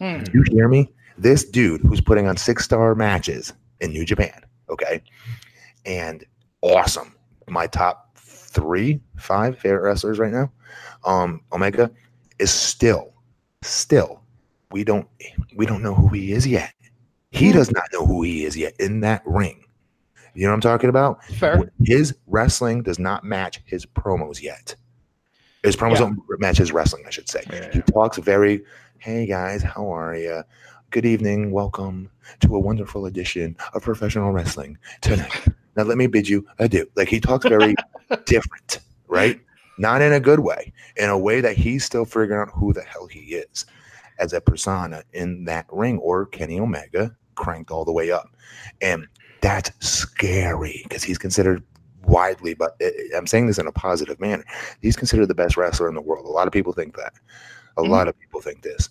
[0.01, 0.23] Hmm.
[0.35, 0.93] You hear me?
[1.17, 5.03] This dude who's putting on six star matches in New Japan, okay,
[5.87, 6.25] and
[6.61, 7.15] awesome.
[7.49, 10.53] My top three, five favorite wrestlers right now.
[11.05, 11.91] Um, Omega
[12.39, 13.13] is still,
[13.63, 14.23] still,
[14.71, 15.09] we don't
[15.57, 16.73] we don't know who he is yet.
[17.31, 17.57] He hmm.
[17.57, 19.65] does not know who he is yet in that ring.
[20.35, 21.25] You know what I'm talking about?
[21.25, 21.73] Fair.
[21.85, 24.77] His wrestling does not match his promos yet.
[25.65, 25.99] His promos Yeah.
[25.99, 27.43] don't match his wrestling, I should say.
[27.51, 27.71] Yeah.
[27.73, 28.63] He talks very,
[28.99, 30.45] hey guys, how are you?
[30.91, 31.51] Good evening.
[31.51, 32.09] Welcome
[32.41, 35.49] to a wonderful edition of professional wrestling tonight.
[35.77, 36.87] now let me bid you adieu.
[36.95, 37.75] Like he talks very
[38.25, 38.79] different,
[39.09, 39.41] right?
[39.79, 42.83] Not in a good way, in a way that he's still figuring out who the
[42.83, 43.65] hell he is
[44.19, 48.29] as a persona in that ring, or Kenny Omega cranked all the way up.
[48.81, 49.07] And
[49.41, 51.63] that's scary because he's considered
[52.03, 54.45] widely, but i- I'm saying this in a positive manner.
[54.83, 56.27] He's considered the best wrestler in the world.
[56.27, 57.13] A lot of people think that.
[57.77, 57.89] A Mhm.
[57.89, 58.89] lot of people think this.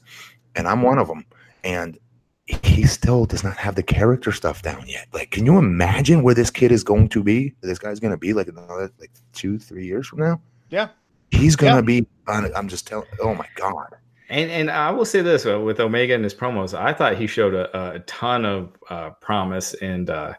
[0.56, 1.26] And I'm one of them.
[1.64, 2.00] And
[2.46, 5.08] he still does not have the character stuff down yet.
[5.12, 7.54] Like, can you imagine where this kid is going to be?
[7.60, 10.42] This guy's going to be like another like two, three years from now.
[10.70, 10.90] Yeah.
[11.32, 12.02] He's going to Yeah.
[12.02, 12.52] be on.
[12.56, 13.08] I'm just telling.
[13.22, 13.96] Oh my god.
[14.30, 17.28] And and I will say this uh, with Omega and his promos, I thought he
[17.28, 20.34] showed a, a ton of uh, promise and uh,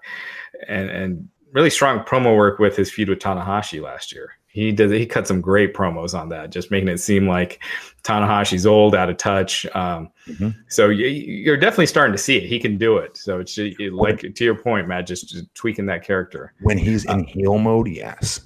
[0.69, 4.33] and and really strong promo work with his feud with Tanahashi last year.
[4.49, 7.63] He did he cut some great promos on that, just making it seem like
[8.03, 9.65] Tanahashi's old, out of touch.
[9.75, 10.55] Um, Mhm.
[10.69, 12.43] So you, you're definitely starting to see it.
[12.43, 13.17] He can do it.
[13.17, 16.53] So it's just, it- like to your point, Matt, just, just tweaking that character.
[16.61, 18.41] When he's in heel mode, yes.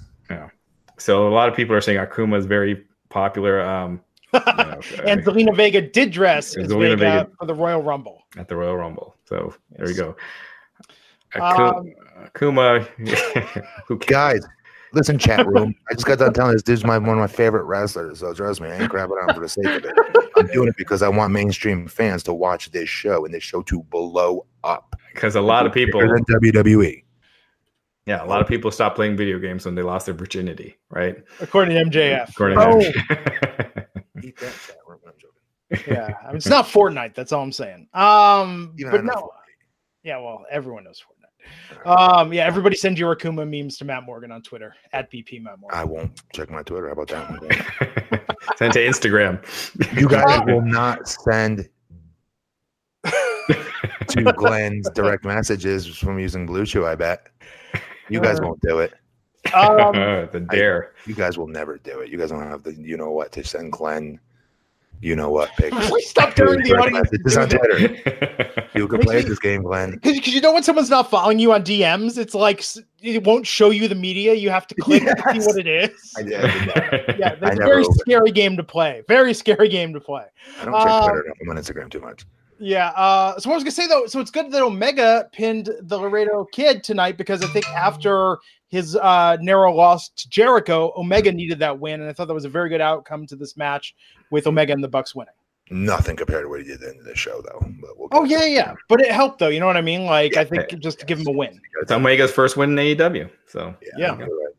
[1.03, 3.59] So a lot of people are saying Akuma is very popular.
[3.59, 3.99] Um,
[4.33, 8.23] you know, and Zelina Vega did dress as Zelina Vega, Vega- for the Royal Rumble.
[8.37, 9.13] at the Royal Rumble.
[9.25, 10.15] So there you go.
[11.35, 11.93] Aku- Um,
[12.33, 12.85] Akuma,
[13.87, 14.39] who cares?
[14.39, 14.47] Guys,
[14.93, 15.75] listen, chat room.
[15.91, 18.19] I just got done telling this dude's my one of my favorite wrestlers.
[18.19, 19.93] So trust me, I ain't grabbing on for the sake of it.
[20.37, 23.61] I'm doing it because I want mainstream fans to watch this show and this show
[23.63, 24.95] to blow up.
[25.13, 26.51] Because a lot of people, Bigger than E.
[26.53, 27.02] WWE.
[28.05, 31.23] Yeah, a lot of people stopped playing video games when they lost their virginity, right?
[31.39, 32.29] according to MJF.
[32.29, 32.87] According oh, to
[34.23, 34.99] Eat that chat room.
[35.05, 35.93] I'm joking.
[35.93, 36.15] yeah.
[36.21, 37.13] I mean, it's not Fortnite.
[37.13, 37.87] That's all I'm saying.
[37.93, 39.31] Um, Even but I know no,
[40.03, 40.17] yeah.
[40.17, 41.87] Well, everyone knows Fortnite.
[41.87, 42.45] Um, yeah.
[42.45, 45.77] Everybody send your Akuma memes to Matt Morgan on Twitter at BP Matt Morgan.
[45.77, 46.87] I won't check my Twitter.
[46.87, 48.23] How about that?
[48.57, 49.41] Send to Instagram.
[49.97, 51.69] You guys will not send
[53.05, 57.27] to Glenn's direct messages from using BlueChew, I bet.
[58.13, 58.93] You guys won't do it.
[59.53, 59.91] um,
[60.31, 60.93] the dare.
[61.05, 62.09] You guys will never do it.
[62.09, 64.19] You guys don't have the you know what to send Glenn.
[65.01, 65.75] You know what pics.
[65.89, 67.11] Please stop telling the audience.
[67.11, 68.69] messages on Twitter.
[68.73, 69.99] You can play this game, Glenn.
[70.01, 72.63] Because you know when someone's not following you on DMs, it's like
[73.01, 74.33] it won't show you the media.
[74.33, 76.13] You have to click to see what it is.
[76.17, 76.45] I did.
[76.45, 77.15] I did that.
[77.19, 79.03] Yeah, that's a very open- scary game to play.
[79.09, 80.23] Very scary game to play.
[80.61, 81.37] I don't check Um, Twitter enough.
[81.41, 82.25] I'm on Instagram too much.
[82.63, 82.87] Yeah.
[82.89, 85.97] Uh, so what I was gonna say though, so it's good that Omega pinned the
[85.97, 88.37] Laredo Kid tonight because I think after
[88.69, 92.45] his uh, narrow loss to Jericho, Omega needed that win, and I thought that was
[92.45, 93.93] a very good outcome to this match
[94.31, 95.33] with Omega and the Bucks winning.
[95.69, 97.59] Nothing compared to what he did at the end of the show, though.
[97.81, 99.47] But we'll Oh get yeah, yeah, but it helped though.
[99.49, 100.05] You know what I mean?
[100.05, 100.45] Like I Yeah.
[100.65, 101.59] think just to give him a win.
[101.81, 103.29] it's Omega's first win in AEW.
[103.47, 104.17] So Yeah.
[104.17, 104.53] you're right.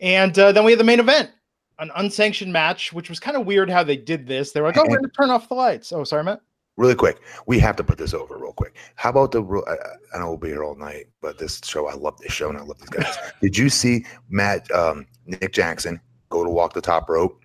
[0.00, 1.30] And uh, then we had the main event,
[1.78, 4.52] an unsanctioned match, which was kind of weird how they did this.
[4.52, 6.40] They were like, "Oh, we're gonna turn off the lights." Oh, sorry, Matt.
[6.76, 8.76] Really quick, we have to put this over real quick.
[8.96, 9.42] How about the?
[9.42, 12.50] I, I know we'll be here all night, but this show, I love this show
[12.50, 13.16] and I love these guys.
[13.40, 17.40] Did you see Matt um, Nick Jackson go to walk the top rope?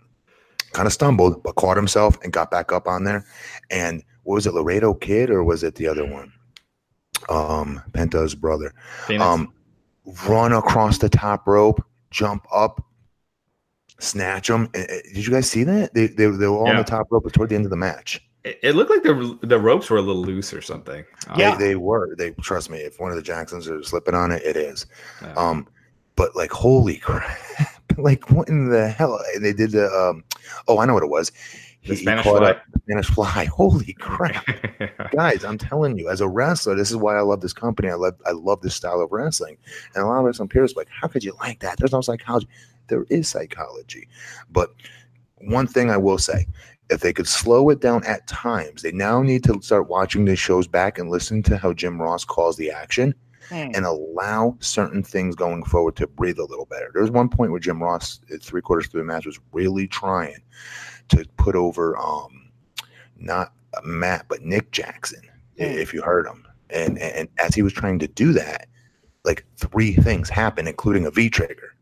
[0.74, 3.26] Kind of stumbled, but caught himself and got back up on there.
[3.70, 6.34] And what was it, Laredo Kid or was it the other one?
[7.30, 8.74] Um, Penta's brother.
[9.06, 9.24] Fenix.
[9.24, 9.54] Um,
[10.28, 12.84] run across the top rope, jump up,
[14.00, 14.70] snatch them.
[14.74, 15.94] Did you guys see that?
[15.94, 18.22] They they, they were all on the top rope toward the end of the match.
[18.44, 21.04] It, it looked like the the ropes were a little loose or something.
[21.38, 21.56] Yeah.
[21.56, 22.16] They, they were.
[22.18, 22.80] They trust me.
[22.80, 24.86] If one of the Jacksons are slipping on it, it is.
[25.22, 25.34] yeah.
[25.34, 25.68] Um,
[26.16, 27.38] but like, holy crap!
[27.98, 29.20] like, what in the hell?
[29.36, 29.88] And they did the.
[29.92, 30.24] Um,
[30.68, 31.30] oh, I know what it was.
[31.84, 32.52] The He- he Spanish caught fly.
[32.52, 33.46] a Spanish fly.
[33.56, 34.46] Holy crap!
[35.12, 37.90] Guys, I'm telling you, as a wrestler, this is why I love this company.
[37.90, 39.58] I love I love this style of wrestling.
[39.96, 41.78] And a lot of wrestling peers are like, how could you like that?
[41.80, 42.48] There's no psychology.
[42.88, 44.08] There is psychology.
[44.52, 44.74] But
[45.40, 46.46] one thing I will say,
[46.92, 50.36] if they could slow it down at times, they now need to start watching the
[50.36, 53.16] shows back and listen to how Jim Ross calls the action
[53.50, 53.72] Hmm.
[53.74, 56.90] and allow certain things going forward to breathe a little better.
[56.94, 59.88] There was one point where Jim Ross, at three quarters through the match, was really
[59.88, 60.38] trying
[61.10, 62.50] to put over um
[63.18, 63.54] not
[63.84, 65.22] Matt but Nick Jackson,
[65.58, 65.64] Hmm.
[65.64, 66.46] if you heard him.
[66.70, 68.68] And, and and as he was trying to do that,
[69.26, 71.76] like three things happened, including a V trigger.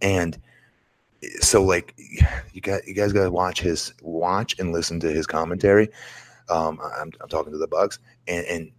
[0.00, 0.36] And
[1.40, 1.94] so like
[2.52, 5.88] you got you guys gotta watch his watch and listen to his commentary.
[6.48, 7.98] Um, I'm, I'm talking to the Bucks
[8.28, 8.72] and, and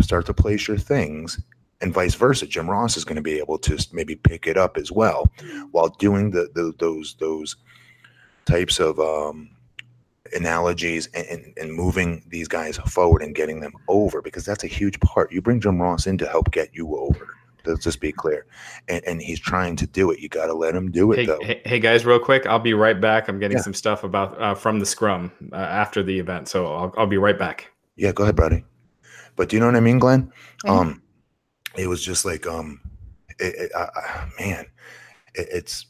[0.00, 1.40] start to place your things
[1.82, 2.46] and vice versa.
[2.46, 5.30] Jim Ross is going to be able to maybe pick it up as well
[5.72, 7.56] while doing the, the those those
[8.46, 9.50] types of um,
[10.34, 14.68] analogies and, and, and, moving these guys forward and getting them over because that's a
[14.68, 15.30] huge part.
[15.30, 17.36] You bring Jim Ross in to help get you over.
[17.64, 18.46] Let's just be clear,
[18.88, 20.20] and, and he's trying to do it.
[20.20, 21.40] You got to let him do it, hey, though.
[21.42, 23.28] Hey, hey, guys, real quick, I'll be right back.
[23.28, 23.62] I'm getting yeah.
[23.62, 27.18] some stuff about uh, from the scrum uh, after the event, so I'll, I'll be
[27.18, 27.70] right back.
[27.96, 28.64] Yeah, go ahead, buddy.
[29.36, 30.32] But do you know what I mean, Glenn?
[30.64, 30.70] Mm-hmm.
[30.70, 31.02] Um,
[31.76, 32.80] it was just like, um,
[33.38, 33.86] it, it, uh,
[34.38, 34.66] man,
[35.34, 35.86] it, it's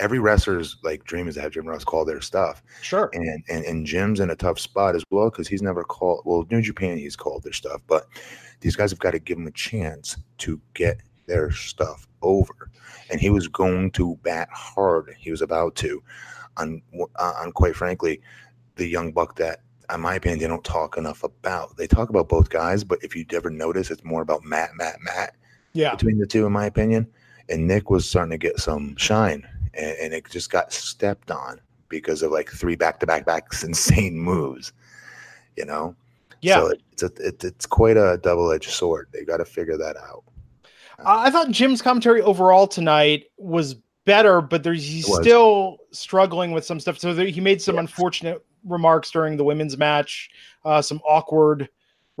[0.00, 2.62] every wrestler's like dream is to have Jim Ross call their stuff.
[2.82, 3.10] Sure.
[3.12, 6.22] And and, and Jim's in a tough spot as well because he's never called.
[6.24, 8.08] Well, New Japan he's called their stuff, but
[8.60, 12.70] these guys have got to give him a chance to get their stuff over.
[13.10, 15.14] And he was going to bat hard.
[15.18, 16.02] He was about to,
[16.56, 16.82] on
[17.16, 18.20] uh, on quite frankly,
[18.76, 19.60] the young buck that.
[19.92, 21.76] In my opinion, they don't talk enough about.
[21.76, 25.00] They talk about both guys, but if you ever notice, it's more about Matt, Matt,
[25.02, 25.34] Matt.
[25.72, 25.90] Yeah.
[25.90, 27.08] Between the two, in my opinion,
[27.48, 31.60] and Nick was starting to get some shine and, and it just got stepped on
[31.88, 34.72] because of like three back to back backs insane moves,
[35.56, 35.94] you know?
[36.42, 36.56] Yeah.
[36.56, 39.08] So it's, a, it, it's quite a double edged sword.
[39.12, 40.24] They got to figure that out.
[41.04, 46.78] I thought Jim's commentary overall tonight was better, but there's he's still struggling with some
[46.78, 46.98] stuff.
[46.98, 47.82] So there, he made some yeah.
[47.82, 50.28] unfortunate remarks during the women's match,
[50.64, 51.68] uh, some awkward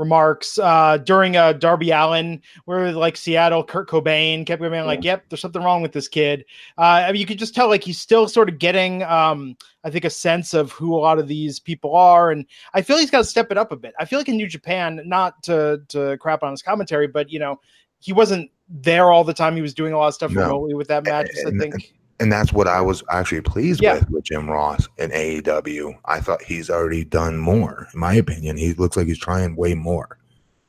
[0.00, 5.26] remarks uh, during uh, Darby Allin, where like Seattle, Kurt Cobain kept going like, "Yep,
[5.28, 6.44] there's something wrong with this kid."
[6.78, 9.90] Uh, I mean, you could just tell like he's still sort of getting, um, I
[9.90, 12.44] think, a sense of who a lot of these people are, and
[12.74, 13.94] I feel he's got to step it up a bit.
[14.00, 17.38] I feel like in New Japan, not to to crap on his commentary, but you
[17.38, 17.60] know,
[18.00, 19.54] he wasn't there all the time.
[19.54, 20.42] He was doing a lot of stuff no.
[20.42, 21.28] remotely with that match.
[21.46, 23.94] I think and that's what I was actually pleased yeah.
[23.94, 25.98] with with Jim Ross in AEW.
[26.04, 28.56] I thought he's already done more, in my opinion.
[28.56, 30.18] He looks like he's trying way more.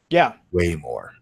[0.10, 1.14] Yeah, way more.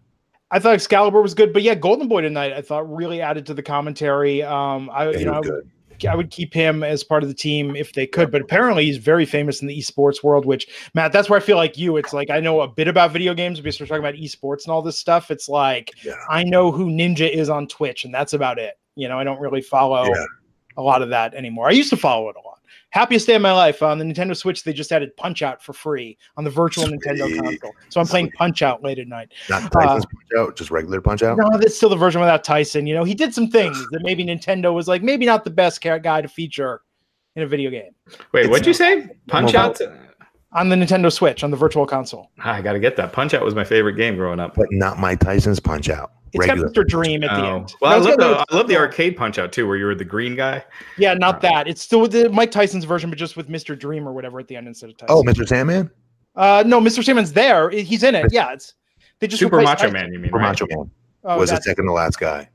[0.52, 3.54] I thought Excalibur was good, but yeah, Golden Boy tonight I thought really added to
[3.54, 4.42] the commentary.
[4.42, 5.70] Um, I yeah, you know I would,
[6.08, 8.96] I would, keep him as part of the team if they could, but apparently he's
[8.96, 10.46] very famous in the esports world.
[10.46, 11.96] Which Matt, that's where I feel like you.
[11.96, 14.72] It's like I know a bit about video games because we're talking about esports and
[14.72, 15.30] all this stuff.
[15.30, 16.14] It's like yeah.
[16.28, 18.74] I know who Ninja is on Twitch, and that's about it.
[19.00, 20.24] You know, I don't really follow yeah.
[20.76, 21.68] a lot of that anymore.
[21.68, 22.58] I used to follow it a lot.
[22.90, 24.62] Happiest day of my life on the Nintendo Switch.
[24.62, 27.00] They just added Punch Out for free on the virtual Sweet.
[27.00, 27.72] Nintendo console.
[27.88, 29.32] So I'm playing Punch Out late at night.
[29.48, 31.38] Not Tyson's uh, Punch Out, just regular Punch Out.
[31.38, 32.86] No, that's still the version without Tyson.
[32.86, 35.80] You know, he did some things that maybe Nintendo was like, maybe not the best
[35.80, 36.82] guy to feature
[37.36, 37.92] in a video game.
[38.32, 39.08] Wait, it's, what'd you say?
[39.28, 39.80] Punch Out
[40.52, 42.30] on the Nintendo Switch on the virtual console.
[42.38, 43.12] I got to get that.
[43.12, 46.12] Punch Out was my favorite game growing up, but not Mike Tyson's Punch Out.
[46.32, 46.86] It's got Mr.
[46.86, 47.56] Dream at the oh.
[47.56, 47.74] end.
[47.80, 50.04] Well, I love the, I love the arcade punch out too, where you were the
[50.04, 50.64] green guy.
[50.96, 51.68] Yeah, not uh, that.
[51.68, 53.76] It's still the Mike Tyson's version, but just with Mr.
[53.76, 55.16] Dream or whatever at the end instead of Tyson.
[55.16, 55.46] Oh, Mr.
[55.46, 55.90] Sandman.
[56.36, 57.02] Uh, no, Mr.
[57.02, 57.70] Sandman's there.
[57.70, 58.32] He's in it.
[58.32, 58.74] Yeah, it's
[59.18, 59.92] they just Super Macho Tyson.
[59.92, 60.12] Man.
[60.12, 60.48] You mean Super right?
[60.50, 60.90] Macho Man
[61.24, 62.48] oh, was the second to last guy.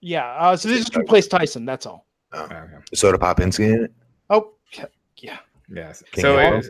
[0.00, 1.64] Yeah, uh, so they just replaced Tyson.
[1.64, 2.06] That's all.
[2.32, 2.44] Oh.
[2.44, 2.60] Okay.
[2.94, 3.92] Soda Popinski in it.
[4.28, 4.54] Oh,
[5.16, 5.38] yeah.
[5.68, 6.02] Yes.
[6.16, 6.62] so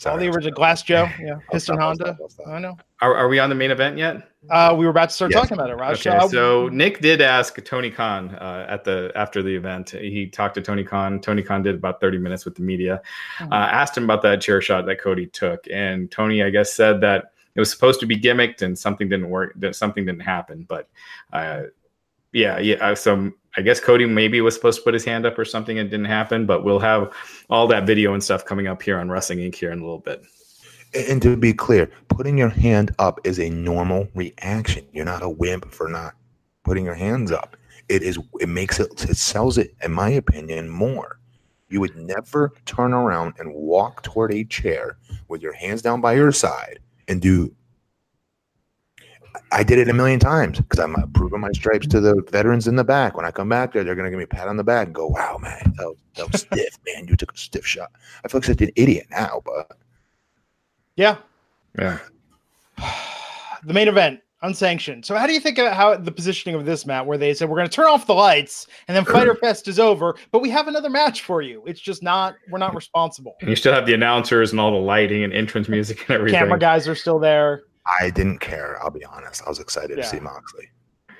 [0.00, 2.16] Sorry, all the original Glass Joe, yeah, Piston Honda.
[2.46, 2.74] I know.
[3.02, 4.30] Are, are we on the main event yet?
[4.48, 5.42] Uh, we were about to start yes.
[5.42, 6.06] talking about it, Raj.
[6.06, 9.90] Okay, so Nick did ask Tony Khan uh, at the after the event.
[9.90, 11.20] He talked to Tony Khan.
[11.20, 13.02] Tony Khan did about thirty minutes with the media.
[13.40, 13.52] Mm-hmm.
[13.52, 17.02] Uh, asked him about that chair shot that Cody took, and Tony, I guess, said
[17.02, 19.52] that it was supposed to be gimmicked and something didn't work.
[19.56, 20.88] That something didn't happen, but
[21.34, 21.64] uh,
[22.32, 22.76] yeah, yeah.
[22.76, 25.76] Uh, so I guess Cody maybe was supposed to put his hand up or something.
[25.76, 27.12] It didn't happen, but we'll have
[27.48, 29.54] all that video and stuff coming up here on Wrestling Inc.
[29.56, 30.22] here in a little bit.
[30.94, 34.86] And to be clear, putting your hand up is a normal reaction.
[34.92, 36.14] You're not a wimp for not
[36.64, 37.56] putting your hands up.
[37.88, 38.18] It is.
[38.40, 39.08] It makes it.
[39.08, 41.18] It sells it, in my opinion, more.
[41.68, 44.98] You would never turn around and walk toward a chair
[45.28, 47.54] with your hands down by your side and do
[49.52, 52.68] I did it a million times because I'm uh, proving my stripes to the veterans
[52.68, 53.16] in the back.
[53.16, 54.86] When I come back there, they're going to give me a pat on the back
[54.86, 57.08] and go, wow, man, that was, that was stiff, man.
[57.08, 57.90] You took a stiff shot.
[58.24, 59.76] I feel like such an idiot now, but.
[60.96, 61.16] Yeah.
[61.78, 61.98] Yeah.
[63.64, 65.04] the main event, unsanctioned.
[65.04, 67.48] So, how do you think about how the positioning of this, Matt, where they said,
[67.48, 70.50] we're going to turn off the lights and then Fyter Fest is over, but we
[70.50, 71.62] have another match for you?
[71.66, 73.36] It's just not, we're not responsible.
[73.40, 76.38] And you still have the announcers and all the lighting and entrance music and everything.
[76.38, 77.62] Camera guys are still there.
[77.86, 78.82] I didn't care.
[78.82, 79.42] I'll be honest.
[79.44, 80.04] I was excited yeah.
[80.04, 80.70] to see Moxley.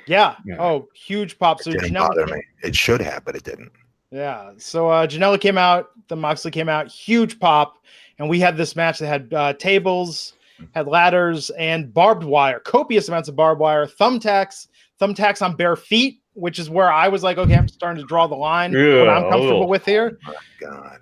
[0.06, 0.36] Yeah.
[0.44, 0.56] yeah.
[0.60, 1.60] Oh, huge pop.
[1.60, 2.42] So it didn't Janela bother me.
[2.62, 3.72] It should have, but it didn't.
[4.10, 4.52] Yeah.
[4.58, 5.90] So uh, Janela came out.
[6.08, 6.88] The Moxley came out.
[6.88, 7.76] Huge pop,
[8.18, 10.34] and we had this match that had uh, tables,
[10.74, 12.60] had ladders, and barbed wire.
[12.60, 13.86] Copious amounts of barbed wire.
[13.86, 14.66] Thumbtacks.
[15.00, 18.26] Thumbtacks on bare feet, which is where I was like, okay, I'm starting to draw
[18.26, 18.72] the line.
[18.72, 19.66] Yeah, what I'm comfortable oh.
[19.66, 20.18] with here.
[20.26, 20.98] Oh God.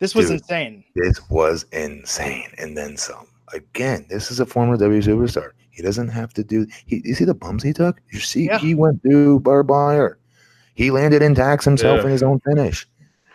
[0.00, 0.40] This was Dude.
[0.40, 0.84] insane.
[0.94, 3.26] This was insane, and then some.
[3.54, 5.50] Again, this is a former W superstar.
[5.70, 6.66] He doesn't have to do.
[6.86, 8.00] He, you see the bumps he took.
[8.12, 8.58] You see, Yeah.
[8.58, 10.18] he went through barbed wire.
[10.74, 12.04] He landed in tacks himself Yeah.
[12.06, 12.86] in his own finish.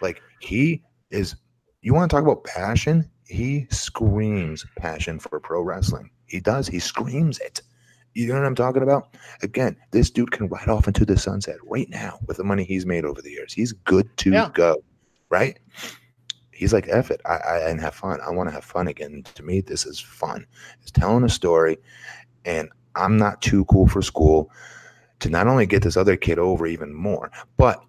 [0.01, 0.81] Like he
[1.11, 1.35] is.
[1.81, 3.09] You want to talk about passion?
[3.27, 6.09] He screams passion for pro wrestling.
[6.27, 6.67] He does.
[6.67, 7.61] He screams it.
[8.13, 9.15] You know what I'm talking about?
[9.43, 12.85] Again, this dude can ride off into the sunset right now with the money he's
[12.85, 13.53] made over the years.
[13.53, 14.49] He's good to Yeah.
[14.53, 14.83] go,
[15.29, 15.59] right?
[16.55, 18.19] He's like, F it, I, I and have fun.
[18.21, 19.23] I want to have fun again.
[19.35, 20.45] To me, this is fun.
[20.81, 21.77] It's telling a story,
[22.45, 24.49] and I'm not too cool for school
[25.19, 27.81] to not only get this other kid over even more, but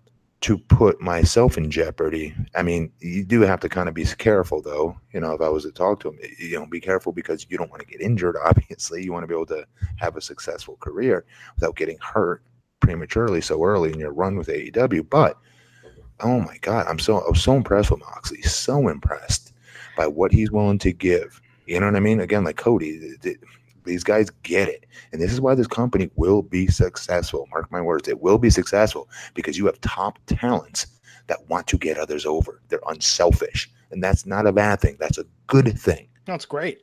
[0.43, 2.34] to put myself in jeopardy.
[2.55, 4.97] I mean, you do have to kind of be careful, though.
[5.12, 7.56] You know, if I was to talk to him, you know, be careful because you
[7.56, 8.36] don't want to get injured.
[8.44, 9.66] Obviously, you want to be able to
[9.97, 11.24] have a successful career
[11.55, 12.43] without getting hurt
[12.80, 15.09] prematurely so early in your run with AEW.
[15.09, 15.38] But
[16.20, 18.43] oh my god, I'm so I was so impressed with Moxley.
[18.43, 19.52] So impressed
[19.97, 21.40] by what he's willing to give.
[21.66, 22.20] You know what I mean?
[22.20, 23.40] Again, like Cody, th- th-
[23.84, 27.48] these guys get it, and this is why this company will be successful.
[27.51, 30.86] Mark my words, it will be successful because you have top talents
[31.28, 32.60] that want to get others over.
[32.68, 34.97] They're unselfish, and that's not a bad thing.
[34.98, 36.09] That's a good thing.
[36.24, 36.82] That's great.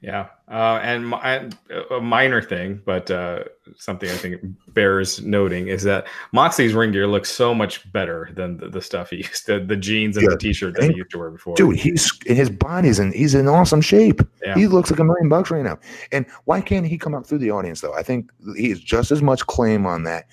[0.00, 1.58] Yeah, uh, and mi- and
[1.90, 3.42] a minor thing, but uh,
[3.78, 8.58] something I think bears noting is that Moxley's ring gear looks so much better than
[8.58, 10.30] the, the stuff he used to, the jeans and Yeah.
[10.30, 11.56] the t-shirt that he used to wear before.
[11.56, 14.20] Dude, he's his body's in he's in awesome shape.
[14.40, 14.54] Yeah.
[14.54, 15.78] He looks like a million bucks right now.
[16.12, 17.94] And why can't he come up through the audience though?
[17.94, 20.26] I think he has just as much claim on that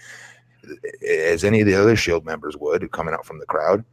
[1.10, 3.84] as any of the other Shield members would coming out from the crowd.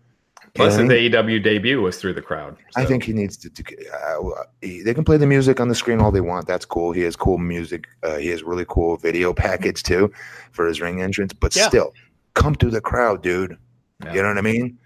[0.55, 1.11] Plus, You know what I mean?
[1.13, 2.57] the AEW debut was through the crowd.
[2.77, 3.49] I think he needs to.
[3.51, 6.47] to uh, he- they can play the music on the screen all they want.
[6.47, 6.93] That's cool.
[6.93, 7.87] He has cool music.
[8.03, 10.13] Uh, he has really cool video package too
[10.51, 11.33] for his ring entrance.
[11.33, 11.69] But Yeah.
[11.69, 11.95] still,
[12.35, 13.57] come through the crowd, dude.
[14.05, 14.13] Yeah.
[14.15, 14.79] You know what I mean?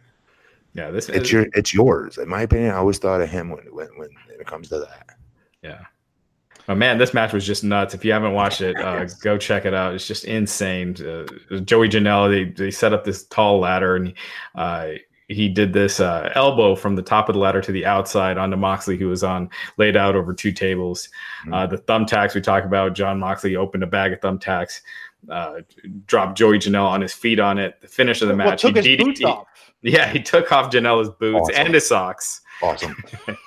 [0.75, 1.47] yeah, this It's your.
[1.55, 2.19] It's yours.
[2.19, 5.17] In my opinion, I always thought of him when when when it comes to that.
[5.63, 5.81] Yeah.
[6.69, 7.95] Oh man, this match was just nuts.
[7.95, 9.95] If you haven't watched it, uh, go check it out.
[9.95, 10.91] It's just insane.
[11.01, 11.25] Uh,
[11.61, 14.13] Joey Janela, they, they set up this tall ladder and
[14.57, 14.89] uh,
[15.29, 18.57] he did this uh, elbow from the top of the ladder to the outside onto
[18.57, 21.09] Moxley, who was on laid out over two tables.
[21.53, 24.81] Uh, the thumbtacks we talk about, Jon Moxley opened a bag of thumbtacks,
[25.31, 25.55] uh,
[26.07, 27.81] dropped Joey Janela on his feet on it.
[27.81, 29.47] The finish of the Well, match, took he his boots DDT off.
[29.83, 31.67] Yeah, he took off Janela's boots Awesome.
[31.67, 32.41] and his socks.
[32.63, 32.97] Awesome.
[33.27, 33.37] awesome.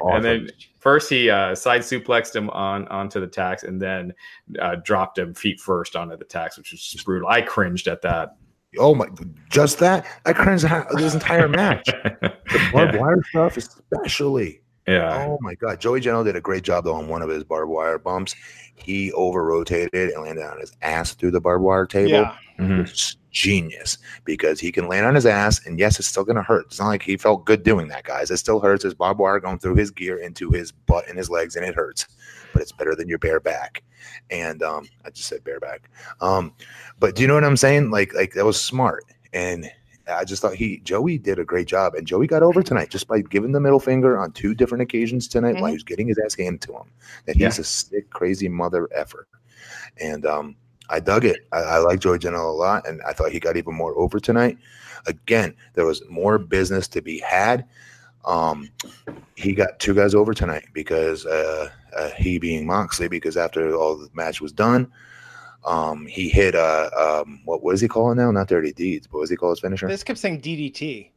[0.00, 0.48] And then
[0.78, 4.14] first he uh, side suplexed him on onto the tacks, and then
[4.60, 7.28] uh, dropped him feet first onto the tacks, which was just brutal.
[7.28, 8.36] I cringed at that.
[8.78, 9.06] Oh my,
[9.50, 11.86] just that I cringed at this entire match.
[11.86, 13.00] The barbed yeah.
[13.00, 14.60] wire stuff, especially.
[14.86, 15.26] yeah.
[15.28, 17.70] Oh my god, Joey Janela did a great job though on one of his barbed
[17.70, 18.34] wire bumps.
[18.74, 22.10] He over rotated and landed on his ass through the barbed wire table.
[22.10, 22.34] Yeah.
[22.58, 22.78] Mhm.
[22.78, 26.42] which genius because he can land on his ass, and yes, it's still going to
[26.42, 26.66] hurt.
[26.66, 28.32] It's not like he felt good doing that, guys.
[28.32, 28.82] It still hurts.
[28.82, 31.76] His barbed wire going through his gear into his butt and his legs, and it
[31.76, 32.06] hurts.
[32.58, 33.84] But it's better than your bare back.
[34.32, 35.88] And um, I just said bare back.
[36.20, 36.52] Um,
[36.98, 37.92] but do you know what I'm saying?
[37.92, 39.70] Like, like that was smart, and
[40.10, 43.06] I just thought he Joey did a great job, and Joey got over tonight just
[43.06, 45.68] by giving the middle finger on two different occasions tonight while Mhm.
[45.68, 46.90] he was getting his ass handed to him.
[47.26, 47.60] That he's Yeah.
[47.60, 49.28] a sick, crazy mother effer,
[50.00, 50.56] and um,
[50.90, 51.46] I dug it.
[51.52, 54.18] I, I like Joey Janela a lot, and I thought he got even more over
[54.18, 54.58] tonight.
[55.06, 57.66] Again, there was more business to be had.
[58.24, 58.68] Um,
[59.36, 63.96] he got two guys over tonight because uh, uh, he being Moxley, because after all
[63.96, 64.90] the match was done,
[65.64, 66.90] um, he hit uh,
[67.24, 68.30] um, what what is he calling now?
[68.30, 69.86] Not Dirty Deeds, but what does he called his finisher?
[69.86, 71.10] They just kept saying DDT.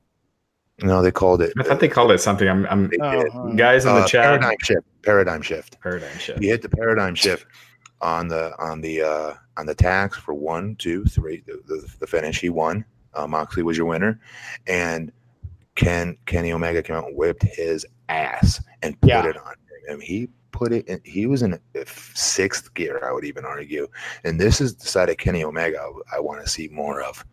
[0.83, 1.53] No, they called it.
[1.59, 2.47] I thought they called it something.
[2.49, 4.23] I'm, I'm Oh, guys in the Uh, chat.
[4.23, 4.87] paradigm shift.
[5.03, 5.79] Paradigm shift.
[5.81, 6.39] Paradigm shift.
[6.39, 7.45] He hit the paradigm shift
[8.01, 11.43] on the on the uh, on the tacks for one, two, three.
[11.45, 12.83] The, the, the finish, he won.
[13.13, 14.19] Uh, Moxley was your winner,
[14.65, 15.11] and
[15.75, 19.27] Ken Kenny Omega came out and whipped his ass and put Yeah.
[19.27, 19.53] it on
[19.87, 19.99] him.
[19.99, 20.87] He put it.
[20.87, 23.87] in He was in a sixth gear, I would even argue.
[24.23, 27.25] And this is the side of Kenny Omega I, want to see more of.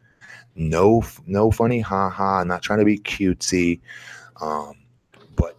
[0.54, 2.42] No, no funny, ha ha.
[2.44, 3.80] Not trying to be cutesy,
[4.40, 4.74] um,
[5.36, 5.56] but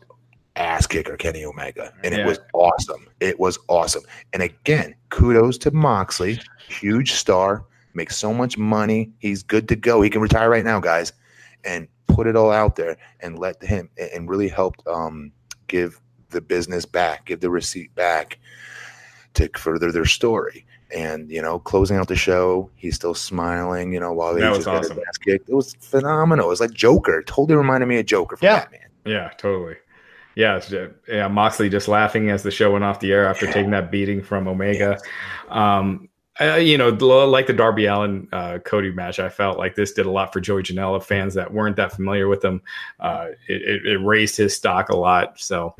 [0.55, 3.07] ass kicker Kenny Omega, and it was awesome.
[3.19, 4.03] It was awesome.
[4.33, 9.11] And again, kudos to Moxley, huge star, makes so much money.
[9.19, 10.01] He's good to go.
[10.01, 11.13] He can retire right now, guys,
[11.63, 15.31] and put it all out there and let him and really helped um,
[15.67, 18.39] give the business back, give the receipt back
[19.35, 20.65] to further their story.
[20.95, 23.93] And you know, closing out the show, he's still smiling.
[23.93, 24.97] You know, while That was just got awesome.
[24.97, 25.49] his ass kicked.
[25.49, 26.45] It was phenomenal.
[26.47, 27.21] It was like Joker.
[27.23, 28.59] Totally reminded me of Joker from Yeah.
[28.61, 28.79] Batman.
[29.05, 29.75] Yeah, totally.
[30.35, 30.59] Yeah,
[31.07, 31.27] yeah.
[31.27, 33.51] Moxley just laughing as the show went off the air after Yeah.
[33.51, 34.97] taking that beating from Omega.
[35.49, 36.07] Um,
[36.41, 40.05] Uh, you know, like the Darby Allin uh, Cody match, I felt like this did
[40.05, 42.61] a lot for Joey Janela fans that weren't that familiar with him.
[42.99, 45.37] Uh, it, it, raised his stock a lot.
[45.39, 45.75] So,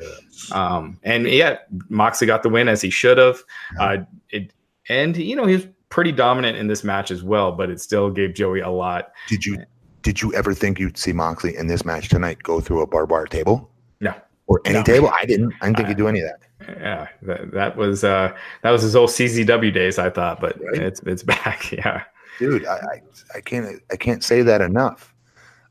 [0.52, 1.58] um, and yeah,
[1.88, 3.42] Moxley got the win as he should have.
[3.78, 4.52] Uh, it,
[4.90, 8.10] and you know, he was pretty dominant in this match as well, but it still
[8.10, 9.12] gave Joey a lot.
[9.28, 9.64] Did you
[10.02, 13.10] did you ever think you'd see Moxley in this match tonight go through a barbed
[13.10, 13.70] wire table?
[14.00, 14.14] No.
[14.46, 14.82] Or any no.
[14.82, 15.08] table?
[15.08, 15.54] I didn't.
[15.62, 18.82] I didn't think he'd do any of that yeah, that, that was uh, that was
[18.82, 20.82] his old CZW days, I thought, but right?
[20.82, 21.72] it's it's back.
[21.72, 22.04] Yeah,
[22.38, 23.02] dude, I, I,
[23.36, 25.14] I can't I can't say that enough.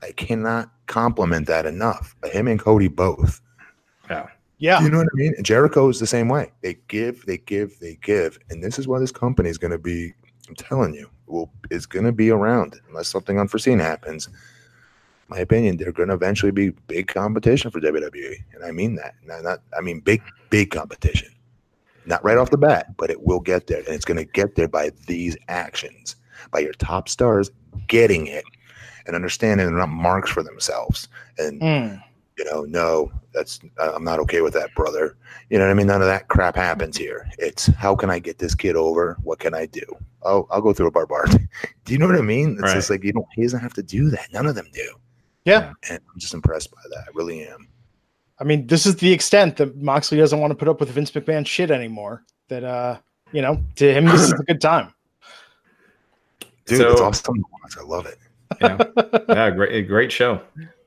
[0.01, 2.15] I cannot compliment that enough.
[2.25, 3.41] Him and Cody both.
[4.09, 4.27] Yeah.
[4.57, 4.81] Yeah.
[4.81, 5.35] You know what I mean?
[5.41, 6.51] Jericho is the same way.
[6.61, 8.39] They give, they give, they give.
[8.49, 10.13] And this is why this company is going to be,
[10.47, 14.29] I'm telling you, will is going to be around unless something unforeseen happens
[15.29, 19.15] my opinion, they're going to eventually be big competition for WWE, and I mean that.
[19.23, 21.29] Not, not, I mean big, big competition.
[22.05, 24.55] Not right off the bat, but it will get there, and it's going to get
[24.55, 26.15] there by these actions,
[26.51, 27.51] by your top stars
[27.87, 28.43] getting it
[29.05, 31.07] and understanding they're not marks for themselves.
[31.37, 32.03] And mm.
[32.37, 35.17] you know, no, that's I'm not okay with that, brother.
[35.49, 35.87] You know what I mean?
[35.87, 37.29] None of that crap happens here.
[37.37, 39.17] It's how can I get this kid over?
[39.23, 39.83] What can I do?
[40.21, 41.39] Oh, I'll go through a barbed.
[41.85, 42.53] do you know what I mean?
[42.53, 42.73] It's right.
[42.75, 43.27] just like you don't.
[43.33, 44.31] He doesn't have to do that.
[44.31, 44.95] None of them do.
[45.49, 45.73] Yeah.
[45.89, 47.05] And I'm just impressed by that.
[47.07, 47.67] I really am.
[48.39, 51.11] I mean, this is the extent that Moxley doesn't want to put up with Vince
[51.11, 52.23] McMahon shit anymore.
[52.47, 52.97] That uh,
[53.31, 54.93] you know, to him this is a good time.
[56.65, 57.43] Dude, so, it's awesome.
[57.77, 58.17] I love it.
[58.61, 58.83] Yeah,
[59.29, 60.41] yeah, great, great show.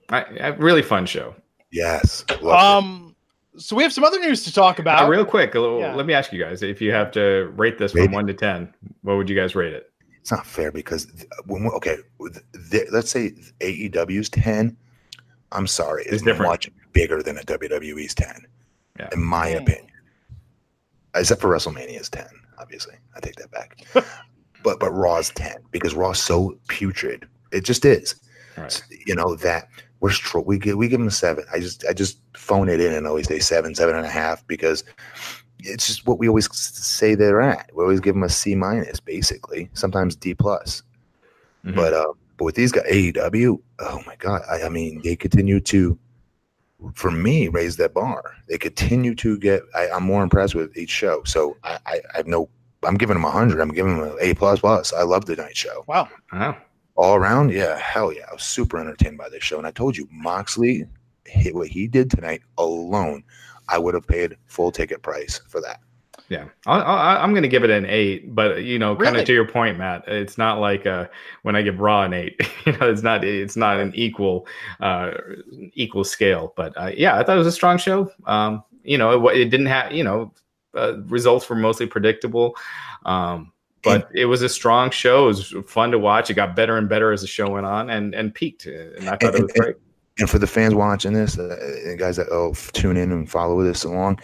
[0.08, 1.34] I, I, really fun show.
[1.70, 2.24] Yes.
[2.42, 3.14] Um,
[3.54, 3.62] it.
[3.62, 5.04] so we have some other news to talk about.
[5.04, 5.94] Uh, real quick, little, yeah.
[5.94, 8.72] let me ask you guys: if you have to rate this from one to ten,
[9.02, 9.91] what would you guys rate it?
[10.22, 11.08] It's not fair because
[11.46, 14.76] when okay, the, let's say AEW's ten.
[15.50, 18.46] I'm sorry, it's, it's much bigger than a WWE's ten,
[18.98, 19.08] yeah.
[19.12, 19.88] in my opinion.
[21.14, 23.84] Except for WrestleMania's ten, obviously, I take that back.
[24.62, 27.28] but but Raw's ten because Raw's so putrid.
[27.50, 28.14] It just is.
[28.56, 28.82] Right.
[29.04, 29.68] You know that
[29.98, 30.12] we're
[30.44, 31.44] we give we give them a seven.
[31.52, 34.46] I just I just phone it in and always say seven, seven and a half
[34.46, 34.84] because
[35.64, 37.70] it's just what we always say they're at.
[37.74, 40.82] We always give them a C minus, basically, sometimes D plus.
[41.64, 41.76] Mm-hmm.
[41.76, 45.60] But uh, but with these guys, AEW, oh my god, I, I, mean, they continue
[45.60, 45.98] to,
[46.94, 48.34] for me, raise that bar.
[48.48, 49.62] They continue to get.
[49.74, 51.22] I, am more impressed with each show.
[51.24, 52.48] So I, I, I have no.
[52.84, 53.60] I'm giving them a hundred.
[53.60, 54.92] I'm giving them an A plus plus.
[54.92, 55.84] I love the night show.
[55.86, 56.08] Wow.
[56.32, 56.56] Wow.
[56.94, 58.26] All around, yeah, hell yeah.
[58.30, 60.84] I was super entertained by this show, and I told you, Moxley
[61.24, 63.24] hit what he did tonight alone
[63.72, 65.80] I would have paid full ticket price for that.
[66.28, 69.32] Yeah, I, am going to give it an eight, but you know, kind of to
[69.34, 71.08] your point, Matt, it's not like uh,
[71.42, 72.40] when I give Raw an eight.
[72.66, 74.46] you know, it's not it's not an equal
[74.80, 75.12] uh,
[75.74, 76.54] equal scale.
[76.56, 78.10] But uh, yeah, I thought it was a strong show.
[78.26, 80.32] Um, you know, it, it didn't have you know
[80.74, 82.56] uh, results were mostly predictable.
[83.04, 85.24] Um, but it was a strong show.
[85.24, 86.30] It was fun to watch.
[86.30, 88.66] It got better and better as the show went on, and and peaked.
[88.66, 89.76] And I thought it was great
[90.22, 93.82] and for the fans watching this, uh, guys that oh tune in and follow this
[93.82, 94.20] along,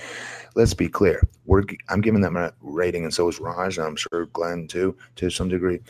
[0.54, 1.20] let's be clear.
[1.44, 4.96] We're I'm giving them a rating, and so is Raj, and I'm sure Glenn too,
[5.16, 5.80] to some degree,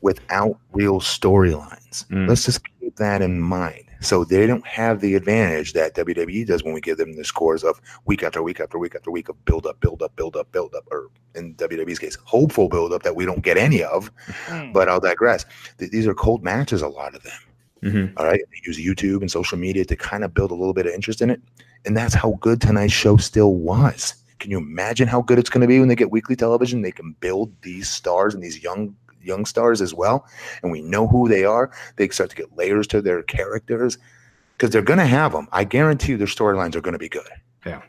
[0.00, 2.06] without real storylines.
[2.06, 2.28] Mm.
[2.28, 3.84] Let's just keep that in mind.
[4.00, 7.64] So they don't have the advantage that WWE does when we give them the scores
[7.64, 10.52] of week after week after week after week of build up, build up, build up,
[10.52, 14.12] build up, or in WWE's case, hopeful build up that we don't get any of.
[14.46, 14.72] Mm.
[14.72, 15.46] But I'll digress.
[15.78, 17.40] These are cold matches, a lot of them.
[17.82, 18.16] Mm-hmm.
[18.16, 18.40] All right.
[18.50, 21.22] They use YouTube and social media to kind of build a little bit of interest
[21.22, 21.40] in it.
[21.84, 24.14] And that's how good tonight's show still was.
[24.40, 26.82] Can you imagine how good it's going to be when they get weekly television?
[26.82, 30.26] They can build these stars and these young young stars as well.
[30.62, 31.70] And we know who they are.
[31.96, 33.98] They start to get layers to their characters
[34.56, 35.48] because they're going to have them.
[35.52, 37.28] I guarantee you their storylines are going to be good.
[37.66, 37.82] Yeah.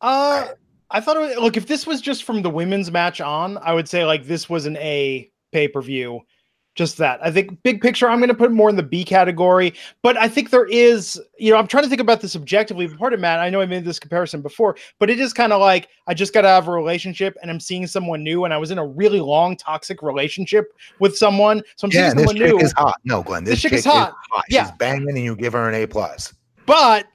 [0.00, 0.48] Uh,
[0.90, 3.72] I thought, it was, look, if this was just from the women's match on, I
[3.72, 6.20] would say like this was an A pay per view
[6.74, 7.20] just that.
[7.22, 10.28] I think big picture, I'm going to put more in the B category, but I
[10.28, 12.88] think there is, you know, I'm trying to think about this objectively.
[12.88, 15.60] Part of Matt, I know I made this comparison before, but it is kind of
[15.60, 18.58] like I just got to have a relationship and I'm seeing someone new, and I
[18.58, 22.48] was in a really long toxic relationship with someone, so I'm yeah, seeing someone this
[22.48, 22.64] chick new.
[22.64, 23.00] is hot.
[23.04, 24.10] No, Glenn, this, this chick, chick, is hot.
[24.10, 24.44] Is hot.
[24.48, 24.64] Yeah.
[24.64, 26.34] She's banging, and you give her an A plus.
[26.64, 27.06] But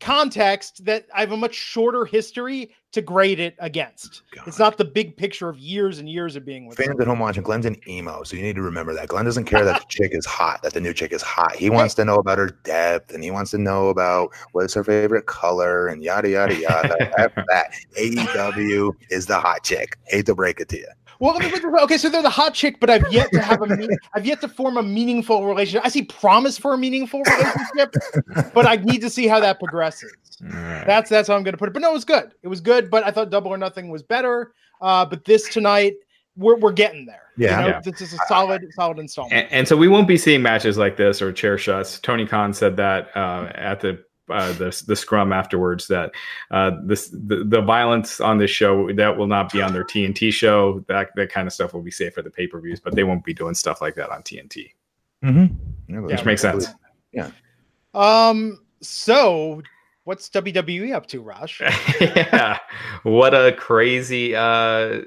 [0.00, 4.22] context that I have a much shorter history to grade it against.
[4.32, 4.48] Oh, God.
[4.48, 7.18] It's not the big picture of years and years of being with fans at home
[7.18, 7.42] watching.
[7.42, 9.08] Glenn's an emo, so you need to remember that.
[9.08, 11.54] Glenn doesn't care that the chick is hot, that the new chick is hot.
[11.54, 14.84] He wants to know about her depth, and he wants to know about what's her
[14.84, 17.20] favorite color, and yada yada yada.
[17.20, 19.96] After that, AEW is the hot chick.
[20.06, 20.88] Hate to break it to you.
[21.20, 21.38] Well,
[21.82, 24.40] okay, so they're the hot chick, but I've yet to have a, me- I've yet
[24.40, 25.84] to form a meaningful relationship.
[25.84, 27.94] I see promise for a meaningful relationship,
[28.54, 30.16] but I need to see how that progresses.
[30.42, 30.84] Right.
[30.86, 31.72] That's that's how I'm going to put it.
[31.72, 32.34] But no, it was good.
[32.42, 34.52] It was good, but I thought Double or Nothing was better.
[34.80, 35.94] Uh, but this tonight,
[36.36, 37.22] we're we're getting there.
[37.36, 37.80] Yeah, you know, yeah.
[37.80, 39.34] this is a solid solid installment.
[39.34, 41.98] And, and, so we won't be seeing matches like this or chair shots.
[42.00, 46.12] Tony Khan said that uh, at the uh, the the scrum afterwards that
[46.50, 50.32] uh, this the, the violence on this show that will not be on their TNT
[50.32, 50.84] show.
[50.88, 53.04] That that kind of stuff will be safe for the pay per views, but they
[53.04, 54.72] won't be doing stuff like that on TNT.
[55.24, 55.94] Mm-hmm.
[55.94, 56.68] Yeah, which makes sense.
[57.12, 57.30] Yeah.
[57.94, 58.64] Um.
[58.82, 59.62] So
[60.04, 61.60] what's WWE up to, Raj?
[62.00, 62.58] yeah,
[63.02, 65.02] what a crazy uh,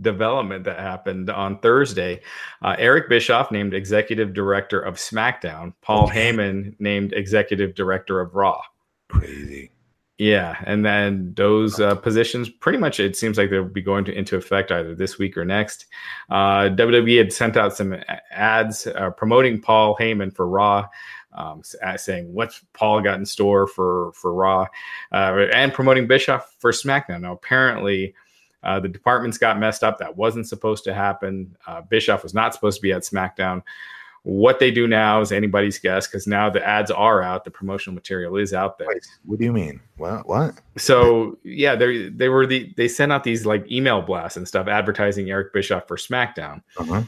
[0.00, 2.20] development that happened on Thursday.
[2.62, 5.74] Uh, Eric Bischoff named executive director of SmackDown.
[5.82, 6.32] Paul okay.
[6.32, 8.60] Heyman named executive director of Raw.
[9.08, 9.70] Crazy.
[10.18, 14.16] Yeah, and then those uh, positions pretty much it seems like they'll be going to,
[14.16, 15.84] into effect either this week or next.
[16.30, 17.94] Uh, WWE had sent out some
[18.30, 20.86] ads uh, promoting Paul Heyman for Raw
[21.36, 21.62] um,
[21.96, 24.66] saying what's Paul got in store for for Raw,
[25.12, 27.20] uh, and promoting Bischoff for SmackDown.
[27.20, 28.14] Now, apparently,
[28.62, 29.98] uh, the departments got messed up.
[29.98, 31.56] That wasn't supposed to happen.
[31.66, 33.62] Uh, Bischoff was not supposed to be at SmackDown.
[34.22, 37.94] What they do now is anybody's guess because now the ads are out, the promotional
[37.94, 38.88] material is out there.
[38.88, 39.80] Wait, what do you mean?
[39.98, 40.26] What?
[40.26, 40.60] What?
[40.76, 44.66] So yeah, they they were the they sent out these like email blasts and stuff
[44.66, 47.02] advertising Eric Bischoff for SmackDown, uh-huh.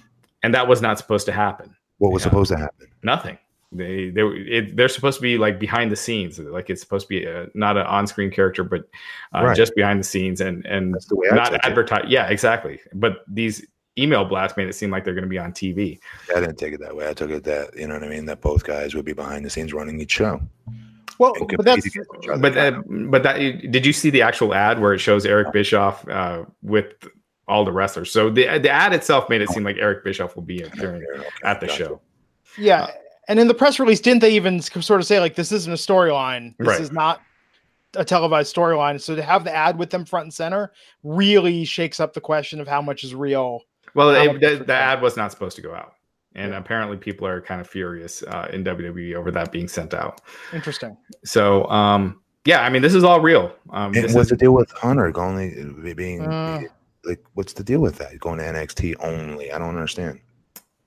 [0.45, 1.75] and that was not supposed to happen.
[1.97, 2.87] What was supposed to happen?
[3.03, 3.37] Nothing
[3.71, 6.39] they they it, they're supposed to be like behind the scenes.
[6.39, 8.89] Like it's supposed to be a, not an on-screen character but
[9.35, 9.57] uh, right.
[9.57, 12.81] just behind the scenes and and not advertise yeah exactly.
[12.95, 13.67] But these
[13.99, 15.99] email blasts made it seem like they're going to be on tv
[16.35, 17.09] i didn't take it that way.
[17.09, 19.45] I took it that you know what i mean that both guys would be behind
[19.45, 20.41] the scenes running each show.
[21.19, 21.89] Well but that's
[22.39, 22.75] but that,
[23.11, 26.93] but that did you see the actual ad where it shows eric bischoff uh, with
[27.49, 28.13] all the wrestlers?
[28.13, 31.27] So the the ad itself made it seem like eric bischoff will be appearing okay,
[31.43, 31.85] at the gotcha.
[31.85, 32.01] show.
[32.57, 32.91] Yeah uh,
[33.29, 35.77] and in the press release, didn't they even sort of say like this isn't a
[35.77, 36.57] storyline?
[36.59, 36.81] This right.
[36.81, 37.21] is not
[37.95, 39.01] a televised storyline.
[39.01, 40.73] So to have the ad with them front and center
[41.03, 43.63] really shakes up the question of how much is real.
[43.95, 45.95] Well, it, the, the ad was not supposed to go out,
[46.35, 46.59] and yeah.
[46.59, 50.21] apparently people are kind of furious uh, in WWE over that being sent out.
[50.53, 50.97] Interesting.
[51.25, 53.53] So, um, yeah, I mean, this is all real.
[53.71, 56.63] Um, and what's is, the deal with Hunter going being uh,
[57.05, 57.25] like?
[57.35, 59.53] What's the deal with that going to NXT only?
[59.53, 60.21] I don't understand.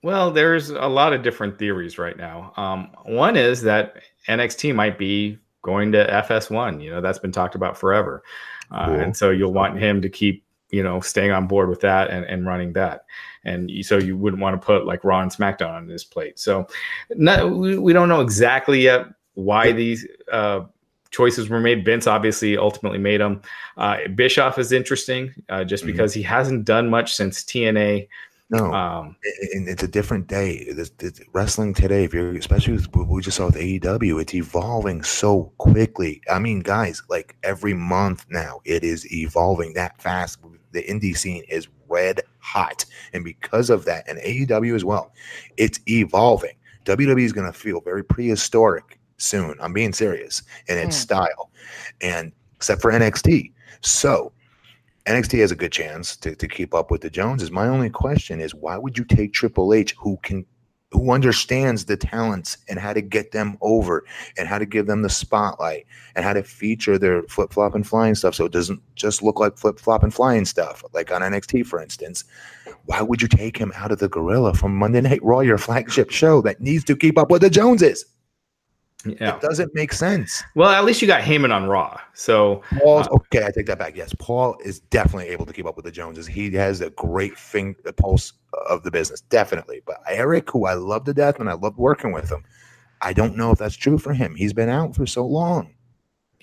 [0.04, 2.54] Well, there's a lot of different theories right now.
[2.58, 3.98] Um, one is that
[4.28, 6.82] NXT might be going to FS1.
[6.84, 8.24] You know, that's been talked about forever.
[8.72, 9.00] Uh, cool.
[9.00, 12.26] And so you'll want him to keep, you know, staying on board with that and,
[12.26, 13.06] and running that.
[13.44, 16.40] And so you wouldn't want to put like Raw and SmackDown on this plate.
[16.40, 16.68] So
[17.12, 20.62] not, we, we don't know exactly yet why these uh,
[21.12, 21.86] choices were made.
[21.86, 23.42] Vince obviously ultimately made them.
[23.78, 25.92] Uh, Bischoff is interesting uh, just mm-hmm.
[25.92, 28.08] because he hasn't done much since TNA.
[28.52, 29.16] No, um,
[29.54, 30.74] and it's a different day.
[30.74, 35.04] This, this, wrestling today, if you're especially with we just saw with AEW, it's evolving
[35.04, 36.22] so quickly.
[36.30, 40.40] I mean, guys, like every month now, it is evolving that fast.
[40.74, 42.84] The indie scene is red hot,
[43.14, 45.14] and because of that, and AEW as well,
[45.56, 46.58] it's evolving.
[46.84, 49.56] WWE is going to feel very prehistoric soon.
[49.62, 51.00] I'm being serious in its mm.
[51.00, 51.52] style,
[52.02, 53.54] and except for NXT.
[53.80, 54.34] So
[55.06, 57.52] NXT has a good chance to, to keep up with the Joneses.
[57.52, 60.46] My only question is why would you take Triple H who can
[60.92, 64.04] who understands the talents and how to get them over
[64.38, 67.88] and how to give them the spotlight and how to feature their flip flop and
[67.88, 71.22] flying stuff so it doesn't just look like flip flop and flying stuff, like on
[71.22, 72.26] NXT, for instance.
[72.86, 76.12] Why would you take him out of the gorilla from Monday Night Raw, your flagship
[76.12, 78.04] show that needs to keep up with the Joneses?
[79.06, 79.36] Yeah.
[79.36, 80.44] It doesn't make sense.
[80.56, 82.00] Well, at least you got Heyman on Raw.
[82.14, 83.46] So Paul's uh, okay.
[83.46, 83.96] I take that back.
[83.96, 86.28] Yes, Paul is definitely able to keep up with the Joneses.
[86.28, 88.34] He has a great thing, the pulse
[88.70, 89.82] of the business, definitely.
[89.86, 92.44] But Eric, who I love to death and I love working with him,
[93.02, 94.36] I don't know if that's true for him.
[94.36, 95.74] He's been out for so long.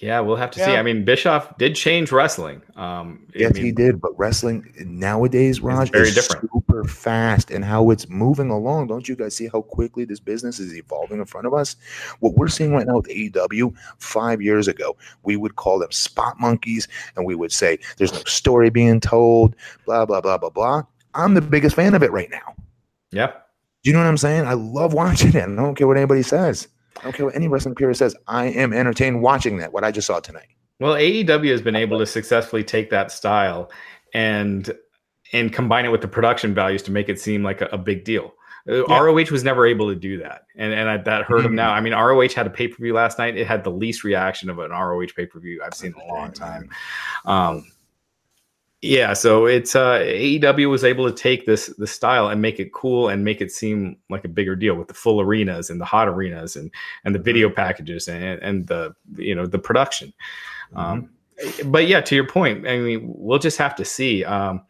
[0.01, 0.67] Yeah, we'll have to yeah.
[0.67, 0.77] see.
[0.77, 2.63] I mean, Bischoff did change wrestling.
[2.77, 4.01] Um, yes, I mean, he did.
[4.01, 6.49] But wrestling nowadays, Raj, very is different.
[6.53, 8.89] super fast and how it's moving along.
[8.89, 11.77] Don't you guys see how quickly this business is evolving in front of us?
[12.21, 16.39] What we're seeing right now with AEW, five years ago, we would call them spot
[16.39, 20.83] monkeys, and we would say there's no story being told, blah blah blah blah blah.
[21.15, 22.55] I'm the biggest fan of it right now.
[23.11, 23.47] Yep.
[23.83, 24.47] Do you know what I'm saying?
[24.47, 25.43] I love watching it.
[25.43, 26.69] I don't care what anybody says.
[26.99, 28.17] I don't care what any wrestling purist says.
[28.27, 29.73] I am entertained watching that.
[29.73, 30.49] What I just saw tonight.
[30.81, 33.71] Well, AEW has been able to successfully take that style
[34.15, 34.71] and
[35.33, 38.05] and combine it with the production values to make it seem like a, a big
[38.05, 38.33] deal.
[38.69, 38.99] Uh, yeah.
[38.99, 41.45] ROH was never able to do that, and and I, that hurt mm-hmm.
[41.45, 41.73] them now.
[41.73, 43.37] I mean, ROH had a pay per view last night.
[43.37, 46.13] It had the least reaction of an ROH pay per view I've seen in a
[46.13, 46.71] long time.
[47.25, 47.67] Um,
[48.81, 52.73] Yeah, so it's uh AEW was able to take this the style and make it
[52.73, 55.85] cool and make it seem like a bigger deal with the full arenas and the
[55.85, 56.71] hot arenas and
[57.05, 60.13] and the video packages and and the you know the production.
[60.77, 61.11] Um,
[61.65, 64.25] but yeah, to your point, I mean, we'll just have to see.
[64.25, 64.63] Um,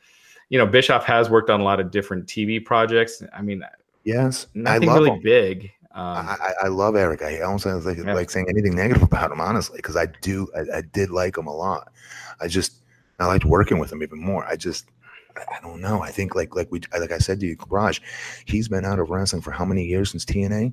[0.48, 3.22] you know, Bischoff has worked on a lot of different TV projects.
[3.34, 3.62] I mean,
[4.04, 5.22] Yes, I nothing love really him.
[5.22, 5.72] big.
[5.92, 7.20] Um, I, I- love Eric.
[7.22, 8.14] I don't sound like, Yeah.
[8.14, 10.48] like saying anything negative about him, honestly, because I do.
[10.56, 11.92] I, I did like him a lot.
[12.40, 12.76] I just
[13.18, 14.44] I liked working with him even more.
[14.44, 14.86] I just
[15.36, 16.02] I, don't know.
[16.02, 18.02] I think like like we like I said to you, Raj,
[18.46, 20.72] he's been out of wrestling for how many years since TNA?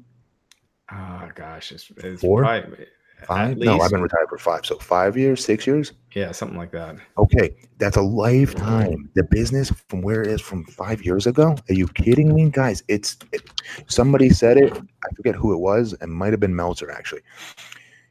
[0.92, 2.42] oh ah, gosh, it's, it's Four?
[2.44, 2.86] probably-
[3.24, 3.58] Five?
[3.58, 4.66] No, I've been retired for five.
[4.66, 5.94] So five years, six years.
[6.14, 6.98] yeah, something like that.
[7.18, 9.10] Okay, that's a lifetime.
[9.16, 11.56] The business from where it is from five years ago.
[11.70, 12.84] Are you kidding me, guys?
[12.88, 13.42] It's it,
[13.88, 14.74] somebody said it.
[14.74, 15.94] I forget who it was.
[15.94, 17.22] It might have been Meltzer actually.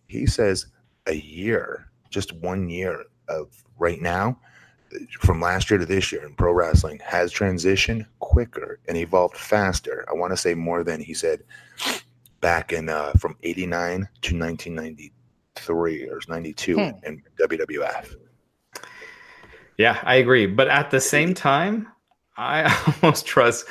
[0.07, 0.67] He says
[1.07, 3.49] a year, just one year of
[3.79, 4.39] right now,
[5.21, 10.05] from last year to this year in pro wrestling has transitioned quicker and evolved faster.
[10.09, 11.43] I want to say more than he said
[12.41, 16.81] back in uh, from '89 to 1993 or 92 Hmm.
[17.05, 18.15] in WWF.
[19.79, 20.47] Yeah, I agree.
[20.47, 21.89] But at the same time,
[22.37, 22.65] I
[23.03, 23.67] almost trust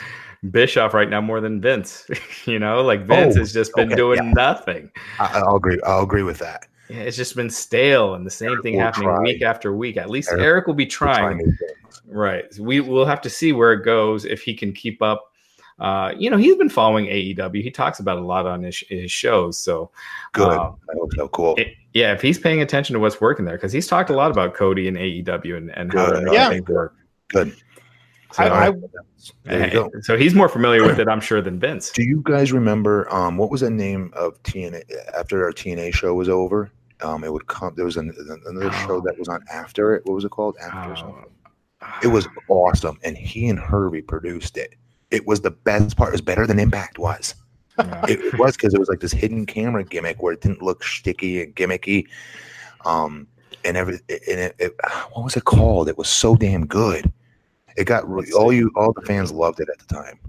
[0.51, 2.05] Bischoff right now more than Vince.
[2.45, 4.31] you know, like Vince Oh, has just been okay, doing yeah.
[4.33, 4.91] nothing.
[5.19, 5.79] I, I'll agree.
[5.85, 6.67] I'll agree with that.
[6.89, 9.19] Yeah, it's just been stale and the same Eric thing happening try.
[9.21, 9.97] week after week.
[9.97, 11.57] At least Eric Eric, will be trying trying.
[12.07, 12.53] Right.
[12.53, 15.31] So we will have to see where it goes if he can keep up.
[15.79, 17.63] Uh, you know, he's been following AEW.
[17.63, 19.57] He talks about it a lot on his, his shows.
[19.57, 19.89] So
[20.33, 20.47] Good.
[20.49, 21.27] uh, I hope so.
[21.29, 21.55] Cool.
[21.57, 24.31] it- yeah, if he's paying attention to what's working there, because he's talked a lot
[24.31, 26.59] about Cody and AEW and, and how they're Yeah.
[26.67, 26.95] work.
[27.29, 27.55] Good.
[28.33, 28.73] So, I- I-
[29.45, 29.89] there you go.
[30.01, 31.91] so he's more familiar with it, I'm sure, than Vince.
[31.91, 34.83] Do you guys remember um, what was the name of TNA
[35.17, 36.71] after our TNA show was over?
[37.01, 37.73] Um, it would come.
[37.75, 38.13] There was an,
[38.47, 39.01] another show Oh.
[39.01, 40.05] that was on after it.
[40.05, 40.57] What was it called?
[40.61, 41.25] After something.
[41.81, 44.73] Oh, It was awesome, and he and Hervey produced it.
[45.11, 46.09] It was the best part.
[46.09, 47.35] It was better than Impact was.
[47.77, 48.05] yeah.
[48.07, 50.83] It, it was because it was like this hidden camera gimmick where it didn't look
[50.83, 52.05] sticky and gimmicky.
[52.85, 53.27] Um,
[53.65, 54.75] and every and it, it,
[55.11, 55.87] what was it called?
[55.87, 57.11] It was so damn good.
[57.77, 60.19] It got re- all you all the fans loved it at the time.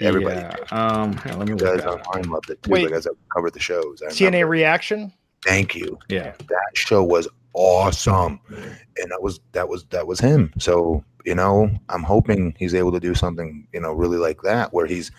[0.00, 0.50] Everybody Yeah.
[0.56, 0.72] did.
[0.72, 2.06] Um, here, let me You guys that up.
[2.06, 2.70] online loved it too.
[2.70, 2.84] Wait.
[2.84, 4.02] The guys that covered the shows.
[4.02, 4.46] I TNA remember.
[4.48, 5.12] reaction.
[5.44, 5.98] Thank you.
[6.08, 6.32] Yeah.
[6.48, 10.52] That show was awesome, and that was that was that was him.
[10.58, 14.72] So you know, I'm hoping he's able to do something you know really like that,
[14.72, 15.10] where he's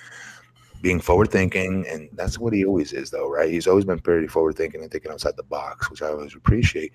[0.82, 3.52] being forward thinking, and that's what he always is, though, right?
[3.52, 6.92] He's always been pretty forward thinking and thinking outside the box, which I always appreciate.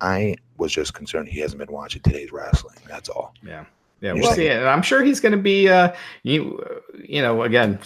[0.00, 2.74] I was just concerned he hasn't been watching today's wrestling.
[2.88, 3.32] That's all.
[3.46, 3.66] Yeah.
[4.00, 4.48] Yeah, we'll see.
[4.48, 6.64] And I'm sure he's going to be, uh, you,
[7.04, 7.78] you know, again,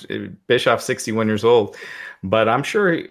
[0.47, 1.77] Bischoff, 61 years old,
[2.23, 3.03] but I'm sure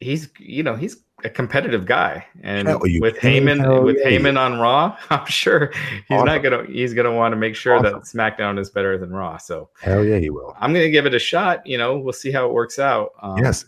[0.00, 2.24] he's, you know, he's a competitive guy.
[2.42, 3.16] And you with?
[3.16, 4.10] Heyman, with yeah.
[4.10, 5.72] Heyman on Raw, I'm sure
[6.08, 8.98] he's not going to, he's going to want to make sure that SmackDown is better
[8.98, 9.38] than Raw.
[9.38, 10.54] So Hell yeah, he will.
[10.60, 11.66] I'm going to give it a shot.
[11.66, 13.12] You know, we'll see how it works out.
[13.22, 13.64] Um, yes,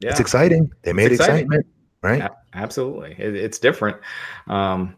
[0.00, 0.10] Yeah.
[0.10, 0.72] it's exciting.
[0.82, 1.36] They made exciting.
[1.46, 1.66] excitement,
[2.02, 2.22] right?
[2.22, 3.96] A- Absolutely, it, it's different.
[4.48, 4.96] Um,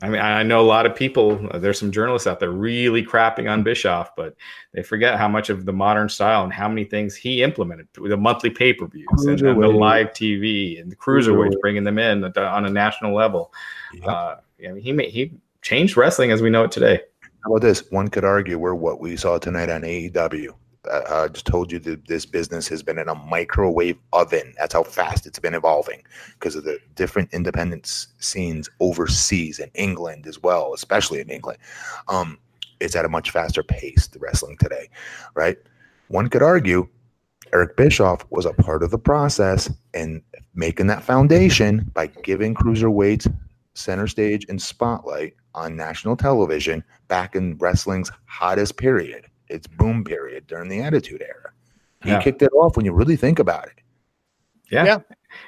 [0.00, 1.48] I mean, I know a lot of people.
[1.54, 4.36] There's some journalists out there really crapping on Bischoff, but
[4.72, 8.10] they forget how much of the modern style and how many things he implemented with
[8.10, 11.60] the monthly pay per views and, and the live TV and the cruiserweights, Cruiserweight.
[11.60, 13.52] bringing them in on a national level.
[13.94, 14.06] Yep.
[14.06, 17.00] Uh, I mean, he made, he changed wrestling as we know it today.
[17.44, 17.90] How about this?
[17.90, 20.54] One could argue we're what we saw tonight on AEW.
[20.90, 24.54] I just told you that this business has been in a microwave oven.
[24.58, 26.02] That's how fast it's been evolving
[26.34, 31.58] because of the different independent scenes overseas in England as well, especially in England.
[32.08, 32.38] Um,
[32.80, 34.88] it's at a much faster pace, the wrestling today,
[35.34, 35.58] right?
[36.08, 36.88] One could argue
[37.52, 40.22] Eric Bischoff was a part of the process and
[40.54, 43.32] making that foundation by giving cruiserweights
[43.74, 50.46] center stage and spotlight on national television back in wrestling's hottest period, its boom period
[50.46, 51.50] during the Attitude Era.
[52.02, 52.22] He Yeah.
[52.22, 53.80] kicked it off when you really think about it.
[54.70, 54.84] Yeah.
[54.84, 54.98] Yeah.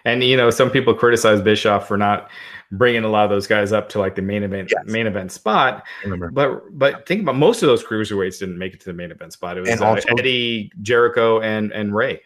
[0.04, 2.30] And you know, some people criticize Bischoff for not
[2.72, 4.84] bringing a lot of those guys up to like the main event Yes.
[4.86, 5.84] main event spot.
[6.32, 9.32] But but think about most of those cruiserweights didn't make it to the main event
[9.32, 9.56] spot.
[9.58, 12.20] It was And uh, Eddie, Jericho, and and Rey.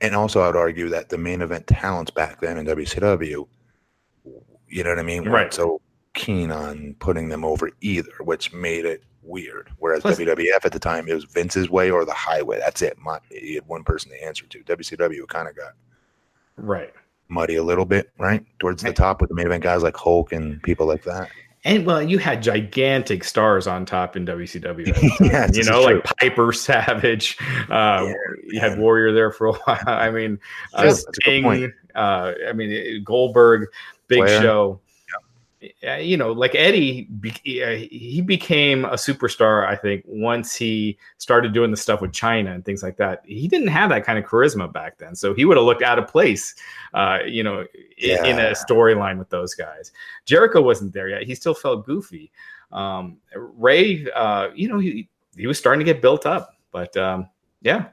[0.00, 3.46] And also, I'd argue that the main event talents back then in WCW,
[4.68, 5.54] you know what I mean, weren't Right.
[5.54, 5.80] so
[6.14, 9.70] keen on putting them over either, which made it weird.
[9.78, 12.58] Whereas Plus- WWF at the time, it was Vince's way or the highway.
[12.58, 12.98] That's it.
[12.98, 14.58] My, you had one person to answer to.
[14.64, 15.72] WCW kind of got
[16.56, 16.92] Right.
[17.28, 18.44] muddy a little bit, right?
[18.60, 21.28] Towards the top with the main event guys like Hulk and people like that.
[21.66, 24.86] And well, you had gigantic stars on top in WCW.
[25.20, 26.14] yes, you know, like true.
[26.20, 27.38] Piper Savage.
[27.70, 28.12] Uh, Yeah,
[28.46, 28.78] you had.
[28.78, 29.78] Warrior there for a while.
[29.86, 30.38] I mean,
[30.74, 31.58] uh, True, that's a good point.
[31.60, 31.72] Sting.
[31.94, 33.68] Uh, I mean, Goldberg,
[34.08, 34.42] Big Flair.
[34.42, 34.80] Show.
[35.82, 39.66] You know, like Eddie, he became a superstar.
[39.66, 43.22] I think once he started doing the stuff with Chyna and things like that.
[43.24, 45.98] He didn't have that kind of charisma back then, so he would have looked out
[45.98, 46.54] of place,
[46.92, 47.66] uh, you know,
[47.96, 48.24] yeah.
[48.24, 49.92] in, in, a storyline with those guys.
[50.24, 52.30] Jericho wasn't there yet; he still felt goofy.
[52.72, 57.28] Um, Rey, uh, you know, he he was starting to get built up, but um,
[57.62, 57.86] yeah.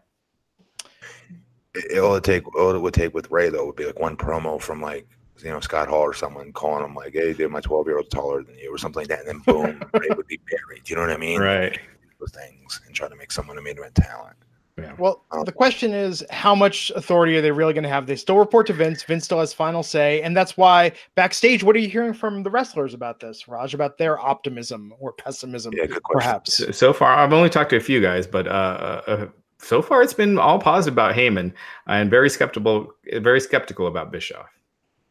[2.01, 4.61] All it take, all it would take with Rey though would be like one promo
[4.61, 5.07] from like
[5.43, 8.09] you know Scott Hall or someone calling him like, "Hey, dude, my twelve year old's
[8.09, 10.89] taller than you" or something like that, and then boom, it would be buried.
[10.89, 11.39] You know what I mean?
[11.39, 11.79] Right.
[12.19, 14.37] Those things and trying to make someone a main event talent.
[14.77, 14.93] Yeah.
[14.97, 18.07] Well, um, the question is, how much authority are they really going to have?
[18.07, 19.03] They still report to Vince.
[19.03, 21.63] Vince still has final say, and that's why backstage.
[21.63, 23.73] What are you hearing from the wrestlers about this, Raj?
[23.73, 26.75] About their optimism or pessimism, yeah, perhaps?
[26.75, 29.27] So far, I've only talked to a few guys, but uh, uh,
[29.57, 31.53] so far it's been all positive about Heyman
[31.87, 34.47] and very skeptical, very skeptical about Bischoff.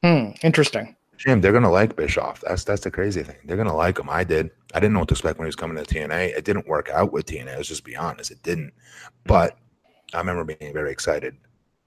[0.02, 0.97] Hmm, interesting.
[1.18, 2.40] Jim, they're gonna like Bischoff.
[2.40, 3.36] That's that's the crazy thing.
[3.44, 4.09] They're gonna like him.
[4.09, 4.51] I did.
[4.72, 6.35] I didn't know what to expect when he was coming to TNA.
[6.35, 7.56] It didn't work out with TNA.
[7.56, 8.31] Let's just be honest.
[8.31, 8.72] It didn't.
[9.27, 9.59] But
[10.14, 11.36] I remember being very excited.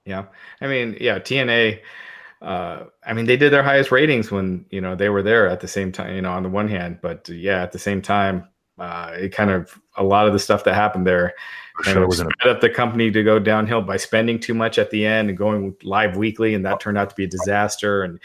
[0.06, 0.26] Yeah,
[0.62, 1.80] I mean, yeah, TNA.
[2.44, 5.62] Uh, I mean, they did their highest ratings when you know they were there at
[5.62, 6.14] the same time.
[6.16, 8.48] You know, on the one hand, but yeah, at the same time,
[8.84, 11.34] uh, it kind of a lot of the stuff that happened there
[11.82, 14.92] kind sure of sped up the company to go downhill by spending too much at
[14.92, 18.04] the end and going live weekly, and that turned out to be a disaster.
[18.04, 18.20] And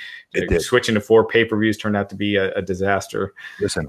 [0.61, 3.33] switching to four pay per views turned out to be a, a, disaster.
[3.61, 3.89] Listen,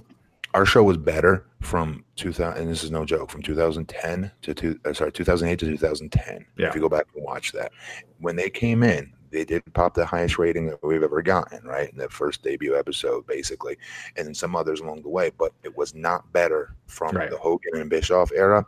[0.53, 4.79] our show was better from 2000, and this is no joke, from 2010 to two,
[4.85, 6.45] uh, sorry 2008 to 2010.
[6.57, 6.67] Yeah.
[6.67, 7.71] If you go back and watch that,
[8.19, 11.91] when they came in, they did pop the highest rating that we've ever gotten, right?
[11.91, 13.77] In the first debut episode, basically,
[14.15, 17.29] and then some others along the way, but it was not better from right.
[17.29, 18.65] the Hogan and Bischoff era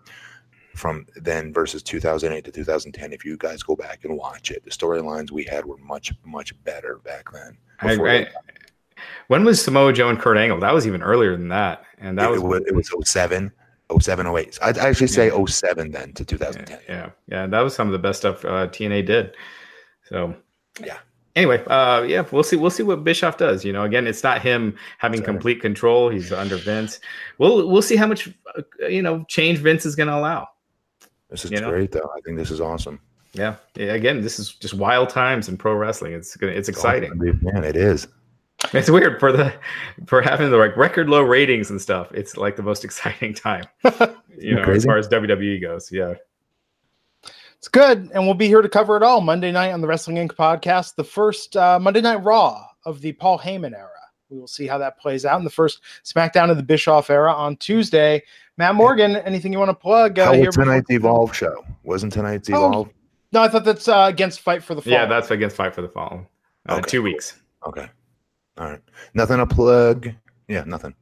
[0.76, 3.14] from then versus 2008 to 2010.
[3.14, 6.54] If you guys go back and watch it, the storylines we had were much, much
[6.64, 7.58] better back then.
[7.82, 8.28] I, I,
[9.28, 10.60] when was Samoa Joe and Kurt Angle?
[10.60, 11.84] That was even earlier than that.
[11.98, 13.52] And that it, was, it was 07.
[14.00, 14.60] 07, 08.
[14.62, 15.46] I'd actually say yeah.
[15.46, 16.80] 07 then to 2010.
[16.88, 17.48] Yeah, yeah, yeah.
[17.48, 19.36] That was some of the best stuff uh, TNA did.
[20.06, 20.36] So
[20.80, 20.98] yeah.
[21.36, 22.58] Anyway, uh, yeah, we'll see.
[22.58, 23.64] We'll see what Bischoff does.
[23.64, 25.26] You know, again, it's not him having Sorry.
[25.26, 26.10] complete control.
[26.10, 27.00] He's under Vince.
[27.38, 30.48] We'll we'll see how much uh, you know change Vince is going to allow.
[31.30, 32.02] This is you great, know?
[32.02, 32.10] though.
[32.18, 33.00] I think this is awesome.
[33.34, 33.56] Yeah.
[33.76, 33.94] yeah.
[33.94, 36.14] Again, this is just wild times in pro wrestling.
[36.14, 37.18] It's gonna, it's exciting.
[37.18, 38.08] Man, it is.
[38.74, 39.52] It's weird for the
[40.06, 42.12] for having the like record low ratings and stuff.
[42.12, 43.64] It's like the most exciting time,
[44.38, 44.78] you know, crazy?
[44.78, 45.92] as far as WWE goes.
[45.92, 46.14] Yeah.
[47.62, 50.18] It's good, and we'll be here to cover it all Monday night on the Wrestling
[50.18, 50.34] Inc.
[50.34, 53.92] podcast, the first uh, Monday Night Raw of the Paul Heyman era.
[54.32, 57.32] We will see how that plays out in the first SmackDown of the Bischoff era
[57.32, 58.24] on Tuesday.
[58.58, 60.18] Matt Morgan, anything you want to plug?
[60.18, 61.64] Uh, here tonight's Evolve show?
[61.84, 62.90] Wasn't tonight's oh, Evolve?
[63.32, 64.94] No, I thought that's uh, against Fight for the Fall.
[64.94, 66.28] Yeah, that's against Fight for the Fall.
[66.68, 66.90] Uh, okay.
[66.90, 67.44] Two weeks.
[67.68, 67.88] Okay.
[68.58, 68.82] All right.
[69.14, 70.10] Nothing to plug.
[70.48, 70.96] Yeah, nothing.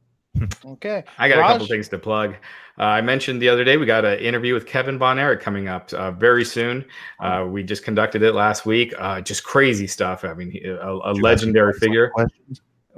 [0.64, 1.04] Okay.
[1.18, 1.50] I got Raj?
[1.50, 2.34] a couple things to plug.
[2.78, 5.68] Uh, I mentioned the other day we got an interview with Kevin Von Erich coming
[5.68, 6.84] up uh, very soon.
[7.18, 8.94] Uh, we just conducted it last week.
[8.98, 10.24] Uh, just crazy stuff.
[10.24, 12.12] I mean, a, a legendary figure.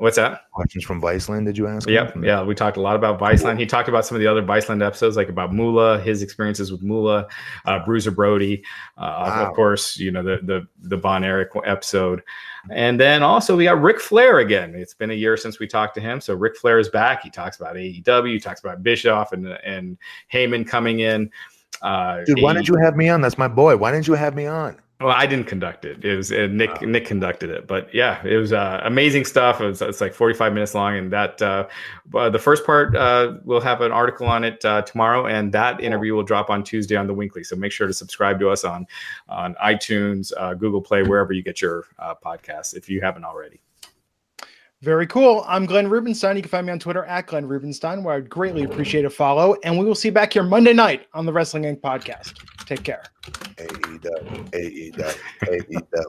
[0.03, 0.51] What's that?
[0.51, 1.89] Questions from Viceland, did you ask?
[1.89, 2.17] Yep.
[2.25, 2.43] Yeah.
[2.43, 3.61] We talked a lot about Viceland.
[3.61, 6.83] He talked about some of the other Viceland episodes, like about Moolah, his experiences with
[6.83, 7.29] Moolah,
[7.67, 8.65] uh, Bruiser Brody,
[8.99, 9.47] uh, wow.
[9.47, 12.21] of course, you know, the, the, the Von Erich episode.
[12.69, 14.75] And then also we got Ric Flair again.
[14.75, 16.21] It's been a year since we talked to him.
[16.21, 17.23] So Ric Flair is back.
[17.23, 19.97] He talks about AEW, he talks about Bischoff and, and
[20.33, 21.31] Heyman coming in.
[21.81, 23.21] Uh, Dude, why didn't you have me on?
[23.21, 23.77] That's my boy.
[23.77, 24.82] Why didn't you have me on?
[25.03, 26.05] Well, I didn't conduct it.
[26.05, 26.71] It was uh, Nick.
[26.71, 26.89] Wow.
[26.89, 29.61] Nick conducted it, but yeah, it was uh, amazing stuff.
[29.61, 31.67] It was, it's like forty five minutes long, and that uh,
[32.15, 35.81] uh, the first part uh, we'll have an article on it uh, tomorrow, and that
[35.81, 37.43] interview will drop on Tuesday on the Weekly.
[37.43, 38.87] So make sure to subscribe to us on
[39.29, 41.87] on iTunes, Google Play, wherever you get your
[42.25, 43.61] podcasts, if you haven't already.
[44.83, 45.45] Very cool.
[45.47, 46.35] I'm Glenn Rubenstein.
[46.35, 49.55] You can find me on Twitter at Glenn Rubenstein, where I'd greatly appreciate a follow.
[49.63, 51.81] And we will see you back here Monday night on the Wrestling Inc.
[51.81, 52.35] podcast.
[52.67, 53.05] Take care.
[53.23, 56.05] AEW, AEW, AEW.